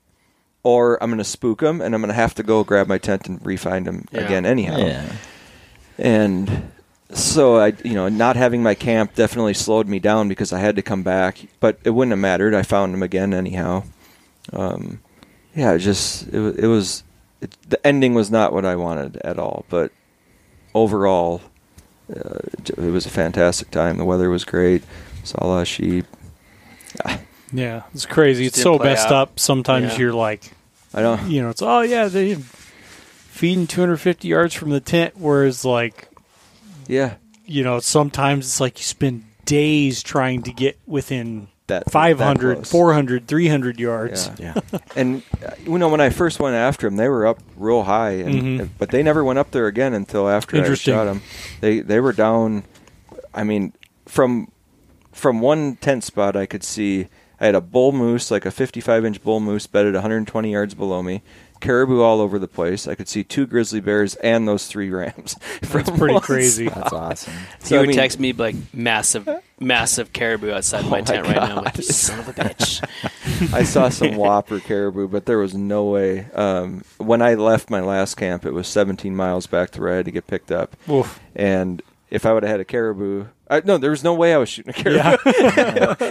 [0.66, 2.98] or I'm going to spook them and I'm going to have to go grab my
[2.98, 4.20] tent and refind them Yeah.
[4.22, 5.12] again anyhow Yeah.
[5.96, 6.72] and
[7.10, 10.74] so I, you know, not having my camp definitely slowed me down because I had
[10.74, 11.38] to come back.
[11.60, 12.52] But it wouldn't have mattered.
[12.52, 13.84] I found them again anyhow.
[14.52, 14.98] Um,
[15.54, 17.04] yeah, it just it, it was
[17.40, 19.64] it, the ending was not what I wanted at all.
[19.68, 19.92] But
[20.74, 21.42] overall,
[22.10, 23.98] uh, it was a fantastic time.
[23.98, 24.82] The weather was great.
[25.22, 26.06] Saw a lot of sheep.
[27.52, 28.44] Yeah, it's crazy.
[28.44, 29.12] Just it's so messed out.
[29.12, 29.40] up.
[29.40, 29.98] Sometimes Yeah.
[29.98, 30.52] you're like,
[30.94, 31.30] I don't.
[31.30, 36.08] you know, it's oh yeah, they feeding 250 yards from the tent, whereas like
[36.86, 37.14] Yeah,
[37.44, 42.54] you know, sometimes it's like you spend days trying to get within that that 500,
[42.56, 42.70] close.
[42.70, 44.30] 400, 300 yards.
[44.38, 44.54] Yeah.
[44.72, 44.78] Yeah.
[44.94, 48.12] And uh, you know, when I first went after them, they were up real high,
[48.12, 48.68] and Mhm.
[48.78, 51.22] but they never went up there again until after I shot them.
[51.60, 52.64] They they were down.
[53.34, 53.72] I mean,
[54.06, 54.50] from
[55.12, 57.08] from one tent spot, I could see
[57.40, 61.02] I had a bull moose, like a 55 inch bull moose, bedded 120 yards below
[61.02, 61.22] me.
[61.60, 62.86] Caribou all over the place.
[62.86, 65.36] I could see two grizzly bears and those three rams.
[65.62, 66.68] That's pretty one crazy.
[66.68, 67.32] That's awesome.
[67.60, 69.26] He So, I would mean- text me like massive,
[69.58, 71.56] massive caribou outside Oh my my tent right now.
[71.58, 72.86] I'm like, you son of a bitch.
[73.54, 76.26] I saw some whopper caribou, but there was no way.
[76.34, 79.96] Um, when I left my last camp, it was 17 miles back to where I
[79.96, 80.76] had to get picked up.
[80.90, 81.20] Oof.
[81.34, 81.80] And
[82.10, 84.48] if I would have had a caribou, I, no, there was no way I was
[84.48, 85.16] shooting a caribou.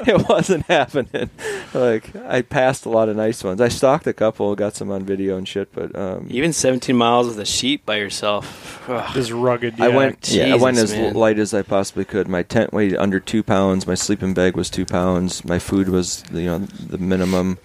[0.09, 1.29] it wasn't happening.
[1.73, 3.59] Like I passed a lot of nice ones.
[3.59, 5.71] I stalked a couple, got some on video and shit.
[5.73, 8.87] But um, Even 17 miles with a sheep by yourself.
[8.89, 9.17] Ugh.
[9.17, 9.81] Is rugged.
[9.81, 10.21] I went.
[10.21, 11.13] Jesus, I went as man.
[11.13, 12.27] light as I possibly could.
[12.27, 13.85] My tent weighed under two pounds.
[13.85, 15.43] My sleeping bag was two pounds.
[15.43, 17.57] My food was you know the minimum.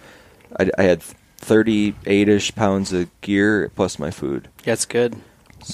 [0.58, 4.48] I, I had thirty-eight ish pounds of gear plus my food.
[4.64, 5.16] That's good.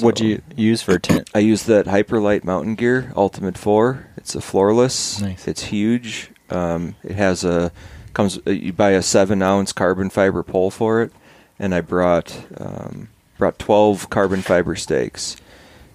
[0.00, 1.30] What'd So- you use for a tent?
[1.34, 4.06] I use that Hyperlite Mountain Gear Ultamid Four.
[4.16, 5.20] It's a floorless.
[5.20, 5.46] Nice.
[5.46, 6.30] It's huge.
[6.50, 7.72] Um, it has a
[8.12, 8.38] comes.
[8.46, 11.12] uh, You buy a seven ounce carbon fiber pole for it,
[11.58, 13.08] and I brought um,
[13.38, 15.36] brought twelve carbon fiber stakes,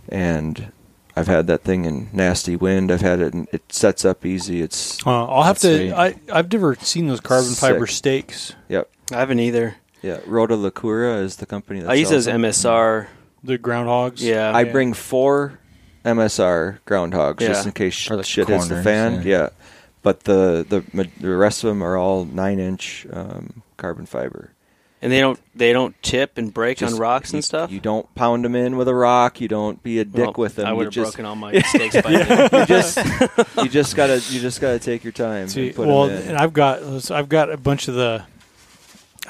[0.10, 0.72] and
[1.16, 2.92] I've had that thing in nasty wind.
[2.92, 3.34] I've had it.
[3.34, 4.62] In, it sets up easy.
[4.62, 5.76] It's Uh, I'll have to.
[5.78, 5.92] sweet.
[5.94, 8.54] I I've never seen those carbon fiber stakes.
[8.70, 8.90] yep.
[9.12, 9.76] I haven't either.
[10.02, 13.02] Yeah, Ruta Locura is the company that I use it MSR.
[13.04, 13.08] them.
[13.44, 13.48] MSR.
[13.48, 14.22] The groundhogs.
[14.22, 14.56] Yeah.
[14.56, 15.60] I bring four
[16.06, 17.68] MSR groundhogs just Yeah.
[17.68, 19.14] in case sh- Or the shit hits the corners, fan.
[19.24, 19.38] yeah.
[19.38, 19.50] Yeah.
[20.04, 24.52] but the the ma- the rest of them are all nine inch um, carbon fiber.
[25.04, 27.72] and they don't they don't tip and break Just- on rocks you, and stuff.
[27.72, 29.40] You don't pound them in with a rock.
[29.42, 30.66] You don't be a dick Well, with them.
[30.68, 32.50] I you would have just, broken all my stakes by then.
[32.54, 32.98] you just
[33.58, 36.30] you just gotta you just gotta take your time See, and put well, them in.
[36.30, 36.82] and I've got
[37.12, 38.24] I've got a bunch of the.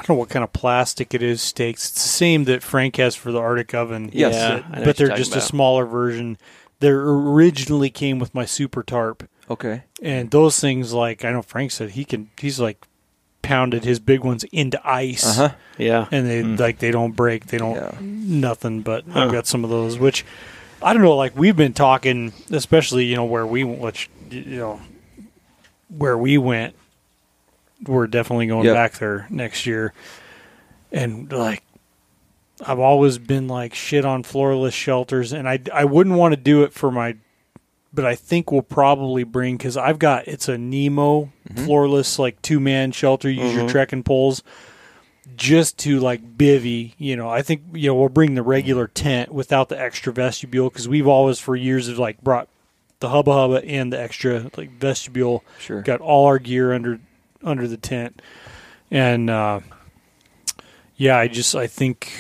[0.02, 1.42] I don't know what kind of plastic it is.
[1.44, 1.90] Stakes.
[1.90, 4.10] It's the same that Frank has for the Arctic oven.
[4.12, 4.34] Yes.
[4.34, 6.38] Yeah, But- I know but what you're they're talking just a smaller version.
[6.80, 9.84] They originally came with my super tarp, okay.
[10.02, 12.32] and those things like I know Frank said he can.
[12.40, 12.88] He's like
[13.44, 15.56] pounded his big ones into ice, Uh huh.
[15.78, 16.08] Yeah.
[16.12, 17.46] and they like they don't break.
[17.48, 17.92] They don't Yeah.
[18.02, 18.82] nothing.
[18.82, 19.26] But Huh.
[19.26, 20.26] I've got some of those, which
[20.82, 21.16] I don't know.
[21.16, 24.82] Like we've been talking, especially you know where we which you know
[25.96, 26.76] where we went.
[27.86, 28.76] We're definitely going Yep.
[28.76, 29.94] back there next year.
[30.92, 31.64] and like
[32.66, 36.64] I've always been like shit on floorless shelters, and I I wouldn't want to do
[36.64, 37.16] it for my,
[37.94, 42.60] but I think we'll probably bring because I've got it's a Nemo floorless like two
[42.60, 43.30] man shelter.
[43.30, 43.70] Use your Mhm.
[43.72, 44.44] trekking poles.
[45.36, 49.32] Just to like bivy, you know, I think you know we'll bring the regular tent
[49.32, 52.48] without the extra vestibule because we've always for years have like brought
[53.00, 55.82] the hubba hubba and the extra like vestibule Sure.
[55.82, 57.00] got all our gear under
[57.44, 58.22] under the tent
[58.90, 59.60] and uh
[60.98, 62.12] yeah i just i think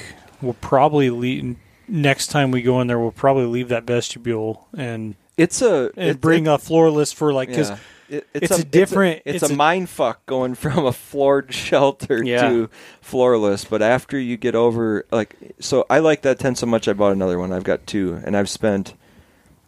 [0.41, 1.56] we'll probably leave
[1.88, 6.10] next time we go in there we'll probably leave that vestibule and It's a and
[6.11, 7.77] it- bring it- a floorless for like because yeah.
[8.10, 10.91] It- it's a different- It's a, it's it's a a- mind fuck going from a
[10.91, 12.49] floored shelter Yeah.
[12.49, 12.69] to
[13.02, 13.64] floorless.
[13.69, 16.89] But after you get over, like, so I like that tent so much.
[16.89, 17.53] I bought another one.
[17.53, 18.95] I've got two, and I've spent.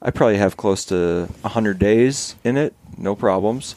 [0.01, 3.75] I probably have close to hundred days in it, no problems.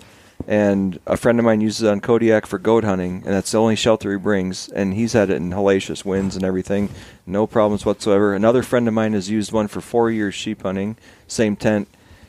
[0.48, 3.58] And a friend of mine uses it on Kodiak for goat hunting, and that's the
[3.58, 4.68] only shelter he brings.
[4.68, 6.88] And he's had it in hellacious winds and everything,
[7.26, 8.32] no problems whatsoever.
[8.32, 10.96] Another friend of mine has used one for four years sheep hunting,
[11.26, 11.88] same tent.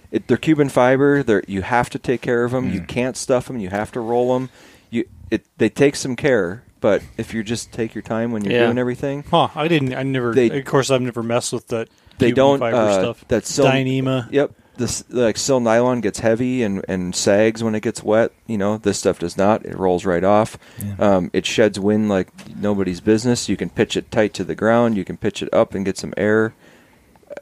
[0.09, 1.21] It, they're Cuben fiber.
[1.21, 2.71] They're you have to take care of them.
[2.71, 3.59] You can't stuff them.
[3.59, 4.49] You have to roll them.
[4.89, 8.53] You it they take some care, but if you just take your time when you're
[8.53, 8.65] Yeah.
[8.67, 11.89] doing everything, huh i didn't i never They- of course i've never messed with that
[12.19, 14.31] they Cuben don't fiber uh, stuff that sil- Dyneema.
[14.31, 18.31] Yep, this like sil nylon gets heavy and and sags when it gets wet.
[18.47, 19.65] You know, this stuff does not.
[19.65, 20.57] It rolls right off.
[20.99, 23.49] Um, it sheds wind like nobody's business.
[23.49, 24.97] You can pitch it tight to the ground.
[24.97, 26.53] You can pitch it up and get some air.
[27.29, 27.35] Uh,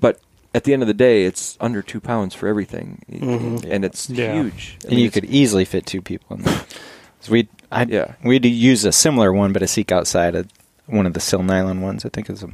[0.00, 0.20] But
[0.54, 3.66] at the end of the day, it's under two pounds for everything, Mhm.
[3.68, 4.34] and it's Yeah.
[4.34, 4.78] huge.
[4.82, 6.60] I and mean, you could easily fit two people in there.
[7.20, 8.12] So we, I, Yeah.
[8.22, 10.46] we'd use a similar one, but a seek outside of
[10.86, 12.04] one of the sill nylon ones.
[12.06, 12.50] I think it's a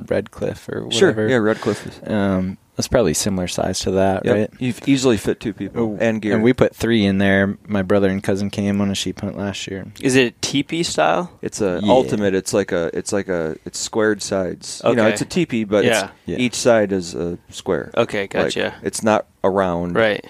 [0.00, 1.08] Redcliff or sure.
[1.10, 1.28] whatever.
[1.28, 2.08] Yeah, Redcliff is.
[2.08, 4.34] Um, it's probably similar size to that, Yep.
[4.36, 4.50] right?
[4.60, 6.34] You've easily fit two people and gear.
[6.34, 7.58] And we put three in there.
[7.66, 9.86] My brother and cousin came on a sheep hunt last year.
[10.00, 11.30] Is it a teepee style?
[11.42, 11.88] It's a Yeah.
[11.88, 12.34] Ultamid.
[12.34, 12.90] It's like a.
[12.96, 13.56] It's like a.
[13.64, 14.80] It's squared sides.
[14.86, 16.04] You know, it's a teepee, but Yeah.
[16.04, 16.36] it's, Yeah.
[16.38, 17.90] each side is a square.
[17.96, 18.74] Okay, Like, gotcha.
[18.82, 20.24] it's not a round, right.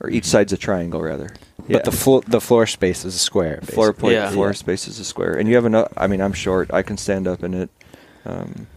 [0.00, 1.28] Or each side's a triangle, rather.
[1.68, 3.60] But the floor the floor space is a square.
[3.62, 4.00] floor basically.
[4.00, 4.30] plate, Yeah.
[4.30, 4.52] floor Yeah.
[4.52, 5.88] space is a square, and you have enough.
[5.96, 6.72] I mean, I'm short.
[6.72, 7.68] I can stand up in it.
[8.24, 8.68] Um,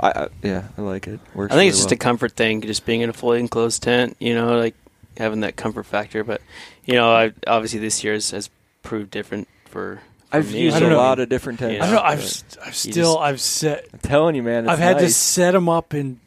[0.00, 1.20] I, I yeah, I like it.
[1.34, 3.82] Works I think it's really just a comfort thing, just being in a fully enclosed
[3.82, 4.16] tent.
[4.20, 4.74] You know, like
[5.16, 6.22] having that comfort factor.
[6.24, 6.40] But
[6.84, 8.50] you know, I, obviously this year has, has
[8.82, 9.96] proved different for.
[10.30, 10.62] for I've me.
[10.62, 10.96] used I a don't know.
[10.98, 11.74] lot of different tents.
[11.76, 11.82] Yeah.
[11.82, 14.42] i don't know i've, but s- I've You still just- i've set I'm telling you,
[14.42, 14.64] man.
[14.64, 15.16] It's I've had to nice.
[15.16, 16.20] set them up in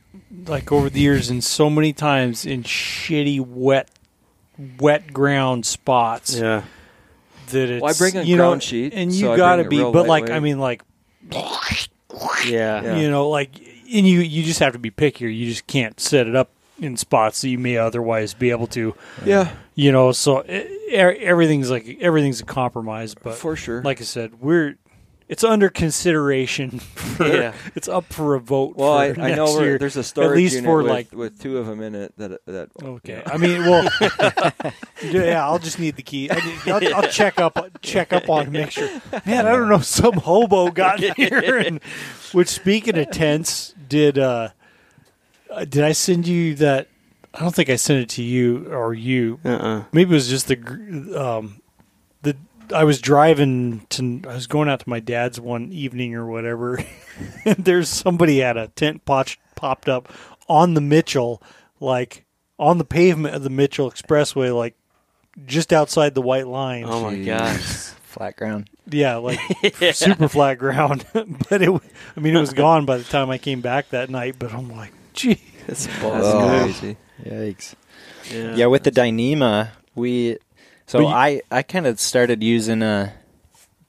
[0.48, 3.90] like over the years in so many times in shitty wet
[4.80, 6.64] wet ground spots Yeah.
[7.52, 9.62] that it's Well, I bring a you know, ground sheet, and so you I gotta
[9.64, 10.44] it be real but like I lightweight.
[10.44, 10.82] mean like
[12.48, 12.82] Yeah.
[12.84, 12.98] Yeah.
[12.98, 16.28] you know like and you you just have to be pickier you just can't set
[16.28, 16.50] it up
[16.80, 18.96] in spots that you may otherwise be able to
[19.26, 23.84] Yeah, you know so e- everything's like everything's a compromise but for sure.
[23.84, 24.76] like I said we're
[25.30, 27.54] it's under consideration for, Yeah.
[27.76, 29.78] it's up for a vote well, I, for I know next we're- year.
[29.78, 32.14] there's a storage least unit for, with, like- with two of them in it.
[32.18, 33.22] That that Okay.
[33.26, 33.32] yeah.
[33.32, 33.88] I mean, well,
[35.04, 36.30] yeah, I'll just need the key.
[36.32, 38.90] I need, I'll, I'll check up, check up on, make sure.
[39.26, 39.80] Man, I don't know.
[39.80, 41.80] Some hobo got here, and
[42.34, 44.50] which speaking of tents, did uh,
[45.52, 46.88] uh, did I send you that?
[47.34, 49.40] I don't think I sent it to you or you.
[49.46, 49.84] Uh-uh.
[49.92, 50.58] Maybe it was just the
[51.16, 51.69] um, the.
[52.74, 54.22] I was driving to.
[54.28, 56.80] I was going out to my dad's one evening or whatever,
[57.46, 60.12] and there's somebody had a tent pot, popped up
[60.48, 61.42] on the Mitchell,
[61.80, 62.26] like
[62.58, 64.76] on the pavement of the Mitchell Expressway, like
[65.46, 66.86] just outside the white line.
[66.88, 67.62] Oh my gosh.
[68.10, 68.70] Flat ground.
[68.90, 69.40] Yeah, like
[69.94, 71.06] super flat ground.
[71.14, 74.38] but it, I mean, it was gone by the time I came back that night.
[74.40, 76.64] But I'm like, gee, That's That's Oh.
[76.64, 76.98] crazy.
[77.24, 77.76] Yikes.
[78.32, 78.56] Yeah.
[78.56, 80.38] Yeah, with the Dyneema, we
[80.90, 83.14] so you- I I kind of started using a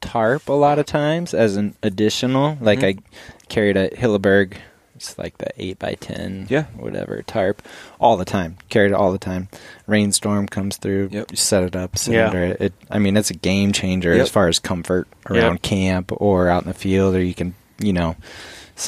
[0.00, 2.56] tarp a lot of times as an additional.
[2.60, 2.84] Like Mhm.
[2.98, 3.16] I
[3.48, 4.54] carried a Hilleberg,
[4.96, 6.64] it's like the eight by ten, Yeah.
[6.76, 7.62] whatever tarp,
[7.98, 8.56] all the time.
[8.70, 9.48] Carried it all the time.
[9.86, 11.30] Rainstorm comes through, Yep.
[11.32, 12.28] you set it up, sit Yeah.
[12.28, 12.60] under it.
[12.60, 12.72] it.
[12.90, 14.22] I mean, it's a game changer Yep.
[14.22, 15.62] as far as comfort around Yep.
[15.62, 18.14] camp or out in the field, or you can you know,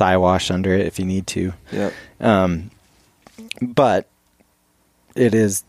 [0.00, 1.52] wash under it if you need to.
[1.72, 1.92] Yep.
[2.20, 2.70] Um,
[3.62, 4.06] but
[5.14, 5.64] it is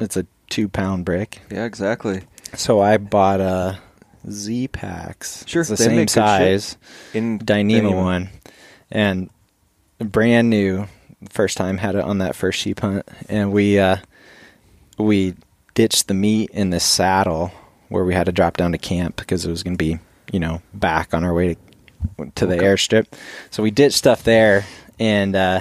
[0.00, 1.40] it's a two pound brick.
[1.50, 2.22] Yeah, exactly.
[2.54, 3.78] So I bought a
[4.26, 5.46] Zpacks.
[5.48, 6.14] Sure, it's the same make good shit.
[6.14, 6.76] size
[7.14, 8.28] In Dyneema one,
[8.90, 9.30] and
[9.98, 10.86] brand new.
[11.30, 13.96] First time had it on that first sheep hunt, and we uh,
[14.98, 15.34] we
[15.74, 17.52] ditched the meat in the saddle
[17.88, 19.98] where we had to drop down to camp because it was going to be
[20.32, 22.64] you know back on our way to to the Okay.
[22.66, 23.06] airstrip.
[23.50, 24.66] So we ditched stuff there,
[24.98, 25.60] and uh,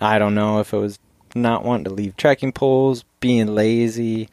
[0.00, 0.98] I don't know if it was
[1.34, 4.28] not wanting to leave trekking poles, being lazy,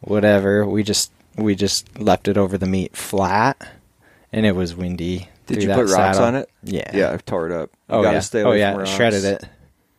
[0.00, 0.66] whatever.
[0.66, 3.56] We just we just left it over the meat flat,
[4.32, 5.28] and it was windy.
[5.46, 6.48] Did you put rocks on it?
[6.62, 6.90] Yeah.
[6.94, 7.70] Yeah, I've tore it up.
[7.88, 8.20] You Oh gotta yeah.
[8.20, 8.84] stay oh yeah.
[8.84, 9.48] Shredded it.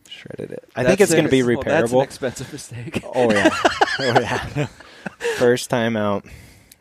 [0.08, 0.64] Shredded it.
[0.74, 2.02] I That's think it's going to be ex- well, that's an repairable.
[2.04, 3.02] expensive mistake.
[3.14, 3.50] oh yeah.
[4.00, 4.66] oh yeah.
[5.38, 6.24] First time out,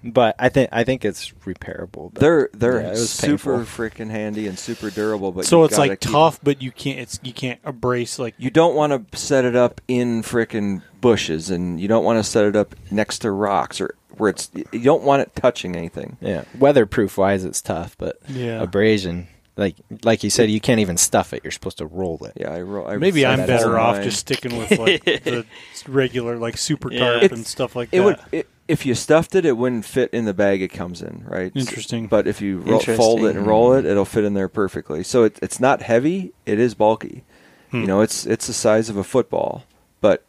[0.04, 2.14] but I think I think it's repairable.
[2.14, 3.86] But They're they're yeah, it was super painful.
[3.86, 7.00] freaking handy and super durable, but so you it's like keep- tough, but you can't.
[7.00, 11.50] It's you can't embrace like You don't want to set it up in freaking bushes,
[11.50, 14.50] and you don't want to set it up next to rocks or where it's.
[14.54, 16.18] You don't want it touching anything.
[16.22, 18.62] Yeah, weatherproof wise, it's tough, but Yeah.
[18.62, 21.42] abrasion, like like you said, you can't even stuff it.
[21.44, 22.34] You're supposed to roll it.
[22.40, 22.88] Yeah, I, roll.
[22.88, 24.04] I Maybe I'm better off mine.
[24.04, 25.46] just sticking with like the
[25.88, 27.00] regular like super Yeah.
[27.00, 28.04] tarp It's- and stuff like It that.
[28.04, 31.24] would it, if you stuffed it, it wouldn't fit in the bag it comes in,
[31.28, 31.52] right?
[31.54, 32.08] Interesting.
[32.08, 35.04] But if you ro- fold it and roll it, it'll fit in there perfectly.
[35.04, 36.32] So it, it's not heavy.
[36.46, 37.24] It is bulky.
[37.72, 37.82] Hmm.
[37.82, 39.66] You know, it's it's the size of a football,
[40.00, 40.24] but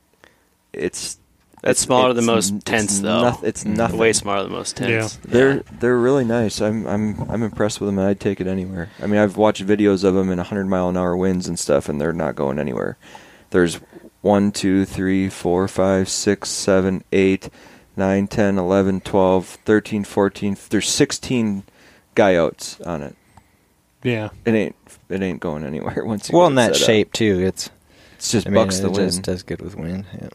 [0.73, 1.19] it's
[1.65, 3.23] That's it's- smaller than most n- tents, though.
[3.23, 3.75] noth- it's mm.
[3.77, 3.99] nothing.
[3.99, 5.19] Way smaller than most tents.
[5.25, 5.31] Yeah.
[5.33, 6.61] They're they're really nice.
[6.61, 8.91] I'm I'm I'm impressed with them, and I'd take it anywhere.
[9.03, 11.89] I mean, I've watched videos of them in 100 mile an hour winds and stuff,
[11.89, 12.99] and they're not going anywhere.
[13.51, 13.81] There's
[14.21, 17.49] one, two, three, four, five, six, seven, eight,
[17.97, 20.57] nine, 10, 11, 12, 13, 14.
[20.71, 21.63] There's 16
[22.17, 23.17] guyouts on it.
[24.03, 24.31] yeah.
[24.45, 24.77] It ain't
[25.09, 26.87] it ain't going anywhere once you Well, get in it that set up.
[26.87, 27.71] shape too, it's
[28.17, 29.09] It's just I mean, bucks it the wind.
[29.11, 30.05] just does good with wind.
[30.21, 30.29] Yeah.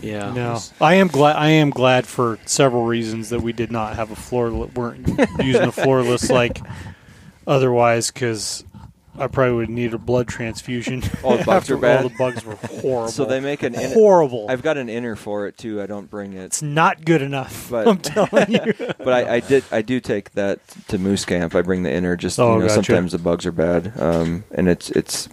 [0.00, 0.32] Yeah.
[0.32, 1.36] No, I am glad.
[1.36, 4.50] I am glad for several reasons that we did not have a floor.
[4.50, 5.06] weren't
[5.42, 6.60] using a floorless like
[7.46, 8.64] otherwise, because
[9.18, 11.02] I probably would need a blood transfusion.
[11.24, 12.02] All the bugs after are bad?
[12.04, 13.08] All the bugs were horrible.
[13.08, 14.46] So they make an inner- horrible.
[14.48, 15.82] I've got an inner for it too.
[15.82, 16.44] I don't bring it.
[16.44, 17.68] it's not good enough.
[17.70, 18.72] But- I'm telling you.
[18.78, 21.54] But I, I did I do take that to moose camp.
[21.54, 22.16] I bring the inner.
[22.16, 22.74] Just Oh, you know, gotcha.
[22.84, 25.28] sometimes the bugs are bad, um, and it's it's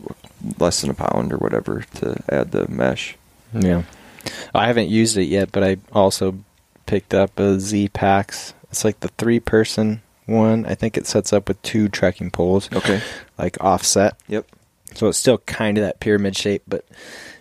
[0.60, 3.16] less than a pound or whatever to add the mesh.
[3.54, 3.84] Yeah.
[4.53, 6.38] I haven't used it yet, but I also
[6.85, 8.53] picked up a Zpacks.
[8.72, 10.65] It's like the three person one.
[10.65, 13.02] I think it sets up with two trekking poles, Okay.
[13.38, 14.18] like offset.
[14.27, 14.45] Yep.
[14.95, 16.85] So it's still kind of that pyramid shape, but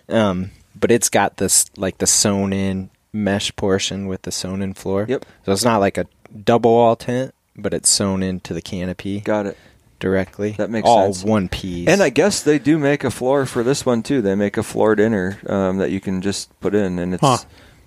[0.09, 4.73] um, but it's got this like the sewn in mesh portion with the sewn in
[4.73, 5.05] floor.
[5.07, 5.25] Yep.
[5.45, 6.05] So it's not like a
[6.43, 9.57] double wall tent, but it's sewn into the canopy Got it.
[9.99, 10.51] Directly.
[10.51, 11.23] That makes all sense.
[11.23, 11.87] one piece.
[11.87, 14.21] And I guess they do make a floor for this one too.
[14.21, 17.37] They make a floored inner um, that you can just put in, and it's Huh.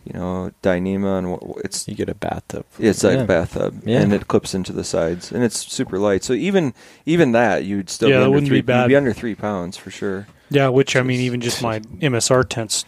[0.05, 2.65] you know Dyneema and wh- it's you get a bathtub.
[2.79, 3.23] it's like Yeah.
[3.25, 4.01] a bathtub, Yeah.
[4.01, 6.25] and it clips into the sides, and it's super light.
[6.25, 6.73] So even
[7.05, 8.83] even that you'd still Yeah, be that under wouldn't three, be bad.
[8.83, 10.27] You'd be under three pounds for sure.
[10.51, 12.85] yeah, which I mean, even just my MSR tent's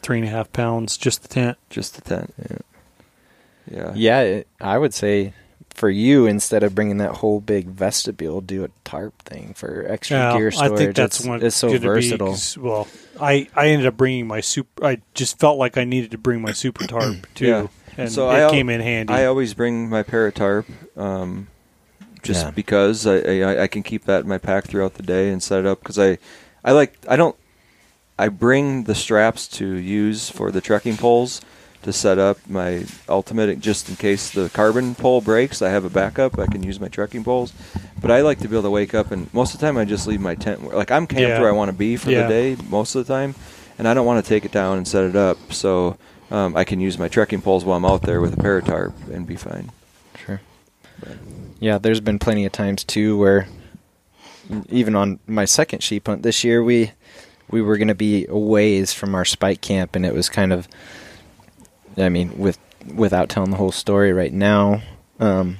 [0.00, 1.56] three and a half pounds, just the tent.
[1.70, 2.34] Just the tent.
[3.70, 3.92] Yeah.
[3.94, 5.32] Yeah, it, I would say
[5.78, 10.18] for you, instead of bringing that whole big vestibule, do a tarp thing for extra
[10.18, 10.72] Yeah, gear storage.
[10.72, 12.28] I think that's it's, what it's so gonna be, versatile.
[12.28, 12.88] 'cause, well,
[13.20, 14.84] I I ended up bringing my super.
[14.84, 17.66] I just felt like I needed to bring my super tarp too, Yeah.
[17.96, 19.12] and So it I al- came in handy.
[19.14, 20.64] I always bring my Paratarp,
[20.96, 21.46] um,
[22.22, 22.50] just Yeah.
[22.50, 25.60] because I, I I can keep that in my pack throughout the day and set
[25.60, 26.18] it up because I
[26.64, 27.36] I like I don't
[28.18, 31.40] I bring the straps to use for the trekking poles
[31.82, 35.62] to set up my Ultamid just in case the carbon pole breaks.
[35.62, 36.38] I have a backup.
[36.38, 37.52] I can use my trekking poles,
[38.00, 39.84] but I like to be able to wake up and most of the time I
[39.84, 41.40] just leave my tent like I'm camped Yeah.
[41.40, 42.22] where I want to be for Yeah.
[42.22, 43.34] the day most of the time,
[43.78, 45.96] and I don't want to take it down and set it up so.
[46.30, 49.26] Um, I can use my trekking poles while I'm out there with a paratarp and
[49.26, 49.70] be fine.
[50.26, 50.42] Sure.
[51.58, 53.48] Yeah, there's been plenty of times too where
[54.68, 56.92] even on my second sheep hunt this year, we
[57.50, 60.52] we were going to be a ways from our spike camp, and it was kind
[60.52, 60.68] of,
[61.98, 62.58] I mean, with
[62.94, 64.82] without telling the whole story right now,
[65.20, 65.58] um,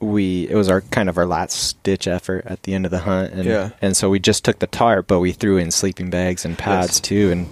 [0.00, 3.00] we it was our kind of our last ditch effort at the end of the
[3.00, 3.70] hunt, and Yeah.
[3.82, 6.88] and so we just took the tarp, but we threw in sleeping bags and pads
[6.98, 7.00] Yes.
[7.00, 7.48] too, and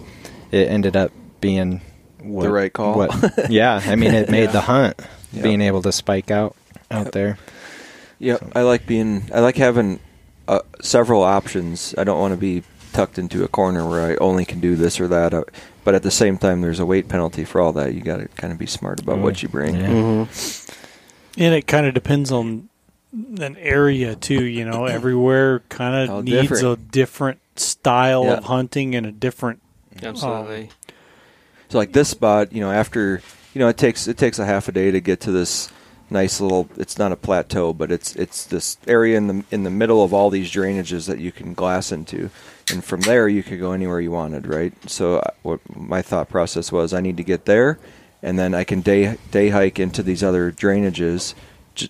[0.53, 1.11] it ended up
[1.41, 1.81] being
[2.23, 2.97] what, right call.
[2.97, 3.13] What,
[3.51, 4.53] yeah, I mean, it made Yeah.
[4.53, 4.97] the hunt
[5.33, 5.43] Yeah.
[5.43, 6.55] being able to spike out
[6.91, 7.13] out Yep.
[7.13, 7.39] there.
[8.21, 9.29] Yeah, I like being.
[9.35, 9.99] I like having
[10.49, 11.95] uh, several options.
[11.99, 12.63] I don't want to be
[12.97, 15.35] tucked into a corner where I only can do this or that.
[15.35, 15.45] Uh,
[15.85, 17.95] but at the same time, there's a weight penalty for all that.
[17.95, 19.75] You got to kind of be smart about what you bring.
[19.77, 19.89] Yeah.
[19.89, 21.41] Mm-hmm.
[21.41, 22.69] and it kind of depends on
[23.13, 24.45] an area too.
[24.45, 26.65] You know, everywhere kind of needs different.
[26.65, 28.35] a different style Yeah.
[28.39, 29.61] of hunting and a different.
[30.03, 30.71] Absolutely.
[31.69, 33.21] So like this spot, you know, after
[33.55, 35.71] you know, it takes it takes a half a day to get to this
[36.11, 36.69] nice little.
[36.77, 40.13] It's not a plateau, but it's it's this area in the in the middle of
[40.13, 42.31] all these drainages that you can glass into,
[42.71, 44.73] and from there you could go anywhere you wanted, right?
[44.91, 47.79] So uh, what my thought process was, I need to get there,
[48.23, 51.35] and then I can day day hike into these other drainages.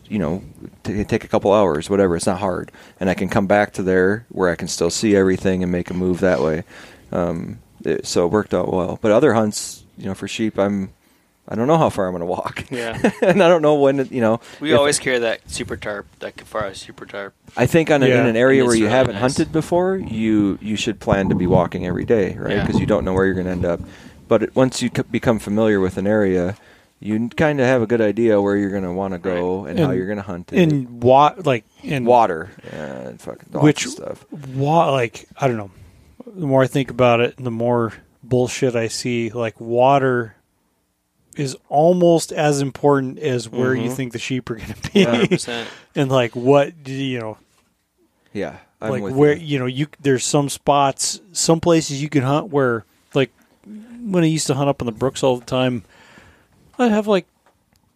[0.08, 0.42] You know,
[0.82, 2.16] t- take a couple hours, whatever.
[2.16, 5.14] It's not hard, and I can come back to there where I can still see
[5.14, 6.64] everything and make a move that way.
[7.12, 8.98] Um, it, so it worked out well.
[9.00, 10.92] But other hunts, you know, for sheep, I'm
[11.48, 12.64] I don't know how far I'm going to walk.
[12.70, 12.98] Yeah.
[13.22, 14.40] and I don't know when, you know.
[14.60, 17.34] We if- always carry that super tarp, that Kifaru super tarp.
[17.56, 18.20] I think on a, Yeah.
[18.22, 19.20] in an area where you really haven't nice.
[19.22, 22.52] hunted before, you you should plan to be walking every day, right?
[22.56, 22.66] Yeah.
[22.66, 23.80] Because you don't know where you're going to end up.
[24.28, 26.56] But it, once you c- become familiar with an area,
[26.98, 29.78] you kind of have a good idea where you're going to want to go and,
[29.78, 30.58] how you're going to hunt it.
[30.60, 32.76] in wa- like in water, uh,
[33.10, 34.24] and fucking all Which- stuff.
[34.32, 35.70] wa- like I don't know.
[36.26, 37.92] The more I think about it, the more
[38.24, 39.30] bullshit I see.
[39.30, 40.34] Like water
[41.36, 43.94] is almost as important as where you Mhm.
[43.96, 45.66] think the sheep are going to be, 100%.
[45.94, 47.38] and like what do you know,
[48.32, 49.44] Yeah, I'm like with where you.
[49.46, 52.84] you know you there's some spots, some places you can hunt where
[53.14, 53.30] like
[54.02, 55.84] when I used to hunt up in the brooks all the time,
[56.78, 57.26] I'd have like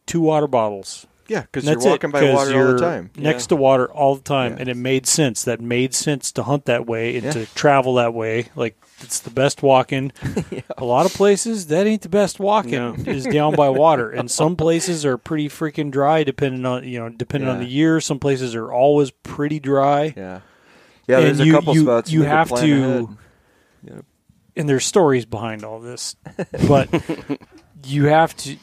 [0.06, 1.06] two water bottles.
[1.31, 3.11] Yeah, because you're that's it, walking by water all the time.
[3.16, 3.48] Next Yeah.
[3.51, 4.59] to water all the time, Yeah.
[4.61, 5.44] and it made sense.
[5.44, 7.31] That made sense to hunt that way and Yeah.
[7.32, 8.47] to travel that way.
[8.57, 10.11] Like it's the best walking.
[10.77, 12.94] A lot of places that ain't the best walking No.
[13.07, 16.24] is down by water, and some places are pretty freaking dry.
[16.24, 20.12] Depending on you know, depending on the year, some places are always pretty dry.
[20.16, 20.40] Yeah,
[21.07, 21.19] yeah.
[21.19, 23.16] And There's you- a couple you- spots you need have to-.
[24.57, 26.16] And there's stories behind all this,
[26.66, 26.89] but
[27.86, 28.57] you have to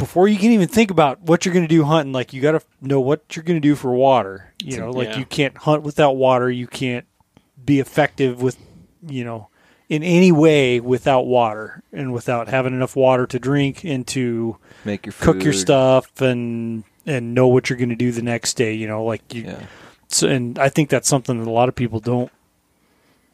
[0.00, 2.12] before you can even think about what you're going to do hunting.
[2.12, 4.52] Like you got to know what you're going to do for water.
[4.62, 5.18] You know, like Yeah.
[5.18, 6.50] you can't hunt without water.
[6.50, 7.06] You can't
[7.64, 8.56] be effective with
[9.06, 9.48] you know
[9.88, 15.06] in any way without water and without having enough water to drink and to Make
[15.06, 15.24] your food.
[15.24, 18.74] cook your stuff and and know what you're going to do the next day.
[18.74, 19.62] You know, like you Yeah.
[20.08, 22.30] so, and I think that's something that a lot of people don't.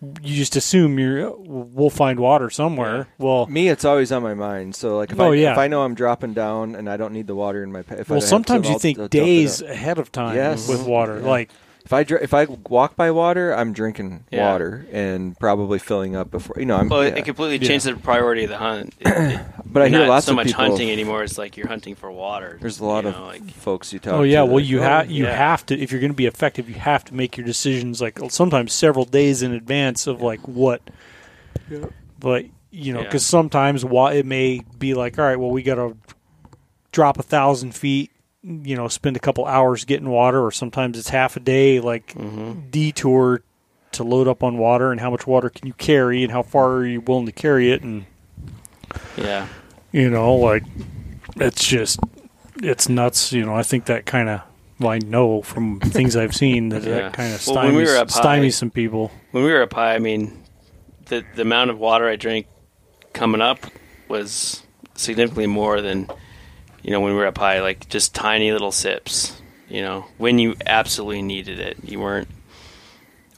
[0.02, 1.32] You just assume you're.
[1.38, 3.08] We'll find water somewhere.
[3.18, 4.74] Well, Me, it's always on my mind.
[4.74, 5.52] So, like, if, Oh, I, yeah.
[5.52, 8.10] if I know I'm dropping down and I don't need the water in my, if
[8.10, 10.68] well, have sometimes some, you I'll- think I'll days ahead of time Yes.
[10.68, 11.20] with water.
[11.20, 11.28] Yeah.
[11.28, 11.50] Like,
[11.86, 14.50] If I dr- if I walk by water, I'm drinking Yeah.
[14.50, 16.56] water and probably filling up before.
[16.58, 16.88] You know, I'm.
[16.88, 17.14] Well, yeah.
[17.14, 17.68] it completely Yeah.
[17.68, 18.92] changed the priority of the hunt.
[18.98, 20.64] It- it- but I hear not lots so of much people.
[20.64, 21.22] hunting anymore.
[21.22, 22.58] It's like you're hunting for water.
[22.60, 24.14] There's a lot you of know, like folks you talk.
[24.14, 25.36] oh yeah, to well that- you oh, have you yeah.
[25.36, 28.18] have to if you're going to be effective, you have to make your decisions like
[28.30, 30.82] sometimes several days in advance of like what.
[32.18, 33.04] But you know, Yeah.
[33.04, 35.96] because sometimes wa- it may be like, all right, well, we got to
[36.92, 38.10] drop a thousand feet.
[38.48, 41.80] You know, spend a couple hours getting water, or sometimes it's half a day.
[41.80, 42.70] Like mhm.
[42.70, 43.42] detour
[43.92, 46.74] to load up on water and how much water can you carry and how far
[46.74, 48.04] are you willing to carry it and
[49.16, 49.48] yeah,
[49.90, 50.62] you know like
[51.36, 51.98] it's just
[52.62, 54.42] it's nuts you know i think that kind of
[54.78, 56.94] well, i know from things i've seen that Yeah.
[56.94, 59.94] that kind of stymies, when we high- stymies some people when we were up high,
[59.94, 60.42] I mean,
[61.06, 62.46] the the amount of water I drank
[63.14, 63.64] coming up
[64.08, 64.62] was
[64.94, 66.08] significantly more than
[66.86, 67.60] you know when we were up high.
[67.60, 69.42] Like just tiny little sips.
[69.68, 72.28] You know, when you absolutely needed it, you weren't.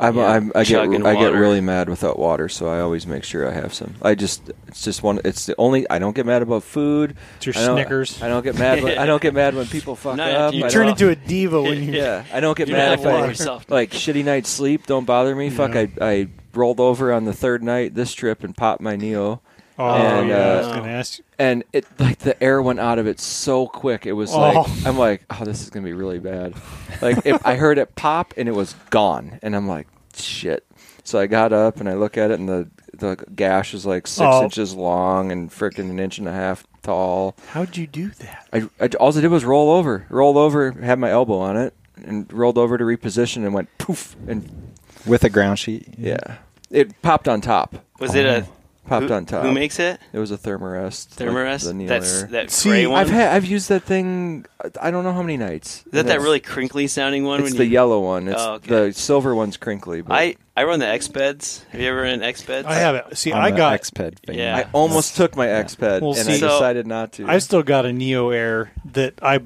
[0.01, 3.05] I'm, Yeah, I'm, I get chugging I get really mad without water, so I always
[3.07, 3.95] make sure I have some.
[4.01, 5.21] I just it's just one.
[5.25, 5.89] It's the only.
[5.91, 7.17] I don't get mad about food.
[7.39, 8.81] it's your I don't, snickers I don't get mad.
[8.83, 10.53] When, I don't get mad when people fuck No, up.
[10.55, 13.01] you you I turn don't- into a diva when you Yeah, I don't get mad
[13.01, 13.65] don't if I yourself.
[13.71, 14.87] like shitty night's sleep.
[14.87, 15.51] Don't bother me.
[15.51, 19.41] Fuck, I I rolled over on the third night this trip and popped my neo,
[19.79, 22.81] oh And, yeah i was uh, gonna ask you and it like the air went
[22.81, 24.07] out of it so quick.
[24.07, 24.39] It was Oh.
[24.41, 26.55] like I'm like, oh, this is gonna be really bad.
[27.01, 29.87] Like if I heard it pop and it was gone, and I'm like,
[30.17, 30.67] shit.
[31.05, 34.09] So I got up and I look at it, and the the gash is like
[34.09, 34.43] six Oh.
[34.43, 37.37] inches long and freaking an inch and a half tall.
[37.51, 40.99] how'd you do that I, I all I did was roll over, rolled over, had
[40.99, 41.73] my elbow on it,
[42.05, 44.75] and rolled over to reposition, and went poof, and
[45.07, 45.87] with a ground sheet.
[45.97, 46.39] yeah,
[46.69, 47.77] it popped on top.
[48.01, 48.45] Was it a
[48.89, 49.43] Popped who, on top.
[49.43, 50.01] Who makes it?
[50.15, 51.21] It was a Thermarest.
[51.21, 51.77] like Thermarest.
[51.79, 52.29] the That's Air.
[52.29, 52.99] that See, gray one.
[52.99, 54.47] I've had I've used that thing.
[54.81, 55.85] I don't know how many nights.
[55.85, 57.41] Is that that really crinkly sounding one?
[57.41, 58.29] It's when the you, yellow one.
[58.29, 58.87] It's Oh, okay.
[58.89, 60.01] the silver one's crinkly.
[60.01, 61.67] But I I run the Expeds.
[61.69, 62.65] Have you ever run an Expeds?
[62.65, 64.39] i have it see on i got Exped thing.
[64.39, 64.57] Yeah.
[64.57, 67.29] I almost took my Exped Well, and see- I So- decided not to.
[67.29, 69.41] I still got a Neo Air that I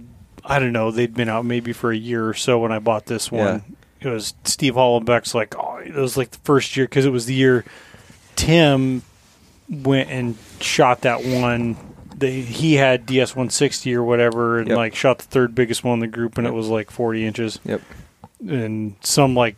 [0.45, 3.07] I don't know they'd been out maybe for a year or so when I bought
[3.07, 3.77] this one.
[4.01, 7.27] It was Steve Hollenbeck's like oh it was like the first year because it was
[7.27, 7.65] the year
[8.37, 9.03] Tim
[9.73, 11.77] went and shot that one.
[12.15, 14.77] They, he had DS 160 or whatever and Yep.
[14.77, 17.59] like shot the third biggest one in the group and it was like 40 inches
[17.65, 17.81] Yep.
[18.49, 19.57] and some like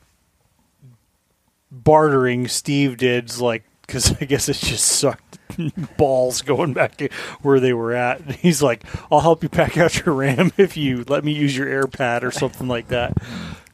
[1.70, 5.39] bartering Steve did's like because I guess it just sucked
[5.99, 7.09] balls going back to
[7.43, 8.20] where they were at.
[8.20, 11.57] And he's like, "I'll help you pack out your RAM if you let me use
[11.57, 13.12] your AirPad or something like that."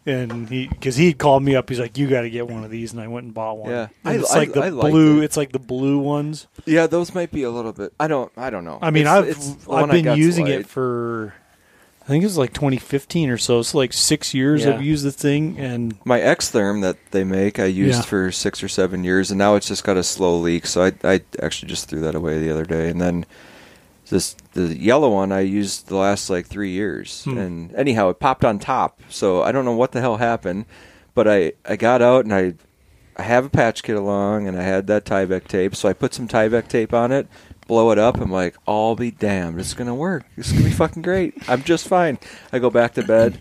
[0.06, 2.70] And he, because he called me up, he's like, "You got to get one of
[2.70, 3.70] these," and I went and bought one.
[3.70, 3.88] Yeah.
[4.04, 5.20] And I- it's I- like the I liked blue.
[5.20, 5.24] it.
[5.24, 6.46] It's like the blue ones.
[6.64, 7.92] yeah, those might be a little bit.
[8.00, 8.32] I don't.
[8.36, 8.78] I don't know.
[8.80, 10.54] I mean, It's- I've it's- the I've one I been got's using light.
[10.60, 11.34] it for.
[12.02, 13.60] I think it was like 2015 or so.
[13.60, 14.74] It's like six years Yeah.
[14.74, 18.02] I've used the thing, and My Xtherm that they make, I used Yeah.
[18.04, 20.66] for six or seven years, and now it's just got a slow leak.
[20.66, 22.88] So I, I actually just threw that away the other day.
[22.88, 23.26] And then
[24.10, 27.24] this the yellow one I used the last like three years.
[27.24, 27.38] Hmm.
[27.38, 29.00] And anyhow, it popped on top.
[29.08, 30.66] So I don't know what the hell happened,
[31.14, 32.54] but I I got out and I
[33.16, 35.74] I have a patch kit along, and I had that Tyvek tape.
[35.74, 37.28] So I put some Tyvek tape on it.
[37.66, 38.20] Blow it up.
[38.20, 39.60] I'm like, I'll be damned.
[39.60, 40.24] It's gonna work.
[40.36, 41.34] It's gonna be fucking great.
[41.48, 42.18] I'm just fine.
[42.52, 43.40] I go back to bed.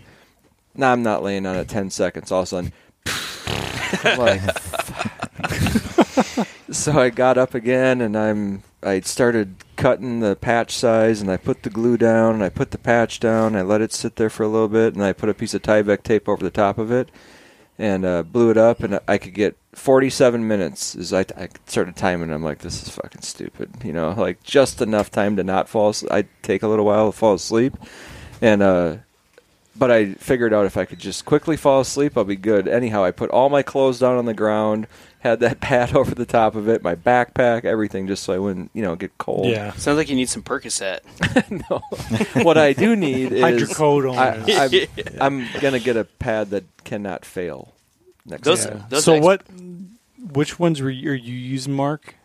[0.76, 2.32] Now I'm not laying on it 10 seconds.
[2.32, 2.74] All of a sudden,
[4.04, 4.42] I'm like,
[6.72, 11.38] so I got up again and I'm I started cutting the patch size and I
[11.38, 13.48] put the glue down and I put the patch down.
[13.48, 15.54] And I let it sit there for a little bit and I put a piece
[15.54, 17.10] of Tyvek tape over the top of it
[17.80, 20.96] and uh, blew it up and I could get 47 minutes.
[20.96, 23.72] As I, I started timing, I'm like, this is fucking stupid.
[23.84, 25.96] You know, like just enough time to not fall.
[26.12, 27.76] I take a little while to fall asleep,
[28.42, 28.98] and uh,
[29.76, 32.68] but I figured out if I could just quickly fall asleep, I'll be good.
[32.68, 34.88] Anyhow, I put all my clothes down on the ground,
[35.20, 38.72] had that pad over the top of it, my backpack, everything, just so I wouldn't,
[38.74, 39.48] you know, get cold.
[39.48, 41.00] yeah, Sounds like you need some Percocet.
[41.70, 42.44] no.
[42.44, 44.18] what I do need is hydrocodone.
[44.18, 47.74] I, is- I'm, I'm gonna get a pad that cannot fail.
[48.26, 48.86] Next Those- time.
[48.90, 49.44] those so X- what?
[50.34, 52.16] Which ones were you, are you using, Mark?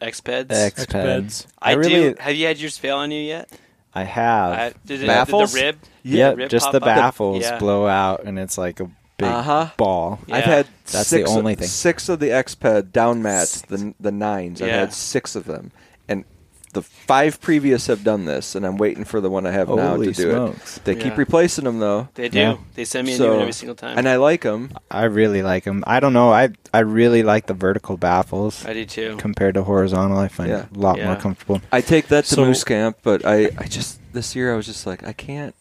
[0.00, 0.46] Expeds.
[0.46, 0.86] Expeds.
[0.86, 1.46] Expeds.
[1.60, 2.14] I, I really- do.
[2.20, 3.50] Have you had yours fail on you yet?
[3.94, 4.52] I have.
[4.52, 5.52] I, did, it, Baffles?
[5.52, 5.78] did the rib?
[6.04, 6.84] yeah, the rib just the up?
[6.84, 7.58] baffles Yeah.
[7.58, 8.88] blow out, and it's like a
[9.20, 9.70] big Uh-huh.
[9.76, 10.18] ball.
[10.26, 10.36] Yeah.
[10.36, 11.68] I've had That's six the only of, thing.
[11.68, 14.60] six of the Exped down mats, the the nines.
[14.62, 15.70] I've had six of them,
[16.08, 16.24] and
[16.72, 19.88] the five previous have done this, and I'm waiting for the one I have now
[19.90, 20.76] Holy to do smokes.
[20.76, 20.84] it.
[20.84, 21.02] They Yeah.
[21.02, 22.38] keep replacing them though, They do.
[22.38, 22.56] Yeah.
[22.76, 23.98] They send me a So- new one every single time.
[23.98, 24.70] and I like them.
[24.90, 25.82] I really like them.
[25.86, 26.32] I don't know.
[26.32, 29.16] I I really like the vertical baffles I do too.
[29.18, 30.18] compared to horizontal.
[30.18, 30.60] I find Yeah.
[30.60, 31.06] it a lot Yeah.
[31.06, 31.60] more comfortable.
[31.72, 34.66] I take that to So- moose camp, but I I just this year I was
[34.66, 35.54] just like I can't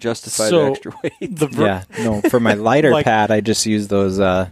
[0.00, 1.36] justify So- the extra weight.
[1.36, 2.20] The ver- yeah, no.
[2.22, 4.48] For my lighter Like- pad, I just use those uh,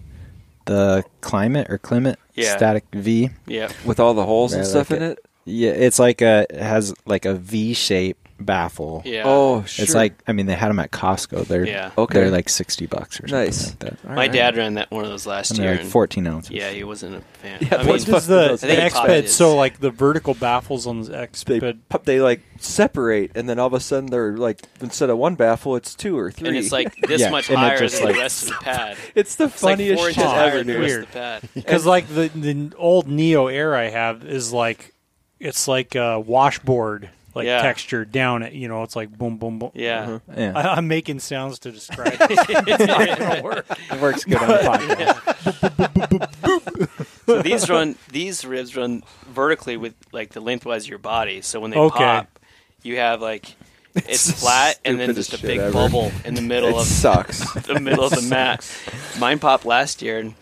[0.66, 2.56] the Klymit or Klymit Yeah.
[2.56, 3.30] static V.
[3.46, 3.70] Yeah.
[3.84, 5.12] with all the holes and I stuff like in it.
[5.18, 5.24] it.
[5.46, 9.02] Yeah, it's like a it has like a V shape baffle.
[9.04, 9.22] Yeah.
[9.26, 9.82] Oh, sure.
[9.82, 11.46] It's like I mean they had them at Costco.
[11.46, 11.90] They're Yeah.
[11.98, 12.14] Okay.
[12.20, 13.68] they're like sixty bucks or something Nice.
[13.70, 13.92] like that.
[14.04, 14.32] All My right.
[14.32, 15.66] dad ran that one of those last And year.
[15.68, 16.50] they're like and- fourteen ounces.
[16.52, 17.58] Yeah, he wasn't a fan.
[17.60, 19.28] Yeah, I what's mean, What does the, I the think he Exped?
[19.28, 21.78] So like the vertical baffles on the they Exped.
[21.88, 25.34] pu- they like separate, and then all of a sudden they're like instead of one
[25.34, 26.48] baffle, it's two or three.
[26.48, 28.54] and it's like this Yeah, much and higher just, than like- the rest of the
[28.56, 28.96] pad.
[29.14, 30.58] it's the It's like funniest four shit inches higher ever.
[30.58, 30.82] than the dude.
[30.82, 31.02] rest Weird.
[31.04, 31.42] of the pad.
[31.54, 34.94] Because like the the old Neo Air I have is like
[35.40, 37.62] it's like a washboard like Yeah.
[37.62, 38.52] texture down it.
[38.52, 39.70] You know, it's like boom, boom, boom.
[39.74, 40.00] Yeah.
[40.02, 40.18] Uh-huh.
[40.36, 40.52] Yeah.
[40.54, 42.20] I, I'm making sounds to describe it.
[42.68, 43.64] it's work.
[43.70, 46.28] it works good on the podcast.
[47.26, 51.40] So these run these ribs run vertically with like the lengthwise of your body.
[51.42, 51.98] So when they Okay.
[51.98, 52.38] pop,
[52.82, 53.54] you have like
[53.94, 55.72] it's, It's flat and then just a big ever.
[55.72, 57.52] bubble in the middle It of sucks.
[57.66, 58.64] the middle of the mat.
[59.18, 60.34] Mine popped last year, and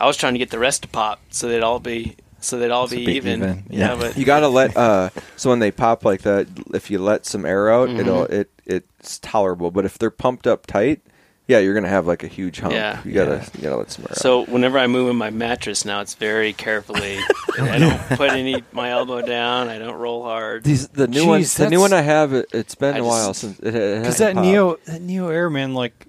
[0.00, 2.70] I was trying to get the rest to pop so they'd all be so they'd
[2.70, 3.42] all be, be even.
[3.42, 3.94] even, Yeah, yeah.
[3.96, 7.44] but You gotta let uh so when they pop like that, if you let some
[7.44, 8.00] air out, Mm-hmm.
[8.00, 9.70] it'll it it's tolerable.
[9.70, 11.00] But if they're pumped up tight,
[11.48, 12.72] yeah, you're gonna have like a huge hump.
[12.74, 13.00] Yeah.
[13.04, 14.16] you gotta you gotta let some air out.
[14.18, 17.18] so whenever I move in my mattress now, it's very carefully.
[17.58, 19.68] I don't put any my elbow down.
[19.68, 20.62] I don't roll hard.
[20.64, 23.04] These the new Jeez, one the new one I have it, it's been I a
[23.04, 24.46] while since it, it Because that popped.
[24.46, 26.06] Neo that Neo Air man, like,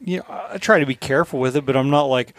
[0.00, 2.34] you know, I try to be careful with it, but I'm not like.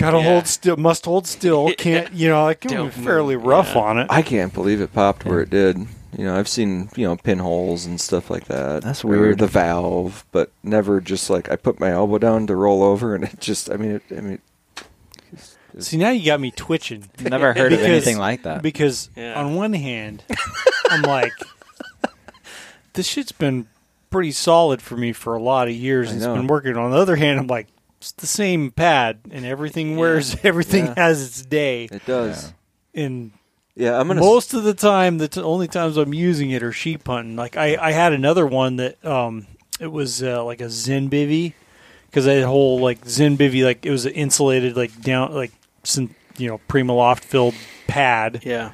[0.00, 0.22] Gotta Yeah.
[0.24, 1.72] hold still, must hold still.
[1.78, 2.46] Can't you know?
[2.46, 3.80] I can be Don't fairly rough yeah.
[3.82, 4.06] on it.
[4.10, 5.76] I can't believe it popped where it did.
[6.16, 8.82] You know, I've seen you know pinholes and stuff like that.
[8.82, 9.38] That's Or weird.
[9.38, 13.24] The valve, but never just like I put my elbow down to roll over, and
[13.24, 13.70] it just.
[13.70, 14.38] I mean, it, I mean,
[15.78, 17.08] See, now you got me twitching.
[17.20, 18.60] Never heard of anything like that.
[18.62, 19.34] Because Yeah.
[19.40, 20.24] on one hand,
[20.90, 21.32] I'm like,
[22.94, 23.68] this shit's been
[24.10, 26.08] pretty solid for me for a lot of years.
[26.08, 26.34] I and It's know.
[26.34, 26.76] been working.
[26.76, 27.68] On the other hand, I'm like,
[28.00, 30.34] it's the same pad, and everything wears.
[30.44, 30.94] Everything Yeah.
[30.96, 31.84] has its day.
[31.84, 32.52] it does.
[32.94, 33.32] And
[33.76, 34.20] Yeah, I'm gonna.
[34.20, 37.36] most of the time, the t- only times I'm using it are sheep hunting.
[37.36, 39.46] Like I, I had another one that um,
[39.78, 41.52] it was uh, like a Zenbivy
[42.06, 45.52] because I had a whole like Zenbivy like it was an insulated like down like
[45.84, 47.54] some you know Primaloft filled
[47.86, 48.42] pad.
[48.44, 48.72] Yeah,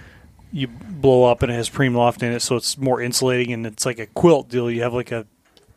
[0.53, 3.85] You blow up and it has Primaloft in it, so it's more insulating and it's
[3.85, 4.70] like a quilt deal.
[4.70, 5.27] You have like a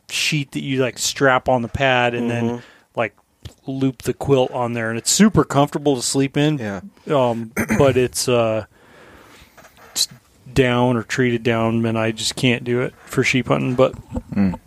[0.08, 2.62] sheet that you like strap on the pad and then
[2.96, 3.14] like
[3.66, 7.96] loop the quilt on there, and it's super comfortable to sleep in yeah, um, but
[7.96, 8.64] it's uh,
[9.92, 10.08] it's
[10.52, 13.74] down or treated down, and I just can't do it for sheep hunting.
[13.74, 13.94] But
[14.34, 14.58] Mm.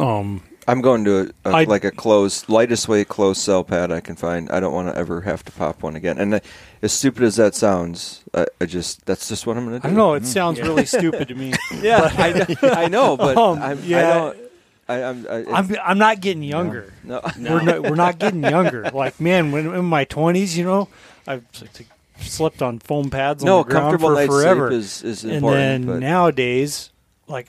[0.00, 3.92] um, I'm going to a, a, I- like a closed, lightest weight closed cell pad
[3.92, 4.50] I can find.
[4.50, 6.18] I don't want to ever have to pop one again.
[6.18, 6.40] And uh,
[6.82, 9.86] as stupid as that sounds, I, I just that's just what I'm going to do.
[9.86, 10.14] I don't know.
[10.14, 11.52] It sounds really stupid to me.
[11.80, 14.32] Yeah, I, I know, but Um, I'm, yeah.
[14.88, 14.94] I.
[14.94, 15.26] I, I'm.
[15.28, 16.92] I, I'm I'm not getting younger.
[17.04, 17.20] no.
[17.38, 18.90] We're not we're not getting younger.
[18.90, 20.88] Like man, when in my 20s, you know,
[21.26, 21.44] I've
[22.20, 24.68] slept on foam pads on No, the ground comfortable for night's forever.
[24.70, 26.90] sleep is, is and then nowadays,
[27.26, 27.48] like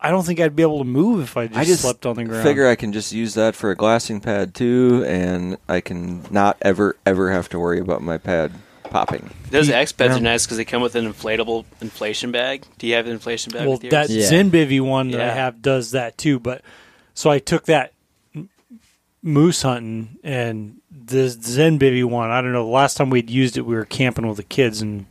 [0.00, 2.16] I don't think I'd be able to move if I just, I just slept on
[2.16, 2.42] the ground.
[2.42, 6.56] figure I can just use that for a glassing pad too, and I can not
[6.60, 8.52] ever ever have to worry about my pad
[8.94, 9.28] popping.
[9.50, 10.16] Those Expeds Yeah.
[10.16, 12.62] are nice because they come with an inflatable inflation bag.
[12.78, 13.62] Do you have an inflation bag?
[13.62, 13.90] well, with yours?
[13.90, 14.30] that Yeah.
[14.30, 15.34] Zenbivy one that I Yeah.
[15.34, 16.38] have does that too.
[16.38, 16.62] But
[17.12, 17.92] so I took that
[18.36, 18.48] m-
[19.22, 22.30] moose hunting and the Zenbivy one.
[22.30, 22.64] I don't know.
[22.64, 25.06] The last time we'd used it, we were camping with the kids, and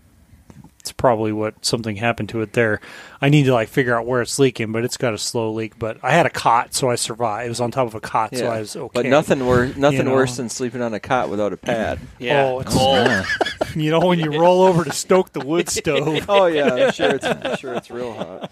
[0.84, 2.82] it's probably what something happened to it there.
[3.22, 5.80] I need to like figure out where it's leaking, but it's got a slow leak.
[5.80, 7.46] But I had a cot, so I survived.
[7.46, 8.92] It was on top of a cot, so I was okay.
[8.94, 10.12] But nothing worse nothing know.
[10.14, 12.00] worse than sleeping on a cot without a pad.
[12.20, 12.44] yeah.
[12.48, 12.98] Oh, it's- cold.
[12.98, 13.24] Yeah.
[13.76, 16.26] You know, when you roll over to stoke the wood stove.
[16.30, 18.52] oh yeah, I'm sure it's I'm sure it's real hot.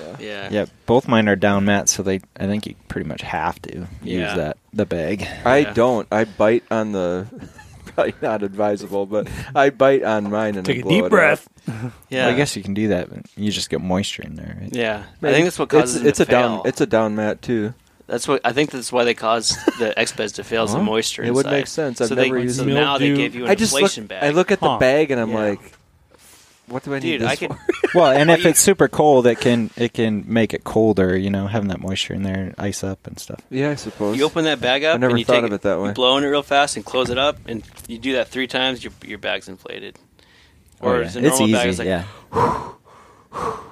[0.00, 0.16] Yeah.
[0.18, 0.48] Yeah.
[0.50, 3.86] Yeah, both mine are down mats, so they I think you pretty much have to
[4.02, 5.28] use that the bag.
[5.44, 5.72] I Yeah.
[5.74, 6.08] don't.
[6.10, 7.26] I bite on the.
[7.94, 11.10] Probably not advisable, but I bite on mine and Take I a blow deep it
[11.10, 11.48] breath.
[12.10, 12.26] Yeah.
[12.26, 14.56] Well, I guess you can do that, but you just get moisture in there.
[14.60, 14.74] Right?
[14.74, 15.04] Yeah.
[15.22, 16.58] I think that's what causes it's, them it's to a down.
[16.58, 16.62] fail.
[16.66, 17.74] It's a down mat too.
[18.06, 18.70] That's what I think.
[18.70, 20.64] That's why they cause the Expeds to fail.
[20.64, 21.22] Is the moisture.
[21.24, 21.56] It would inside.
[21.56, 22.00] make sense.
[22.02, 23.22] I've so never they, used so now they Mildew.
[23.22, 24.22] give you an I just look, inflation bag.
[24.24, 24.78] I look at the Huh.
[24.78, 25.36] bag and I'm Yeah.
[25.38, 25.72] like,
[26.66, 27.48] what do I need Dude, this I could.
[27.50, 27.58] for?
[27.94, 31.16] Well, and if it's super cold, it can it can make it colder.
[31.16, 33.38] You know, having that moisture in there, ice up and stuff.
[33.50, 34.16] Yeah, I suppose.
[34.18, 34.96] You open that bag up.
[34.96, 35.88] I never and you thought take of it that way.
[35.88, 38.48] You blow in it real fast and close it up, and you do that three
[38.48, 38.82] times.
[38.82, 39.96] Your your bag's inflated.
[40.80, 41.06] Oh, or Oh, yeah.
[41.06, 41.52] is a it's normal easy.
[41.52, 42.04] bag is like, yeah,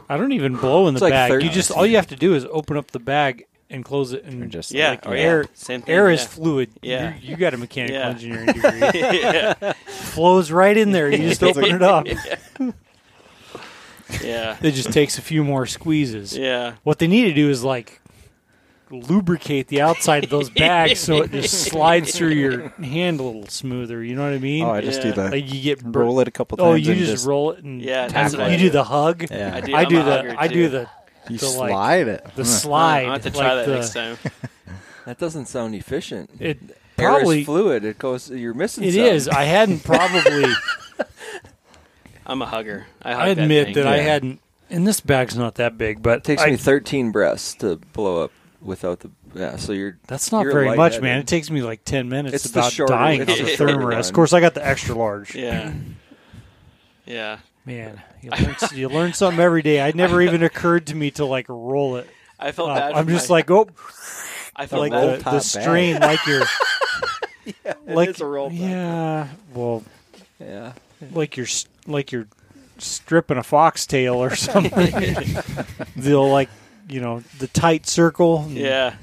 [0.09, 1.31] I don't even blow in the It's like bag.
[1.33, 4.13] thirty- you just all you have to do is open up the bag and close
[4.13, 5.43] it, and Or just- yeah, like or oh, air.
[5.43, 5.95] yeah, same thing.
[5.95, 6.15] Air yeah.
[6.15, 6.71] is fluid.
[6.83, 7.15] Yeah.
[7.21, 8.09] you, you got a mechanical Yeah.
[8.11, 9.21] engineering degree.
[9.21, 9.73] yeah.
[9.87, 11.11] Flows right in there.
[11.11, 12.07] You just open it up.
[14.23, 16.37] yeah, It just takes a few more squeezes.
[16.37, 16.75] yeah.
[16.83, 18.01] What they need to do is like
[18.91, 23.47] lubricate the outside of those bags so it just slides through your hand a little
[23.49, 24.03] smoother.
[24.05, 24.65] You know what I mean?
[24.65, 25.05] Oh, I just Yeah.
[25.05, 25.33] do that.
[25.33, 26.87] like you get bur- roll it a couple Oh, times.
[26.87, 28.39] you just, just roll it and Yeah, tap it.
[28.51, 28.65] you do.
[28.65, 29.25] do the hug.
[29.31, 29.55] Yeah.
[29.55, 29.75] I do.
[29.75, 30.89] I do the I do the
[31.29, 32.25] you the, like, slide it.
[32.37, 32.49] the Huh.
[32.49, 33.07] slide.
[33.07, 34.19] I have to try like that the, next time.
[35.05, 36.31] That doesn't sound efficient.
[36.39, 36.61] It
[36.97, 37.85] Air probably is fluid.
[37.85, 38.31] It goes.
[38.31, 38.85] You're missing.
[38.85, 39.03] it some.
[39.03, 39.29] is.
[39.29, 40.45] I hadn't probably.
[42.25, 42.87] I'm a hugger.
[43.03, 43.75] I, hug I admit thing.
[43.75, 44.41] that, I hadn't.
[44.71, 48.23] And this bag's not that big, but It takes I- me 13 breaths to blow
[48.23, 48.31] up
[48.61, 49.11] without the.
[49.35, 49.99] Yeah, so you're.
[50.07, 51.19] That's not you're very much, man.
[51.19, 53.57] It takes me like ten minutes It's the about shorter- dying it's on the the
[53.57, 54.09] shorter thermarest.
[54.11, 55.35] Of course, I got the extra large.
[55.35, 55.73] Yeah.
[57.07, 57.39] Yeah.
[57.65, 59.87] Man, you learn, you learn something every day.
[59.89, 62.09] It never even occurred to me to like roll it.
[62.39, 62.77] I felt up.
[62.77, 62.93] bad.
[62.95, 63.69] I'm just my- like, oh,
[64.57, 65.21] I felt like bad.
[65.21, 66.43] the, the strain, like you're
[67.45, 69.83] It like a roll yeah, well,
[70.39, 70.73] Yeah.
[71.13, 71.47] like you're
[71.87, 72.27] like you're
[72.79, 75.25] stripping a foxtail or something.
[75.97, 76.49] They'll like
[76.89, 78.47] you know the tight circle.
[78.49, 78.95] Yeah.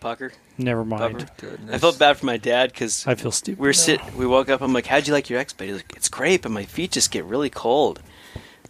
[0.00, 0.32] Pucker.
[0.60, 1.30] Never mind.
[1.70, 3.58] I felt bad for my dad because I feel stupid.
[3.58, 3.72] we were now.
[3.72, 4.14] sit.
[4.14, 4.60] We woke up.
[4.60, 7.10] I'm like, "How'd you like your Exped?" He's like, "It's great, but my feet just
[7.10, 8.00] get really cold."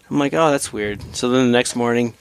[0.09, 2.15] I'm like, "Oh, that's weird." So then the next morning,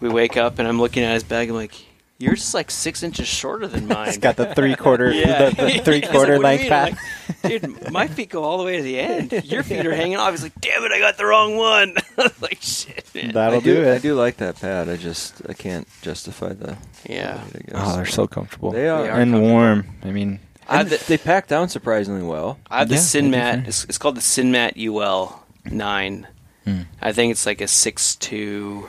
[0.00, 1.48] we wake up and I'm looking at his bag.
[1.50, 1.74] I'm like,
[2.20, 5.50] "You're just like six inches shorter than mine." It's got the three quarter, Yeah.
[5.50, 6.96] the, the three like, quarter "What do you length mean?" pad.
[7.42, 9.32] Like, Dude, my feet go all the way to the end.
[9.44, 10.30] Your feet are hanging off.
[10.30, 11.96] He's like, "Damn it, I got the wrong one."
[12.40, 13.32] like, shit, man.
[13.32, 13.94] That'll I do, do it.
[13.94, 14.88] I do like that pad.
[14.88, 16.76] I just I can't justify the.
[17.08, 17.42] Yeah.
[17.54, 17.70] I guess.
[17.74, 18.70] Oh, they're so comfortable.
[18.72, 19.02] They are.
[19.02, 19.48] They are and comfortable.
[19.50, 19.86] warm.
[20.04, 20.38] I mean,
[20.68, 22.58] I the, they pack down surprisingly well.
[22.70, 23.54] I have the Yeah, Sin they do Mat.
[23.60, 23.64] fair.
[23.68, 26.26] It's, it's called the SynMat UL nine.
[26.64, 26.82] Hmm.
[27.00, 28.86] I think it's like a six two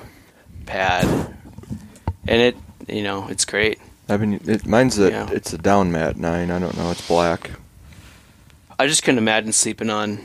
[0.65, 1.05] pad,
[2.27, 2.57] and it
[2.91, 3.79] you know it's great.
[4.09, 4.33] I've been.
[4.45, 5.09] It, mine's a.
[5.09, 5.29] Yeah.
[5.31, 6.51] It's a down mat nine.
[6.51, 6.91] I don't know.
[6.91, 7.51] It's black.
[8.77, 10.19] I just couldn't imagine sleeping on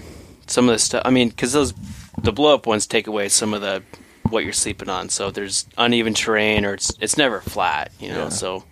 [0.47, 1.03] some of the stuff.
[1.05, 1.75] I mean, because those
[2.23, 3.83] the blow up ones take away some of the
[4.31, 5.09] what you're sleeping on.
[5.09, 7.93] So there's uneven terrain, or it's it's never flat.
[8.01, 8.29] You know, Yeah.
[8.31, 8.65] so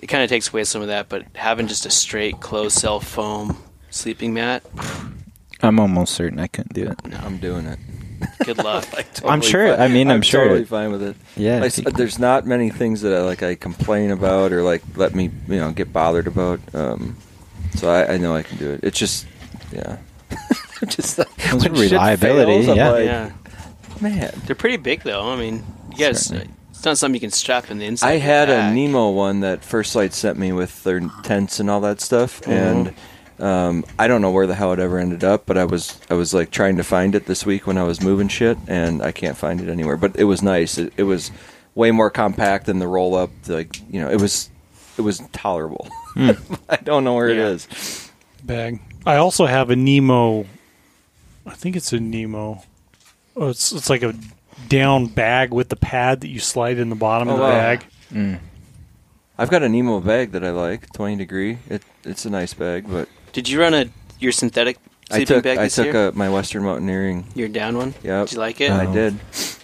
[0.00, 1.08] it kind of takes away some of that.
[1.08, 3.56] But having just a straight closed cell foam
[3.90, 4.64] sleeping mat,
[5.62, 7.04] I'm almost certain I couldn't do it.
[7.06, 7.78] No, I'm doing it.
[8.44, 8.86] Good luck.
[8.96, 9.80] I'm Totally sure- fine.
[9.80, 11.16] I mean, I'm sure totally it- fine with it.
[11.36, 13.42] Yeah, I if there's not many things that I like.
[13.42, 16.60] I complain about or like let me you know get bothered about.
[16.74, 17.16] Um,
[17.74, 18.80] so I, I know I can do it.
[18.82, 19.26] It's just
[19.72, 19.98] yeah.
[20.88, 22.90] just like, It's when shit reliability, fails, I'm yeah.
[22.90, 23.30] like, yeah.
[24.00, 24.40] man.
[24.46, 25.28] They're pretty big though.
[25.30, 26.50] I mean, you guys, Certainly.
[26.70, 28.08] it's not something you can strap in the inside.
[28.08, 28.74] I of your had a.
[28.74, 32.94] Nemo one that First Lite sent me with their tents and all that stuff, and
[33.40, 35.46] um, I don't know where the hell it ever ended up.
[35.46, 38.00] But I was I was like trying to find it this week when I was
[38.02, 39.96] moving shit, and I can't find it anywhere.
[39.96, 40.78] But it was nice.
[40.78, 41.30] It, it was
[41.74, 43.30] way more compact than the roll up.
[43.46, 44.50] Like you know, it was
[44.96, 45.88] it was tolerable.
[46.16, 47.34] I don't know where Yeah.
[47.46, 48.10] it is.
[48.44, 48.80] bag.
[49.06, 50.46] I also have a Nemo.
[51.46, 52.62] I think it's a Nemo.
[53.36, 54.14] Oh, it's it's like a
[54.68, 57.50] down bag with the pad that you slide in the bottom of Oh, the wow.
[57.50, 57.84] bag.
[58.12, 58.38] Mm.
[59.38, 61.58] I've got a Nemo bag that I like, twenty degree.
[61.70, 63.86] It it's a nice bag, but Did you run a
[64.18, 64.78] your synthetic
[65.10, 66.08] I sleeping took bag I this took year?
[66.08, 67.26] a, my Western Mountaineering.
[67.34, 67.94] your down one.
[68.02, 68.26] Yep.
[68.28, 68.70] Did you like it?
[68.70, 68.76] Oh.
[68.76, 69.18] I did.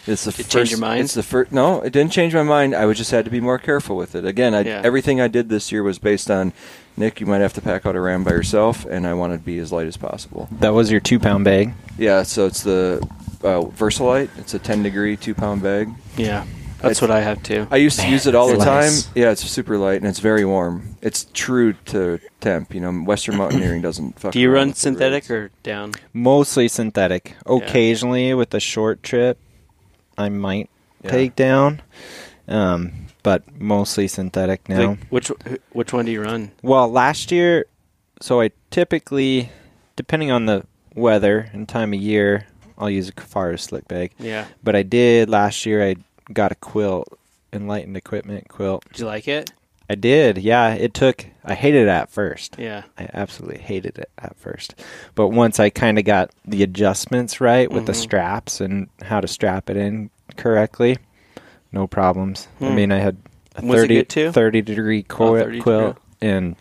[0.06, 0.50] It's the Did it first.
[0.50, 1.00] change your mind?
[1.04, 1.50] It's the first.
[1.52, 2.74] No, it didn't change my mind.
[2.74, 4.24] I was just had to be more careful with it.
[4.24, 4.82] Again, I, Yeah.
[4.84, 6.52] everything I did this year was based on
[6.96, 7.20] Nick.
[7.20, 9.58] You might have to pack out a ram by yourself, and I wanted to be
[9.58, 10.48] as light as possible.
[10.60, 11.72] That was your two pound bag.
[11.98, 13.00] Yeah, so it's the
[13.42, 14.28] uh, Versalite.
[14.38, 15.90] It's a 10 degree two pound bag.
[16.16, 16.44] Yeah,
[16.84, 17.66] that's It's- what I have too.
[17.70, 18.82] I used to use it all the It's time.
[18.82, 19.08] nice.
[19.14, 20.96] Yeah, it's super light and it's very warm.
[21.02, 22.74] It's true to temp.
[22.74, 24.18] You know, Western Mountaineering doesn't.
[24.20, 25.30] Fuck Do you around run with the synthetic rates.
[25.30, 25.92] or down?
[26.12, 27.34] Mostly synthetic.
[27.46, 29.38] Occasionally with a short trip,
[30.16, 30.70] I might
[31.02, 31.10] Yeah.
[31.10, 31.82] take down,
[32.48, 32.92] um,
[33.22, 34.90] but mostly synthetic now.
[34.90, 35.28] Like, which
[35.72, 36.50] which one do you run?
[36.62, 37.66] Well, last year,
[38.20, 39.50] so I typically,
[39.96, 42.46] depending on the weather and time of year,
[42.78, 44.12] I'll use a Kifaru slick bag.
[44.18, 44.44] Yeah.
[44.62, 45.82] But I did last year.
[45.82, 45.96] I
[46.32, 47.18] got a quilt,
[47.52, 48.84] enlightened equipment quilt.
[48.90, 49.52] Did you like it?
[49.90, 50.38] I did.
[50.38, 51.26] Yeah, it took.
[51.44, 52.56] I hated it at first.
[52.58, 52.84] Yeah.
[52.98, 54.74] I absolutely hated it at first.
[55.14, 57.96] But once I kind of got the adjustments right with the Mhm.
[57.96, 60.96] straps and how to strap it in correctly,
[61.70, 62.48] no problems.
[62.62, 62.74] I Hmm.
[62.76, 63.18] mean, I had
[63.56, 66.56] a Was 30, 30 degree quilt, 30 quilt and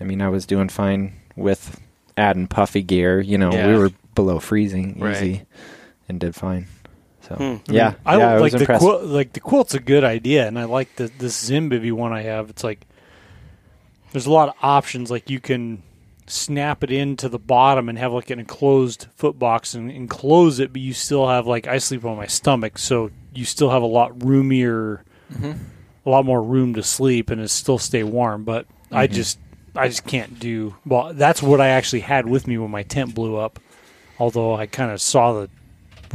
[0.00, 1.80] I mean, I was doing fine with
[2.16, 3.20] adding puffy gear.
[3.20, 3.66] You know, Yeah.
[3.68, 5.16] we were below freezing Right.
[5.16, 5.42] easy
[6.08, 6.66] and did fine.
[7.38, 7.72] So, Hmm.
[7.72, 8.80] yeah, I yeah, I like was the impressed.
[8.82, 9.04] quilt.
[9.04, 12.50] Like the quilt's a good idea, and I like the this Zenbivy one I have.
[12.50, 12.86] It's like
[14.12, 15.10] there's a lot of options.
[15.10, 15.82] Like you can
[16.26, 20.72] snap it into the bottom and have like an enclosed foot box and enclose it,
[20.72, 23.86] but you still have like I sleep on my stomach, so you still have a
[23.86, 25.52] lot roomier, Mm-hmm.
[26.04, 28.44] a lot more room to sleep, and it still stay warm.
[28.44, 29.14] But I Mm-hmm.
[29.14, 29.38] just
[29.74, 30.74] I just can't do.
[30.84, 33.58] Well, that's what I actually had with me when my tent blew up.
[34.18, 35.50] Although I kind of saw the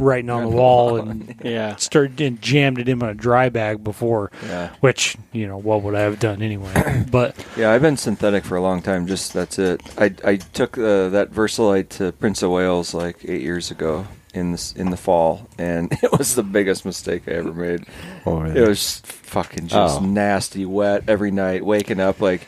[0.00, 1.76] writing on the wall and Yeah.
[1.76, 4.70] started and jammed it in my dry bag before, Yeah.
[4.80, 7.04] which you know what would I have done anyway?
[7.10, 9.06] but Yeah, I've been synthetic for a long time.
[9.06, 9.80] Just that's it.
[9.98, 14.52] I I took uh, that Versalite to Prince of Wales like eight years ago in
[14.52, 17.84] the in the fall, and it was the biggest mistake I ever made.
[18.26, 18.60] Oh, really?
[18.60, 20.04] It was fucking just Oh.
[20.04, 21.64] nasty, wet every night.
[21.64, 22.46] Waking up like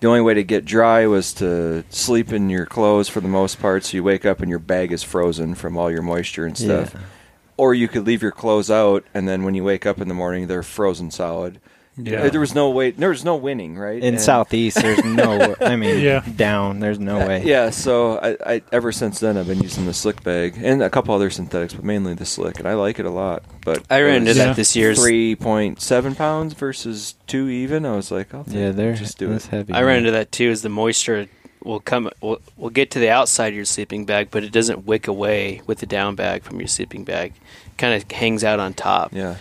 [0.00, 3.60] the only way to get dry was to sleep in your clothes for the most
[3.60, 3.84] part.
[3.84, 6.94] So you wake up and your bag is frozen from all your moisture and stuff.
[6.94, 7.00] Yeah.
[7.56, 10.14] Or you could leave your clothes out, and then when you wake up in the
[10.14, 11.60] morning, they're frozen solid.
[11.96, 12.28] Yeah.
[12.28, 12.92] There was no way.
[12.92, 14.02] There was no winning, right?
[14.02, 15.54] In And- southeast, there's no.
[15.60, 16.24] I mean, Yeah.
[16.36, 17.42] down, there's no way.
[17.44, 20.88] Yeah, so I, I ever since then I've been using the slick bag and a
[20.88, 23.42] couple other synthetics, but mainly the slick, and I like it a lot.
[23.64, 24.98] But I ran into that this year's.
[24.98, 27.84] three point seven pounds versus two even.
[27.84, 29.50] I was like, I'll Yeah, they're just do that's it.
[29.50, 29.72] heavy.
[29.74, 30.48] I ran into that too.
[30.48, 31.28] Is the moisture
[31.62, 34.86] will come will will get to the outside of your sleeping bag, but it doesn't
[34.86, 37.34] wick away with the down bag from your sleeping bag.
[37.76, 39.12] Kind of hangs out on top.
[39.12, 39.36] Yeah,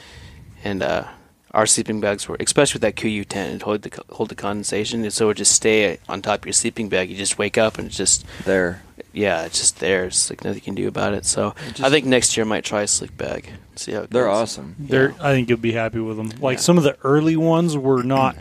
[0.65, 1.05] And uh,
[1.51, 5.03] our sleeping bags were, especially with that Kuiu tent, it hold the hold the condensation,
[5.03, 7.09] and so it would just stay on top of your sleeping bag.
[7.09, 8.84] You just wake up and it's just there.
[9.13, 10.05] yeah, it's just there.
[10.05, 11.26] It's like nothing you can do about it.
[11.26, 13.49] So It I think next year I might try a slick bag.
[13.76, 14.41] See how it They're goes.
[14.41, 14.76] awesome.
[14.77, 15.15] they're Yeah.
[15.27, 16.31] I think you'll be happy with them.
[16.39, 16.61] Like Yeah.
[16.61, 18.35] some of the early ones were not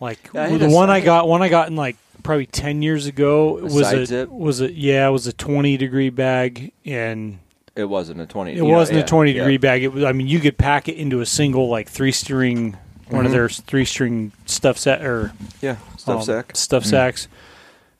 [0.00, 3.58] like Yeah, the one I got one I got in like probably ten years ago
[3.58, 4.28] A was side a zip?
[4.30, 7.38] was a yeah it was a twenty degree bag and
[7.80, 8.56] It wasn't a twenty.
[8.56, 9.38] It wasn't yeah, a 20 yeah.
[9.40, 9.82] degree bag.
[9.82, 12.76] It was, I mean, you could pack it into a single like three string,
[13.08, 13.34] one of Mhm.
[13.34, 16.56] their three string stuff set or Yeah, stuff um, sack.
[16.56, 16.90] stuff Mm.
[16.90, 17.28] sacks,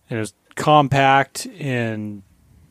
[0.09, 1.47] and it was compact.
[1.59, 2.23] And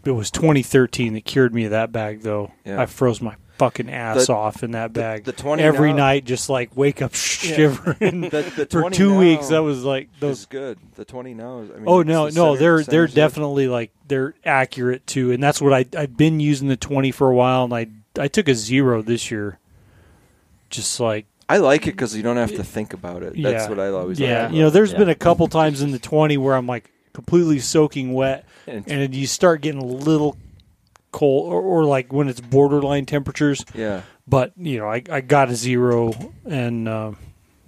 [0.05, 2.21] it was 2013 that cured me of that bag.
[2.21, 2.81] Though Yeah.
[2.81, 5.97] I froze my fucking ass The- off in that the- bag the 20 every now-
[5.97, 6.25] night.
[6.25, 7.13] Just like wake up
[7.59, 9.49] shivering The, the for two weeks.
[9.49, 10.45] That was like those.
[10.45, 10.79] good.
[10.95, 11.59] The twenty now.
[11.59, 13.15] Is, I mean, Oh no, no, center- they're center they're zip.
[13.15, 17.29] definitely like they're accurate too, and that's what I I've been using the twenty for
[17.29, 17.87] a while, and I
[18.19, 19.59] I took a zero this year,
[20.69, 23.33] just like I like it because you don't have to think about it.
[23.41, 23.69] That's Yeah.
[23.69, 24.19] what I always.
[24.19, 24.99] yeah, like you know, there's Yeah.
[24.99, 29.15] been a couple times in the twenty where I'm like completely soaking wet, And- and
[29.15, 30.37] you start getting a little
[31.11, 33.65] cold, or, or like when it's borderline temperatures.
[33.73, 34.01] yeah.
[34.27, 36.13] But you know, I I got a zero,
[36.45, 37.17] and um,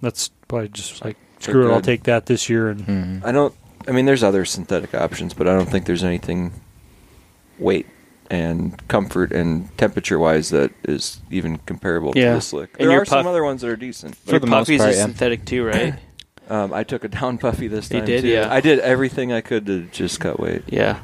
[0.00, 1.70] that's why I just like screw it.
[1.72, 1.84] I'll good.
[1.84, 3.24] take that this year, and Mhm.
[3.24, 3.54] I don't.
[3.88, 6.52] I mean, there's other synthetic options, but I don't think there's anything
[7.58, 7.86] weight
[8.30, 12.30] and comfort and temperature wise that is even comparable Yeah.
[12.30, 12.70] to the slick.
[12.78, 14.14] And there your are some puff- other ones that are decent.
[14.16, 15.02] For Your the most puppies part, are yeah.
[15.02, 15.94] synthetic too, right?
[16.50, 18.06] Um, I took a down puffy this You time.
[18.06, 18.28] did, too.
[18.28, 18.52] yeah.
[18.52, 20.62] I did everything I could to just cut weight.
[20.66, 20.98] yeah.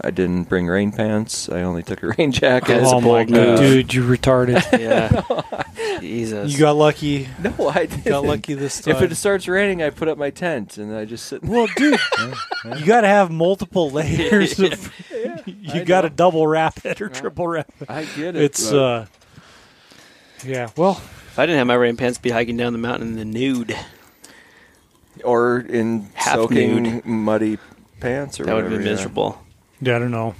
[0.00, 1.48] I didn't bring rain pants.
[1.48, 2.82] I only took a rain jacket.
[2.84, 4.62] Oh my god, dude, you retarded.
[4.80, 6.00] Yeah.
[6.00, 6.52] Jesus.
[6.52, 7.28] you got lucky.
[7.40, 8.04] no, I didn't.
[8.04, 8.96] Got lucky this time.
[8.96, 11.42] If it starts raining, I put up my tent and I just sit.
[11.42, 11.98] well, dude,
[12.76, 14.92] you got to have multiple layers of.
[15.46, 17.90] you got to double wrap it or triple wrap it.
[17.90, 18.42] I get it.
[18.42, 19.06] It's but- uh,
[20.44, 20.70] yeah.
[20.76, 23.16] Well, if I didn't have my rain pants, I'd be hiking down the mountain in
[23.16, 23.76] the nude.
[25.24, 27.04] or in Half soaking nude.
[27.06, 27.58] muddy
[28.00, 28.92] pants or That would have whatever, been yeah.
[28.94, 29.40] miserable.
[29.80, 30.34] Yeah, I don't know.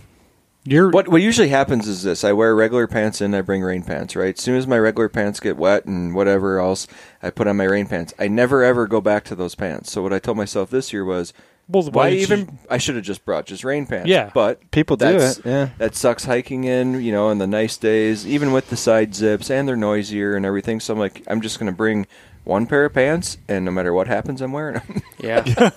[0.67, 3.83] You're What what usually happens is this: I wear regular pants and I bring rain
[3.83, 4.17] pants.
[4.17, 6.87] Right, as soon as my regular pants get wet and whatever else,
[7.23, 8.15] I put on my rain pants.
[8.19, 9.93] I never ever go back to those pants.
[9.93, 11.35] So what I told myself this year was,
[11.69, 12.59] well, why did you- even?
[12.71, 14.09] I should have just brought just rain pants.
[14.09, 14.31] Yeah.
[14.33, 15.41] but People do it.
[15.45, 15.69] Yeah.
[15.77, 19.51] That sucks hiking in, you know, on the nice days, even with the side zips,
[19.51, 20.81] and they're noisier and everything.
[20.81, 22.07] So I'm like, I'm just going to bring
[22.45, 25.03] one pair of pants, and no matter what happens, I'm wearing them.
[25.19, 25.43] Yeah.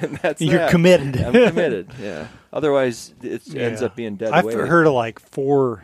[0.00, 0.70] and that's You're that.
[0.70, 1.16] committed.
[1.20, 1.88] I'm committed.
[2.00, 2.28] Yeah.
[2.52, 4.56] Otherwise, it ends up being dead I've weight.
[4.56, 5.82] heard of like four,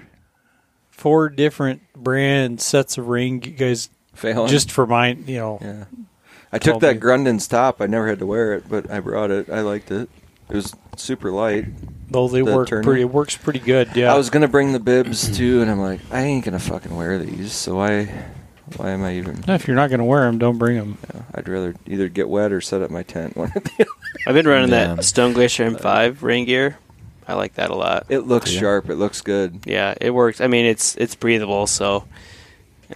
[0.90, 4.48] four different brand sets of ring You guys Failing.
[4.48, 5.24] just for mine.
[5.26, 5.84] You know, Yeah.
[6.52, 7.00] I took that me.
[7.00, 7.80] Grundens top.
[7.80, 9.50] I never had to wear it, but I brought it.
[9.50, 10.08] I liked it.
[10.48, 11.64] It was super light.
[12.10, 12.84] though they The work turning.
[12.84, 13.00] pretty.
[13.00, 13.88] It works pretty good.
[13.96, 14.12] Yeah.
[14.14, 17.18] I was gonna bring the bibs too, and I'm like, I ain't gonna fucking wear
[17.18, 17.52] these.
[17.52, 18.26] So why,
[18.76, 19.42] why am I even?
[19.46, 20.98] No, if you're not going to wear them, don't bring them.
[21.14, 23.36] Yeah, I'd rather either get wet or set up my tent.
[23.36, 23.90] One or the other.
[24.26, 24.94] I've been running Yeah.
[24.94, 26.78] that Stone Glacier M5 rain gear.
[27.26, 28.06] I like that a lot.
[28.08, 28.60] It looks Yeah.
[28.60, 28.90] sharp.
[28.90, 29.60] It looks good.
[29.64, 30.40] Yeah, it works.
[30.40, 32.04] I mean, it's it's breathable, so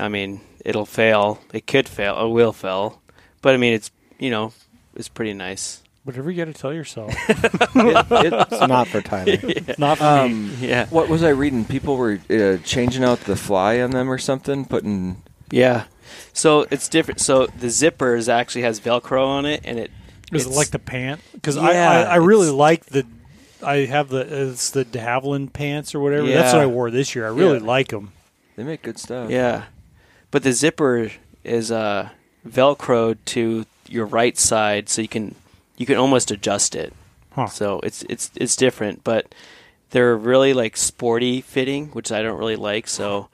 [0.01, 1.39] I mean, it'll fail.
[1.53, 2.19] It could fail.
[2.27, 3.01] It will fail.
[3.43, 4.53] But I mean, it's you know,
[4.97, 5.83] it's pretty nice.
[6.05, 7.13] Whatever you got to tell yourself.
[7.29, 9.39] It- it- It's not for Tyler.
[9.43, 10.09] It's not for me.
[10.35, 10.87] um, Yeah.
[10.91, 11.65] what was I reading?
[11.65, 15.23] People were uh, changing out the fly on them or something, putting.
[15.51, 15.85] Yeah.
[16.33, 17.21] So it's different.
[17.21, 19.91] So the zipper is actually has Velcro on it, and it
[20.33, 21.21] Is it like the pant?
[21.33, 23.07] Because I, Yeah, I, I really like the.
[23.63, 24.21] I have the
[24.51, 26.27] it's the de Havilland pants or whatever.
[26.29, 27.27] That's what I wore this year.
[27.27, 27.65] I really Yeah.
[27.67, 28.13] like them.
[28.55, 29.31] They make good stuff.
[29.31, 29.65] Yeah,
[30.31, 31.11] but the zipper
[31.43, 32.11] is uh,
[32.47, 35.35] velcroed to your right side, so you can
[35.77, 36.93] you can almost adjust it.
[37.33, 37.47] Huh.
[37.47, 39.35] So it's it's it's different, but
[39.91, 42.87] they're really like sporty fitting, which I don't really like.
[42.89, 43.29] So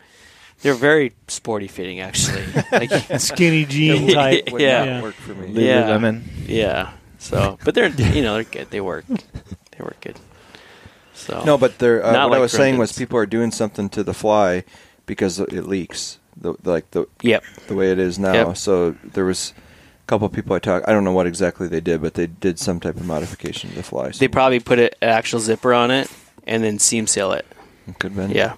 [0.62, 2.44] they're very sporty fitting, actually.
[2.72, 2.90] like,
[3.20, 4.50] Skinny jean type.
[4.50, 4.84] Would Yeah.
[4.84, 5.48] not work for me.
[5.66, 5.82] Yeah.
[5.88, 6.22] Lululemon.
[6.46, 6.92] yeah.
[7.18, 8.70] So, but they're you know they're good.
[8.70, 9.04] They work.
[9.06, 10.18] They work good.
[11.14, 13.52] So No, but they're, uh, Not what I like was saying was people are doing
[13.52, 14.64] something to the fly
[15.06, 16.18] because it leaks.
[16.36, 17.44] The, like the yep.
[17.68, 18.32] the way it is now.
[18.32, 18.56] Yep.
[18.56, 19.52] So there was
[20.02, 20.88] a couple of people I talked.
[20.88, 23.76] I don't know what exactly they did, but they did some type of modification to
[23.76, 24.10] the fly.
[24.10, 26.10] So They probably put an actual zipper on it
[26.46, 27.46] and then seam seal it.
[27.86, 28.36] it could have been.
[28.36, 28.54] Yeah.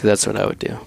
[0.00, 0.78] Because that's what I would do.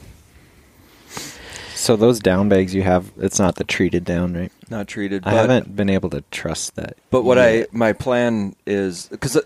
[1.76, 4.52] So those down bags you have, it's not the treated down, right?
[4.72, 5.24] not treated.
[5.24, 6.98] I But, haven't been able to trust that.
[7.12, 7.68] But what yet.
[7.72, 9.46] I my plan is because the,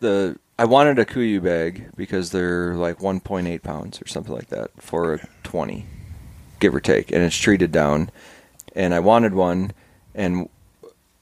[0.00, 4.72] the I wanted a Kuiu bag because they're like 1.8 pounds or something like that
[4.76, 5.86] for a 20,
[6.60, 8.10] give or take, and it's treated down.
[8.76, 9.72] And I wanted one,
[10.14, 10.50] and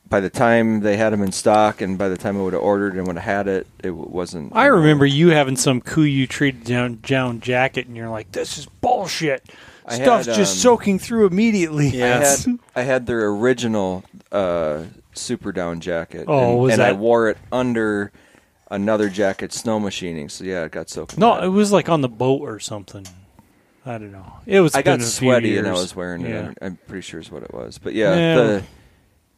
[0.09, 2.62] by the time they had them in stock, and by the time I would have
[2.62, 4.55] ordered and would have had it, it wasn't.
[4.55, 8.66] I remember you having some Kuiu treated down down jacket, and you're like, "This is
[8.66, 9.43] bullshit.
[9.85, 12.45] I Stuff's had, just um, soaking through immediately." I Yes.
[12.45, 14.85] had I had their original uh,
[15.15, 16.24] super down jacket.
[16.28, 18.12] Oh, and, was and I wore it under
[18.70, 20.28] another jacket snow machining.
[20.28, 21.19] So yeah, it got soaking.
[21.20, 23.07] no, it was like on the boat or something.
[23.85, 24.33] I don't know.
[24.47, 24.74] It was.
[24.74, 26.31] I got sweaty and I was wearing it.
[26.31, 26.47] Yeah.
[26.49, 27.78] I'm, I'm pretty sure is what it was.
[27.78, 28.35] But yeah, Yeah.
[28.35, 28.62] the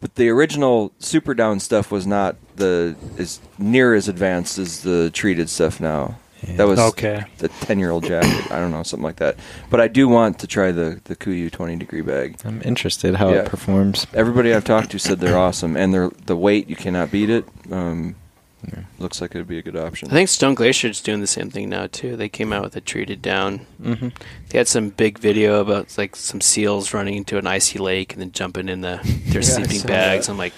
[0.01, 5.11] but the original super down stuff was not the as near as advanced as the
[5.13, 6.17] treated stuff now.
[6.47, 6.57] Yeah.
[6.57, 7.25] That was Okay.
[7.39, 8.53] the ten year old jacket.
[8.53, 9.37] I don't know something like that.
[9.71, 12.37] But I do want to try the the Kuiu twenty degree bag.
[12.45, 13.41] I'm interested how Yeah.
[13.41, 14.07] it performs.
[14.15, 17.45] Everybody I've talked to said they're awesome, and they're the weight you cannot beat it.
[17.73, 18.15] Um,
[18.99, 20.09] Looks like it'd be a good option.
[20.09, 22.17] I think Stone Glacier's doing the same thing now too.
[22.17, 23.61] They came out with a treated down.
[23.81, 24.09] Mm-hmm.
[24.49, 28.21] They had some big video about like some seals running into an icy lake and
[28.21, 30.27] then jumping in the their Yeah, sleeping bags.
[30.27, 30.33] that.
[30.33, 30.53] I'm like,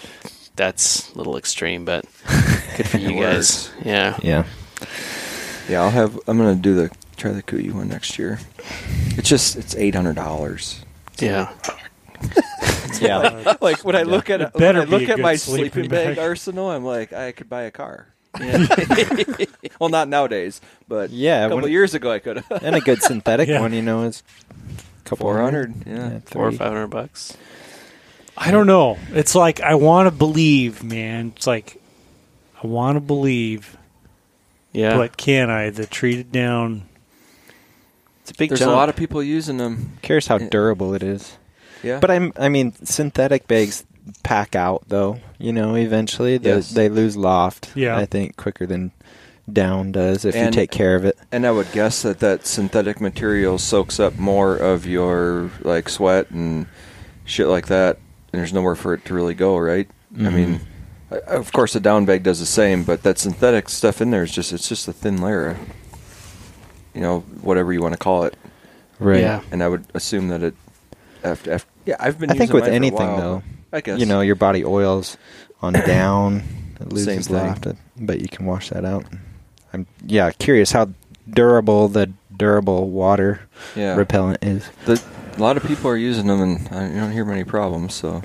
[0.57, 2.05] that's a little extreme, but
[2.77, 3.71] good for you guys.
[3.85, 4.17] Yeah.
[4.23, 4.47] Yeah.
[5.69, 6.19] Yeah, I'll have.
[6.27, 8.41] I'm gonna do the try the Kuiu one next year.
[9.19, 10.83] It's just it's eight hundred dollars.
[11.19, 11.53] Yeah.
[13.01, 13.55] Yeah.
[13.63, 15.71] like when I look at It when better I be look at good my sleeping
[15.73, 16.19] sleeping bag bag.
[16.19, 18.09] arsenal, I'm like, I could buy a car.
[18.41, 18.67] Yeah.
[19.81, 22.63] Well, not nowadays, but Yeah, a couple when- years ago I could have.
[22.63, 23.61] and a good synthetic Yeah.
[23.61, 24.23] one, you know, is
[25.01, 26.19] a couple Four hundred, yeah.
[26.27, 26.59] Four or three.
[26.59, 27.37] five hundred bucks.
[28.37, 28.99] I don't know.
[29.11, 31.33] It's like I want to believe, man.
[31.37, 31.81] It's like
[32.63, 33.77] I want to believe,
[34.73, 34.97] Yeah.
[34.97, 35.71] but can I?
[35.71, 36.83] The treated down.
[38.23, 38.73] it's a big There's jump.
[38.73, 39.99] a lot of people using them.
[40.03, 41.37] Curious how durable it is.
[41.83, 43.85] Yeah, But I'm, I mean, synthetic bags
[44.23, 45.21] pack out though.
[45.39, 46.71] You know, eventually they, Yes.
[46.73, 47.71] they lose loft.
[47.75, 47.97] Yeah.
[47.97, 48.93] I think quicker than
[49.51, 51.17] down does if you take care of it.
[51.33, 56.31] And I would guess that that synthetic material soaks up more of your like sweat
[56.31, 56.67] and
[57.25, 57.99] shit like that,
[58.33, 59.89] and there's nowhere for it to really go, right?
[60.17, 60.35] I Mhm.
[60.35, 60.61] mean,
[61.11, 64.31] of course the down bag does the same, but that synthetic stuff in there is
[64.31, 65.57] just it's just a thin layer.
[66.95, 68.35] You know, whatever you want to call it.
[68.99, 69.21] Right.
[69.21, 69.41] Yeah.
[69.51, 70.55] And I would assume that it
[71.25, 73.43] after, after yeah, I've been I think with mine for anything while, though,
[73.73, 75.17] I guess you know, your body oils
[75.63, 76.43] on down,
[76.81, 77.35] it Same thing.
[77.37, 77.67] loft,
[77.99, 79.05] but you can wash that out.
[79.73, 80.89] I'm yeah curious how
[81.29, 83.41] durable the durable water
[83.77, 83.95] yeah.
[83.97, 84.69] repellent is.
[84.87, 85.03] The,
[85.37, 87.95] a lot of people are using them, and I don't hear many problems.
[87.95, 88.23] So,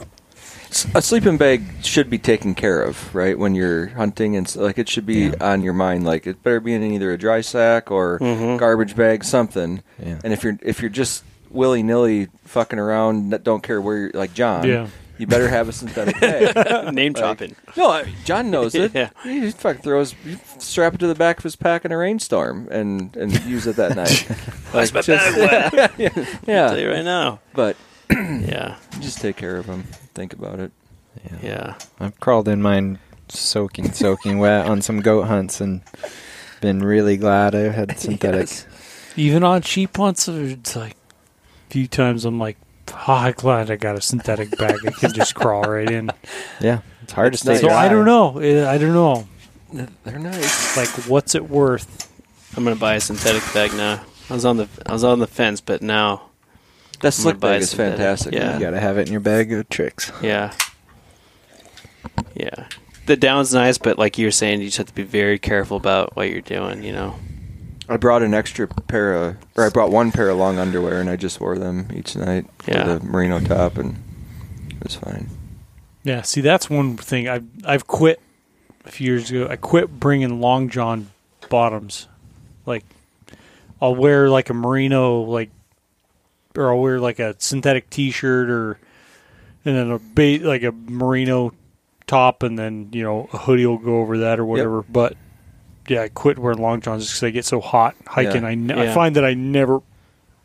[0.96, 3.38] a sleeping bag should be taken care of, right?
[3.38, 5.36] When you're hunting, and like it should be Yeah.
[5.42, 6.04] on your mind.
[6.06, 8.58] Like it better be in either a dry sack or Mhm.
[8.58, 9.84] garbage bag, something.
[10.04, 10.20] Yeah.
[10.24, 11.24] And if you're if you're just
[11.56, 14.88] willy nilly fucking around, that don't care where you're, like John, Yeah.
[15.18, 16.94] you better have a synthetic bag.
[16.94, 17.56] Name Like- dropping.
[17.77, 18.91] No, I, John knows it.
[18.95, 19.10] Yeah.
[19.23, 21.98] He just fucking throws, he strap it to the back of his pack in a
[21.98, 24.22] rainstorm and and use it that night.
[24.72, 25.94] Why's my just- bag wet?
[25.98, 27.40] yeah, Tell you right now.
[27.53, 27.76] but
[28.11, 28.76] Yeah.
[28.99, 29.84] just take care of them.
[30.14, 30.72] Think about it.
[31.41, 31.76] Yeah.
[31.99, 32.99] I've crawled in mine
[33.30, 35.82] soaking, soaking wet on some goat hunts and
[36.61, 38.41] been really glad I had synthetic.
[38.49, 38.65] Yes.
[39.15, 41.05] Even on cheap hunts, or it's like a
[41.76, 42.56] few times I'm like,
[42.93, 44.77] oh, I'm glad I got a synthetic bag.
[44.88, 46.10] I can just crawl right in.
[46.61, 47.61] Yeah, it's hard It's to stay.
[47.61, 47.85] So dry.
[47.85, 48.38] I don't know.
[48.38, 49.27] Eh, I don't know.
[50.06, 50.77] They're nice.
[50.77, 52.10] Like, what's it worth?
[52.56, 54.02] I'm gonna buy a synthetic bag now.
[54.30, 56.30] I was on the I was on the fence, but now,
[57.02, 57.97] That I'm slick gonna buy bag is synthetic.
[57.97, 58.34] fantastic.
[58.34, 58.53] Yeah.
[58.53, 60.14] You gotta have it in your bag of tricks.
[60.22, 60.53] yeah,
[62.35, 62.68] yeah.
[63.06, 65.76] The down's nice, but like you were saying, you just have to be very careful
[65.76, 66.84] about what you're doing.
[66.84, 67.15] You know.
[67.88, 71.10] I brought an extra pair of, or I brought one pair of long underwear, and
[71.10, 72.88] I just wore them each night Yeah.
[72.94, 73.98] with a merino top, and
[74.72, 75.30] it was fine.
[76.03, 77.28] Yeah, see, that's one thing.
[77.28, 78.20] I've, I've quit
[78.86, 79.48] a few years ago.
[79.49, 81.10] I quit bringing long john
[81.49, 82.07] bottoms.
[82.66, 82.84] Like,
[83.82, 85.49] I'll wear like a merino, like,
[86.56, 88.80] or I'll wear like a synthetic t shirt or,
[89.64, 91.53] and then a ba- like a merino
[92.07, 94.82] top, and then, you know, a hoodie will go over that or whatever.
[94.84, 95.18] But,
[95.88, 98.44] yeah, I quit wearing long johns just because I get so hot hiking.
[98.44, 98.49] Yeah.
[98.49, 99.82] I, ne- I find that I never,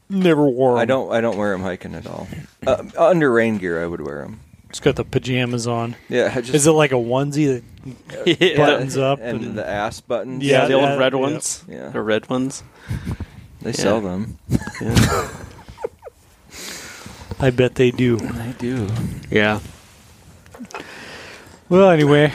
[0.08, 0.78] never wore 'em.
[0.78, 1.10] I don't.
[1.12, 2.28] I don't wear them hiking at all.
[2.66, 4.40] Uh, under rain gear, I would wear them.
[4.68, 5.96] It's got the pajamas on.
[6.08, 8.56] Yeah, just Is it like a onesie that yeah.
[8.56, 10.44] buttons up and, and- the ass buttons.
[10.44, 11.18] Yeah, Yeah, the old that- red yeah.
[11.18, 11.64] ones.
[11.68, 11.88] Yeah.
[11.88, 12.62] The red ones.
[13.62, 13.76] they Yeah.
[13.76, 14.38] sell them.
[14.80, 15.28] Yeah.
[17.40, 18.16] I bet they do.
[18.18, 18.86] They do.
[19.30, 19.60] yeah.
[21.70, 22.32] Well, anyway,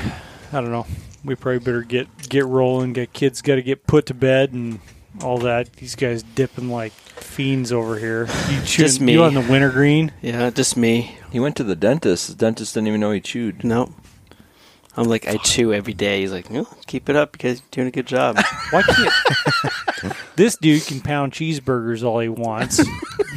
[0.51, 0.87] I don't know.
[1.23, 2.93] We probably better get get rolling.
[2.93, 4.79] Get kids got to get put to bed and
[5.21, 5.73] all that.
[5.73, 8.27] These guys dipping like fiends over here.
[8.49, 9.13] You Just chewing- me.
[9.13, 10.11] You on the wintergreen?
[10.21, 11.17] Yeah, just me.
[11.31, 12.27] He went to the dentist.
[12.27, 13.63] The dentist didn't even know he chewed.
[13.63, 13.93] No.
[14.97, 16.21] I'm like, I chew every day.
[16.21, 18.37] He's like, no, keep it up because you're doing a good job.
[18.69, 22.81] Why can't this dude can pound cheeseburgers all he wants?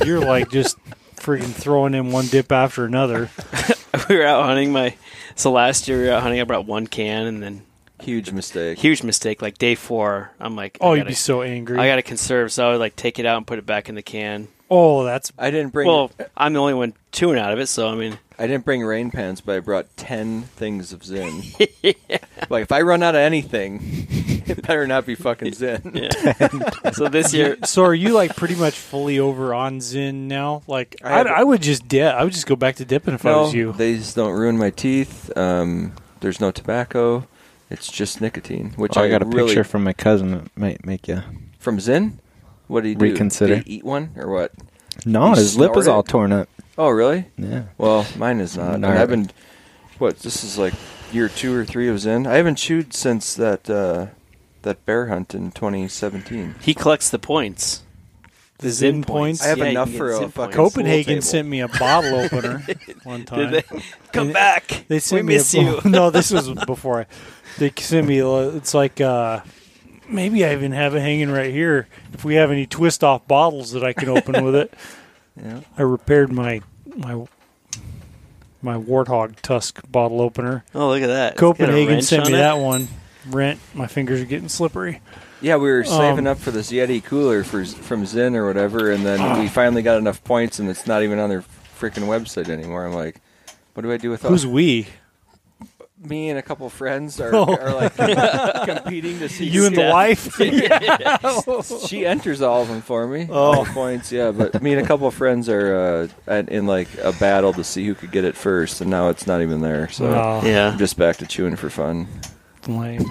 [0.05, 0.79] You're like just
[1.17, 3.29] freaking throwing in one dip after another.
[4.09, 4.95] we were out hunting my.
[5.35, 6.41] So last year we were out hunting.
[6.41, 7.63] I brought one can and then
[8.01, 8.79] Huge mistake.
[8.79, 9.43] huge mistake.
[9.43, 11.79] Like day four, I'm like, Oh, I you'd be so angry.
[11.79, 13.89] I got to conserve, so I would like take it out and put it back
[13.89, 14.49] in the can.
[14.71, 15.89] oh, that's I didn't bring.
[15.89, 18.83] Well, I'm the only one chewing out of it, so I mean, I didn't bring
[18.85, 21.43] rain pants, but I brought ten things of Zyn.
[22.51, 25.93] Like if I run out of anything, it better not be fucking Zyn.
[25.93, 26.91] yeah.
[26.93, 27.83] so this year, so.
[27.85, 30.63] Are you like pretty much fully over on Zyn now?
[30.69, 32.15] Like I I, have- I would just dip.
[32.15, 33.73] I would just go back to dipping if I was you.
[33.73, 35.37] they just don't ruin my teeth.
[35.37, 37.27] Um, there's no tobacco.
[37.71, 40.57] It's just nicotine, which Oh, I, I got a really picture from my cousin that
[40.57, 41.23] might make you.
[41.59, 42.15] from Zyn.
[42.67, 43.05] What do you do?
[43.05, 43.57] Reconsider.
[43.57, 44.53] Do you eat one or what?
[45.07, 46.49] No, You his lip is all torn up.
[46.77, 47.27] Oh, really?
[47.37, 47.65] Yeah.
[47.77, 48.75] Well, mine is not.
[48.77, 49.31] And I've been,
[49.99, 50.19] what?
[50.21, 50.75] This is like
[51.13, 52.27] year two or three of Zyn.
[52.27, 54.07] I haven't chewed since that uh,
[54.63, 56.57] that bear hunt in 2017.
[56.61, 57.83] he collects the points.
[58.59, 59.41] The Zyn points.
[59.45, 60.55] I have Yeah, enough for a fucking.
[60.57, 62.65] Copenhagen sent me a bottle opener
[63.05, 63.53] one time.
[63.53, 63.81] Did they
[64.13, 64.85] come And back?
[64.89, 65.81] They sent we me miss a, you.
[65.85, 67.03] no, this was before.
[67.03, 67.07] I,
[67.59, 68.19] they sent me.
[68.21, 69.41] It's like uh,
[70.09, 71.89] maybe I even have it hanging right here.
[72.13, 74.73] If we have any twist off bottles that I can open with it,
[75.37, 75.61] Yeah.
[75.77, 76.63] I repaired my
[76.97, 77.27] my
[78.61, 80.65] my warthog tusk bottle opener.
[80.75, 81.33] Oh, look at that!
[81.33, 82.89] It's got a Copenhagen sent me that one.
[83.29, 83.61] Rent.
[83.75, 85.01] My fingers are getting slippery.
[85.41, 88.91] Yeah, we were saving Um, up for this Yeti cooler for from Zyn or whatever,
[88.91, 91.45] and then we finally got enough points, and it's not even on their
[91.79, 92.85] freaking website anymore.
[92.85, 93.21] I'm like,
[93.75, 94.89] what do I do with all Who's we?
[96.01, 97.45] Me and a couple friends are, Oh.
[97.61, 97.95] are like
[98.67, 99.93] competing to see You and the Yeah.
[99.93, 101.87] wife?
[101.89, 103.27] She enters all of them for me.
[103.31, 103.35] Oh.
[103.59, 104.31] All points, yeah.
[104.31, 107.85] But me and a couple of friends are uh, in like a battle to see
[107.87, 109.89] who could get it first, and now it's not even there.
[109.89, 110.71] So Oh, Yeah.
[110.73, 112.07] I'm just back to chewing for fun.
[112.69, 113.05] lame.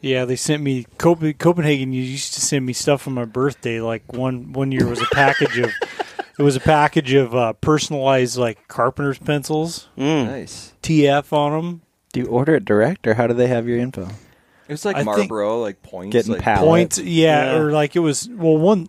[0.00, 1.92] yeah, they sent me Copen- Copenhagen.
[1.92, 3.80] You used to send me stuff on my birthday.
[3.80, 5.70] Like one one year was a package of
[6.38, 10.26] it was a package of uh, personalized like carpenter's pencils, Mm.
[10.26, 10.72] Nice.
[10.82, 11.82] TF on them,
[12.12, 14.08] Do you order it direct, or how do they have your info?
[14.68, 16.12] It was like I think- Marlboro, like points.
[16.12, 16.98] Getting like, pal- points.
[16.98, 17.58] Yeah, Yeah.
[17.58, 18.88] or like it was well one.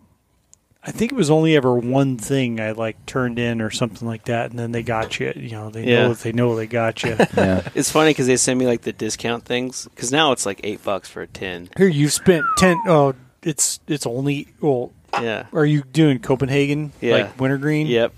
[0.88, 4.26] I think it was only ever one thing I like turned in or something like
[4.26, 5.34] that, and then they got you.
[5.36, 6.08] You know, they Yeah.
[6.10, 7.18] know they know they got you.
[7.36, 7.68] Yeah.
[7.74, 10.84] It's funny because they send me like the discount things because now it's like eight
[10.84, 11.70] bucks for a tin.
[11.76, 12.78] Here you've spent ten.
[12.86, 14.92] Oh, it's it's only well.
[15.22, 15.46] Yeah.
[15.54, 16.92] Are you doing Copenhagen?
[17.02, 17.14] Yeah.
[17.16, 17.88] Like wintergreen?
[17.88, 18.14] Yep.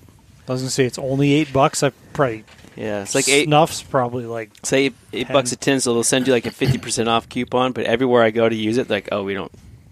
[0.47, 1.83] I was gonna say it's only eight bucks.
[1.83, 2.43] I probably
[2.75, 3.01] Yeah.
[3.03, 3.45] It's like eight.
[3.45, 5.33] snuffs probably like Say eight, eight Ten.
[5.33, 7.71] bucks a tin, so they'll send you like a fifty percent off coupon.
[7.73, 9.51] But everywhere I go to use it, like, oh, we don't,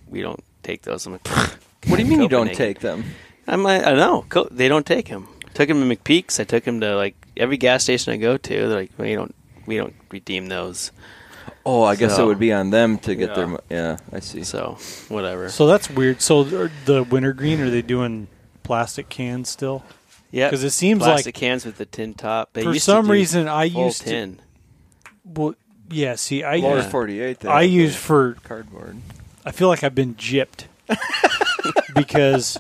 [0.09, 1.05] we don't take those.
[1.05, 1.27] I'm like,
[1.87, 3.03] What do you mean you don't take them?
[3.47, 5.27] I'm like, I know Co- they don't take them.
[5.53, 6.39] Took him to McPeak's.
[6.39, 8.49] I took him to like every gas station I go to.
[8.49, 9.35] They're like, we don't,
[9.67, 10.91] we don't redeem those.
[11.65, 13.35] Oh, I guess So- it would be on them to get Yeah.
[13.35, 13.47] their.
[13.47, 14.43] mo- Yeah, I see.
[14.43, 14.77] So
[15.09, 15.49] whatever.
[15.49, 16.21] so that's weird.
[16.21, 18.27] So are the wintergreen are they doing
[18.63, 19.83] plastic cans still?
[20.31, 22.49] yeah, 'cause it seems plastic like- cans with the tin top.
[22.53, 24.09] They For used to some do reason, I full used to.
[24.09, 24.39] tin.
[25.23, 25.55] Well,
[25.89, 26.15] yeah.
[26.15, 26.89] See, I Lower Yeah.
[26.89, 27.39] 48.
[27.39, 28.37] they I have use the for.
[28.43, 28.97] cardboard.
[29.45, 30.65] I feel like I've been gypped
[31.95, 32.59] because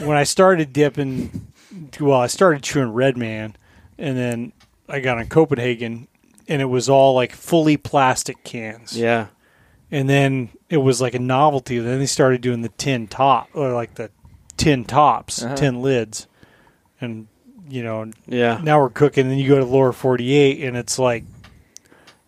[0.00, 1.46] when I started dipping,
[2.00, 3.54] well, I started chewing Red Man,
[3.98, 4.52] and then
[4.88, 6.08] I got on Copenhagen,
[6.50, 8.94] and it was all like fully plastic cans.
[8.98, 9.28] Yeah,
[9.90, 11.78] and then it was like a novelty.
[11.78, 14.10] Then they started doing the tin top or like the
[14.58, 15.54] tin tops, Uh-huh.
[15.56, 16.26] tin lids,
[17.00, 17.26] and
[17.68, 19.22] you know yeah, now we're cooking.
[19.22, 21.24] And then you go to lower forty eight, and it's like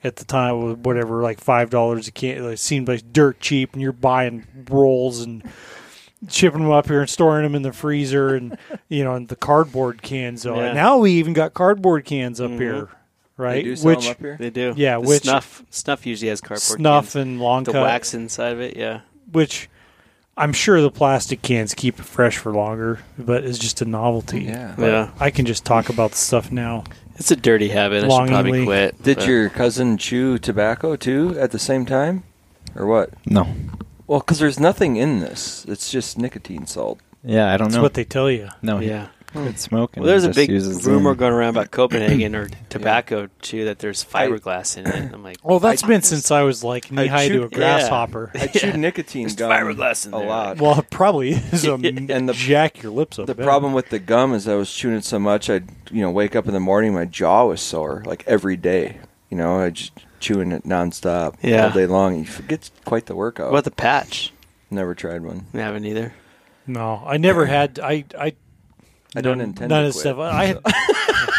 [0.05, 2.43] at the time it was whatever like five dollars a can.
[2.45, 5.43] It seemed like dirt cheap, and you're buying rolls and
[6.29, 8.57] shipping them up here and storing them in the freezer, and
[8.89, 10.45] you know, and the cardboard cans.
[10.45, 10.55] Yeah.
[10.55, 12.61] and now we even got cardboard cans up Mhm.
[12.61, 12.89] here,
[13.37, 13.55] right?
[13.55, 14.37] They do sell Which them up here.
[14.39, 14.75] they do.
[14.77, 17.17] Yeah, The which- snuff snuff usually has cardboard snuff cans.
[17.17, 18.77] and long the cut wax inside of it.
[18.77, 19.01] Yeah,
[19.31, 19.69] which
[20.37, 24.45] I'm sure the plastic cans keep it fresh for longer, but it's just a novelty.
[24.45, 24.75] Yeah.
[24.79, 25.11] But Yeah.
[25.21, 26.85] I can just talk about the stuff now.
[27.17, 27.99] it's a dirty habit.
[28.05, 28.65] I should probably Longingly.
[28.65, 29.03] quit.
[29.03, 32.23] Did but- your cousin chew tobacco too at the same time,
[32.75, 33.11] or what?
[33.27, 33.47] No.
[34.07, 35.65] Well, because there's nothing in this.
[35.69, 36.99] It's just nicotine salt.
[37.25, 37.83] Yeah, I don't That's know.
[37.83, 38.49] what they tell you.
[38.63, 39.09] no, he Yeah.
[39.33, 40.03] Quit smoking.
[40.03, 40.51] Well, there's a big
[40.87, 41.17] rumor them.
[41.19, 45.13] going around about Copenhagen or tobacco too that there's fiberglass in it.
[45.13, 47.53] I'm like, Well, that's I- been since I was like knee high to a chewed-
[47.55, 48.31] grasshopper.
[48.35, 50.29] I chewed nicotine There's gum fiberglass in a there.
[50.29, 50.61] lot.
[50.61, 53.27] Well, it probably is a And the- jack your lips up.
[53.27, 53.45] the bad.
[53.45, 56.35] problem with the gum is I was chewing it so much I'd you know wake
[56.37, 58.99] up in the morning my jaw was sore like every day.
[59.31, 61.65] You know, I just chewing it nonstop Yeah.
[61.67, 62.19] all day long.
[62.19, 63.47] You forget quite the workout.
[63.51, 64.33] what about the patch?
[64.71, 65.47] Never tried one.
[65.55, 66.15] I haven't either.
[66.67, 67.81] No, I never had.
[67.83, 68.35] I I.
[69.15, 70.19] I don't none- intend none to of the quit, stuff.
[70.19, 70.61] I had.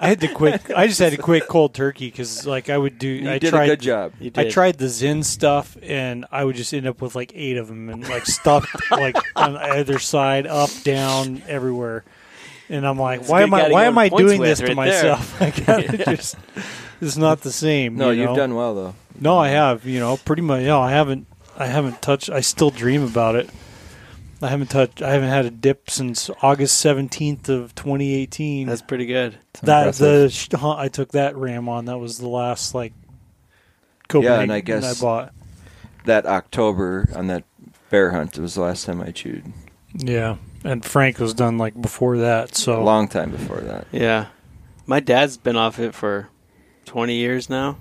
[0.00, 0.70] I had to quit.
[0.76, 3.08] I just had to quit cold turkey because, like, I would do.
[3.08, 3.64] You I did tried.
[3.64, 4.12] a good job.
[4.20, 4.52] You I did.
[4.52, 7.88] tried the Zyn stuff, and I would just end up with like eight of them,
[7.88, 12.04] and like stuffed like on either side, up, down, everywhere.
[12.68, 13.68] And I'm like, That's why good am guy I?
[13.68, 15.16] to Why go am to I points doing with this to right there.
[15.16, 15.40] myself?
[15.42, 16.36] I gotta just.
[17.00, 17.96] It's not the same.
[17.96, 18.36] No, you you've know?
[18.36, 18.94] done well though.
[19.20, 19.86] No, I have.
[19.86, 20.62] You know, pretty much.
[20.64, 21.26] No, I haven't.
[21.56, 22.28] I haven't touched.
[22.30, 23.48] I still dream about it.
[24.44, 25.02] I haven't touched.
[25.02, 28.66] I haven't had a dip since August seventeenth of twenty eighteen.
[28.68, 29.38] That's pretty good.
[29.50, 30.48] It's That impressive.
[30.50, 31.86] the hunt I took that ram on.
[31.86, 32.92] That was the last like.
[34.08, 35.32] Copenhagen I guess- I bought.
[36.04, 37.44] That October on that
[37.90, 39.44] bear hunt it was the last time I chewed.
[39.94, 42.54] Yeah, and Frank was done like before that.
[42.54, 43.86] So A long time before that.
[43.92, 44.26] Yeah,
[44.86, 46.28] my dad's been off it for
[46.84, 47.78] twenty years now.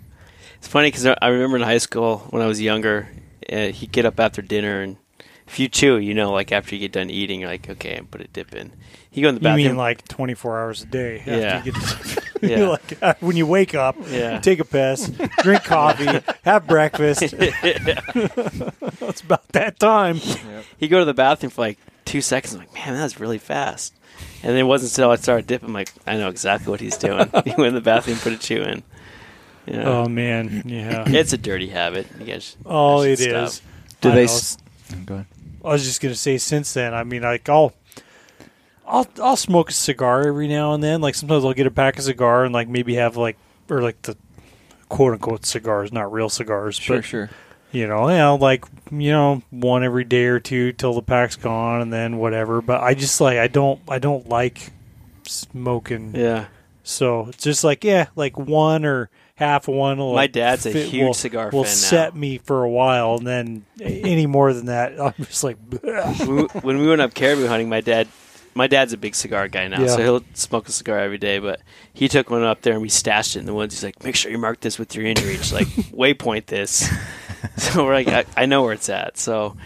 [0.59, 3.09] It's funny because I remember in high school when I was younger,
[3.51, 4.95] uh, he'd get up after dinner and
[5.53, 8.09] if you chew, you know, like after you get done eating, you're like, okay, and
[8.09, 8.71] put a dip in.
[9.11, 9.67] He go in the you bathroom.
[9.67, 11.19] mean like twenty four hours a day?
[11.19, 11.63] after Yeah.
[11.63, 12.57] You get, Yeah.
[12.57, 14.39] You're like uh, when you wake up, Yeah.
[14.39, 15.09] take a piss,
[15.43, 17.21] drink coffee, have breakfast.
[17.31, 20.17] It's about that time.
[20.77, 22.53] he'd go to the bathroom for like two seconds.
[22.53, 23.93] I'm like, man, that was really fast.
[24.41, 26.97] And then it wasn't until I started dipping, I'm like, I know exactly what he's
[26.97, 27.29] doing.
[27.45, 28.83] he went in the bathroom, put a chew in.
[29.65, 29.83] Yeah.
[29.87, 31.05] Oh man, yeah.
[31.07, 32.07] it's a dirty habit.
[32.19, 32.57] You guys.
[32.65, 33.61] Oh, I it should is.
[34.01, 34.25] Do I they?
[34.25, 34.31] know.
[34.33, 34.57] s-
[35.05, 35.25] Go ahead.
[35.63, 36.93] I was just gonna say since then.
[36.93, 37.73] I mean, like I'll,
[38.85, 41.01] I'll, I'll smoke a cigar every now and then.
[41.01, 43.37] Like sometimes I'll get a pack of cigar and like maybe have like
[43.69, 44.17] or like the
[44.89, 47.29] quote unquote cigars, not real cigars, Sure, but sure.
[47.71, 51.81] you know, yeah, like you know, one every day or two till the pack's gone,
[51.81, 52.61] and then whatever.
[52.61, 54.69] But I just like I don't I don't like
[55.25, 56.45] smoking Yeah.
[56.83, 59.97] So it's just like yeah, like one or half of one.
[59.97, 61.75] Will My dad's a fit- huge will, cigar will fan now.
[61.77, 65.57] set me for a while, and then any more than that, I'm just like.
[66.63, 68.07] When we- went up caribou hunting, my dad,
[68.55, 69.87] my dad's a big cigar guy now, Yeah.
[69.87, 71.39] so he'll smoke a cigar every day.
[71.39, 71.61] But
[71.93, 73.73] he took one up there and we stashed it in the woods.
[73.75, 76.87] He's like, "Make sure you mark this with your inReach, like waypoint this."
[77.57, 79.57] so we're like, I, "I know where it's at." So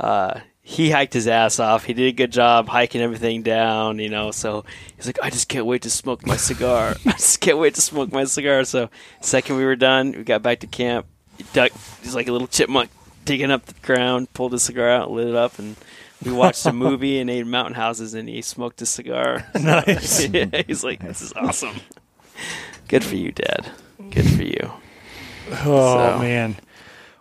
[0.00, 1.84] uh, he hiked his ass off.
[1.84, 4.30] He did a good job hiking everything down, you know.
[4.30, 4.64] So
[4.96, 6.96] he's like, "I just can't wait to smoke my cigar.
[7.06, 8.88] I just can't wait to smoke my cigar." So
[9.20, 11.06] second we were done, we got back to camp.
[11.36, 11.70] He duck,
[12.02, 12.90] he's like a little chipmunk
[13.26, 15.76] digging up the ground, pulled his cigar out, lit it up, and
[16.24, 19.46] we watched a movie and ate mountain houses, and he smoked a cigar.
[19.60, 20.26] Nice.
[20.28, 21.76] Yeah, he's like, "This is awesome."
[22.88, 23.70] Good for you, Dad.
[24.10, 24.70] Good for you.
[25.64, 26.56] Oh So- man.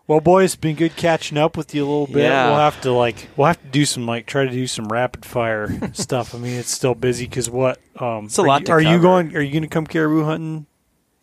[0.06, 2.24] Well, boys, it's been good catching up with you a little bit.
[2.24, 2.48] Yeah.
[2.50, 5.26] We'll have to like we'll have to do some like try to do some rapid
[5.26, 6.36] fire stuff.
[6.36, 7.80] I mean, it's still busy because what?
[7.98, 9.36] Um, It's a are lot You, to are you going?
[9.36, 10.66] Are you going to come caribou hunting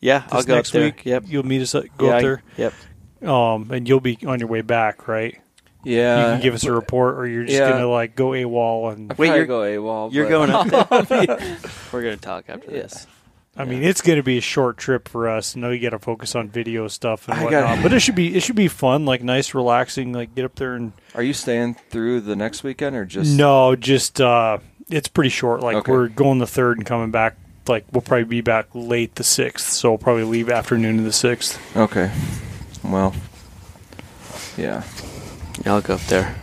[0.01, 0.85] Yeah, this I'll go next up there.
[0.85, 1.05] week?
[1.05, 1.25] Yep.
[1.27, 1.75] You'll meet us.
[1.75, 2.43] Up, go yeah, up I- there.
[2.57, 2.75] Yep.
[3.31, 5.39] Um, and you'll be on your way back, right?
[5.85, 7.71] Yeah, you can give us a report, or you're just yeah.
[7.71, 9.11] gonna like go AWOL and.
[9.13, 10.13] I'd Wait, you're- go AWOL.
[10.13, 11.27] You're but- going up there.
[11.93, 12.83] We're gonna talk after Yeah.
[12.83, 13.07] this.
[13.57, 15.57] I mean, it's going to be a short trip for us.
[15.57, 18.01] I know you got to focus on video stuff and I whatnot, gotta- but it
[18.01, 20.13] should be it should be fun, like nice, relaxing.
[20.13, 23.77] Like get up there and Are you staying through the next weekend or just no,
[23.77, 24.59] just uh,
[24.89, 25.61] it's pretty short.
[25.63, 25.93] Like Okay.
[25.93, 27.37] we're going the third and coming back.
[27.69, 31.13] Like we'll probably be back late the sixth, so we'll probably leave afternoon of the
[31.13, 31.61] sixth.
[31.77, 32.11] Okay.
[32.85, 33.15] Well.
[34.57, 34.83] Yeah.
[35.67, 36.35] Yeah, I'll go up there.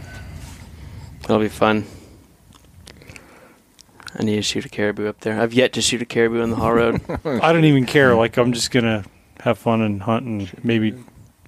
[1.23, 1.85] It'll be fun.
[4.19, 5.39] I need to shoot a caribou up there.
[5.39, 7.01] I've yet to shoot a caribou on the Haul Road.
[7.25, 8.15] I don't even care.
[8.15, 9.03] Like I'm just gonna
[9.41, 10.95] have fun and hunt, and maybe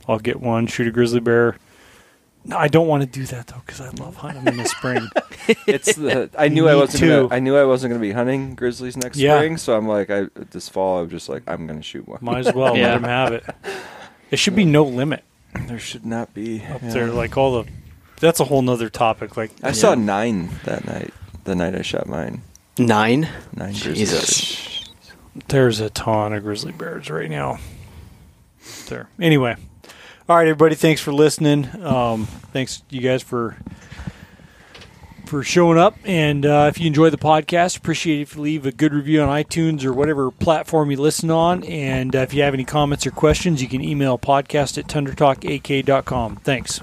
[0.07, 1.57] I'll get one, shoot a grizzly bear.
[2.45, 5.07] No, I don't want to do that though because I love hunting in the spring.
[5.65, 7.09] It's the I knew I Me wasn't too.
[7.23, 9.37] gonna, I knew I wasn't going to be hunting grizzlies next Yeah.
[9.37, 12.19] spring, so I'm like I this fall I'm just like I'm going to shoot one.
[12.21, 12.89] Might as well Yeah.
[12.89, 13.43] let them have it.
[14.29, 15.23] It should be no limit
[15.65, 16.63] There should not be.
[16.69, 16.89] up yeah.
[16.91, 17.07] there.
[17.07, 17.69] Like all the,
[18.19, 19.35] that's a whole nother topic.
[19.35, 21.11] Like I saw nine that night.
[21.45, 22.43] The night I shot mine.
[22.79, 23.29] Nine.
[23.53, 24.21] Nine Jesus.
[24.23, 24.89] grizzlies.
[25.47, 27.59] there's a ton of grizzly bears right now.
[28.87, 29.09] There.
[29.19, 29.55] Anyway,
[30.27, 30.75] all right, everybody.
[30.75, 31.67] Thanks for listening.
[31.83, 33.57] Um, thanks you guys for
[35.29, 35.95] for showing up.
[36.05, 39.21] And uh, if you enjoy the podcast, appreciate it if you leave a good review
[39.21, 41.63] on iTunes or whatever platform you listen on.
[41.65, 46.37] And uh, if you have any comments or questions, you can email podcast at tundertalkak.com.
[46.37, 46.81] Thanks.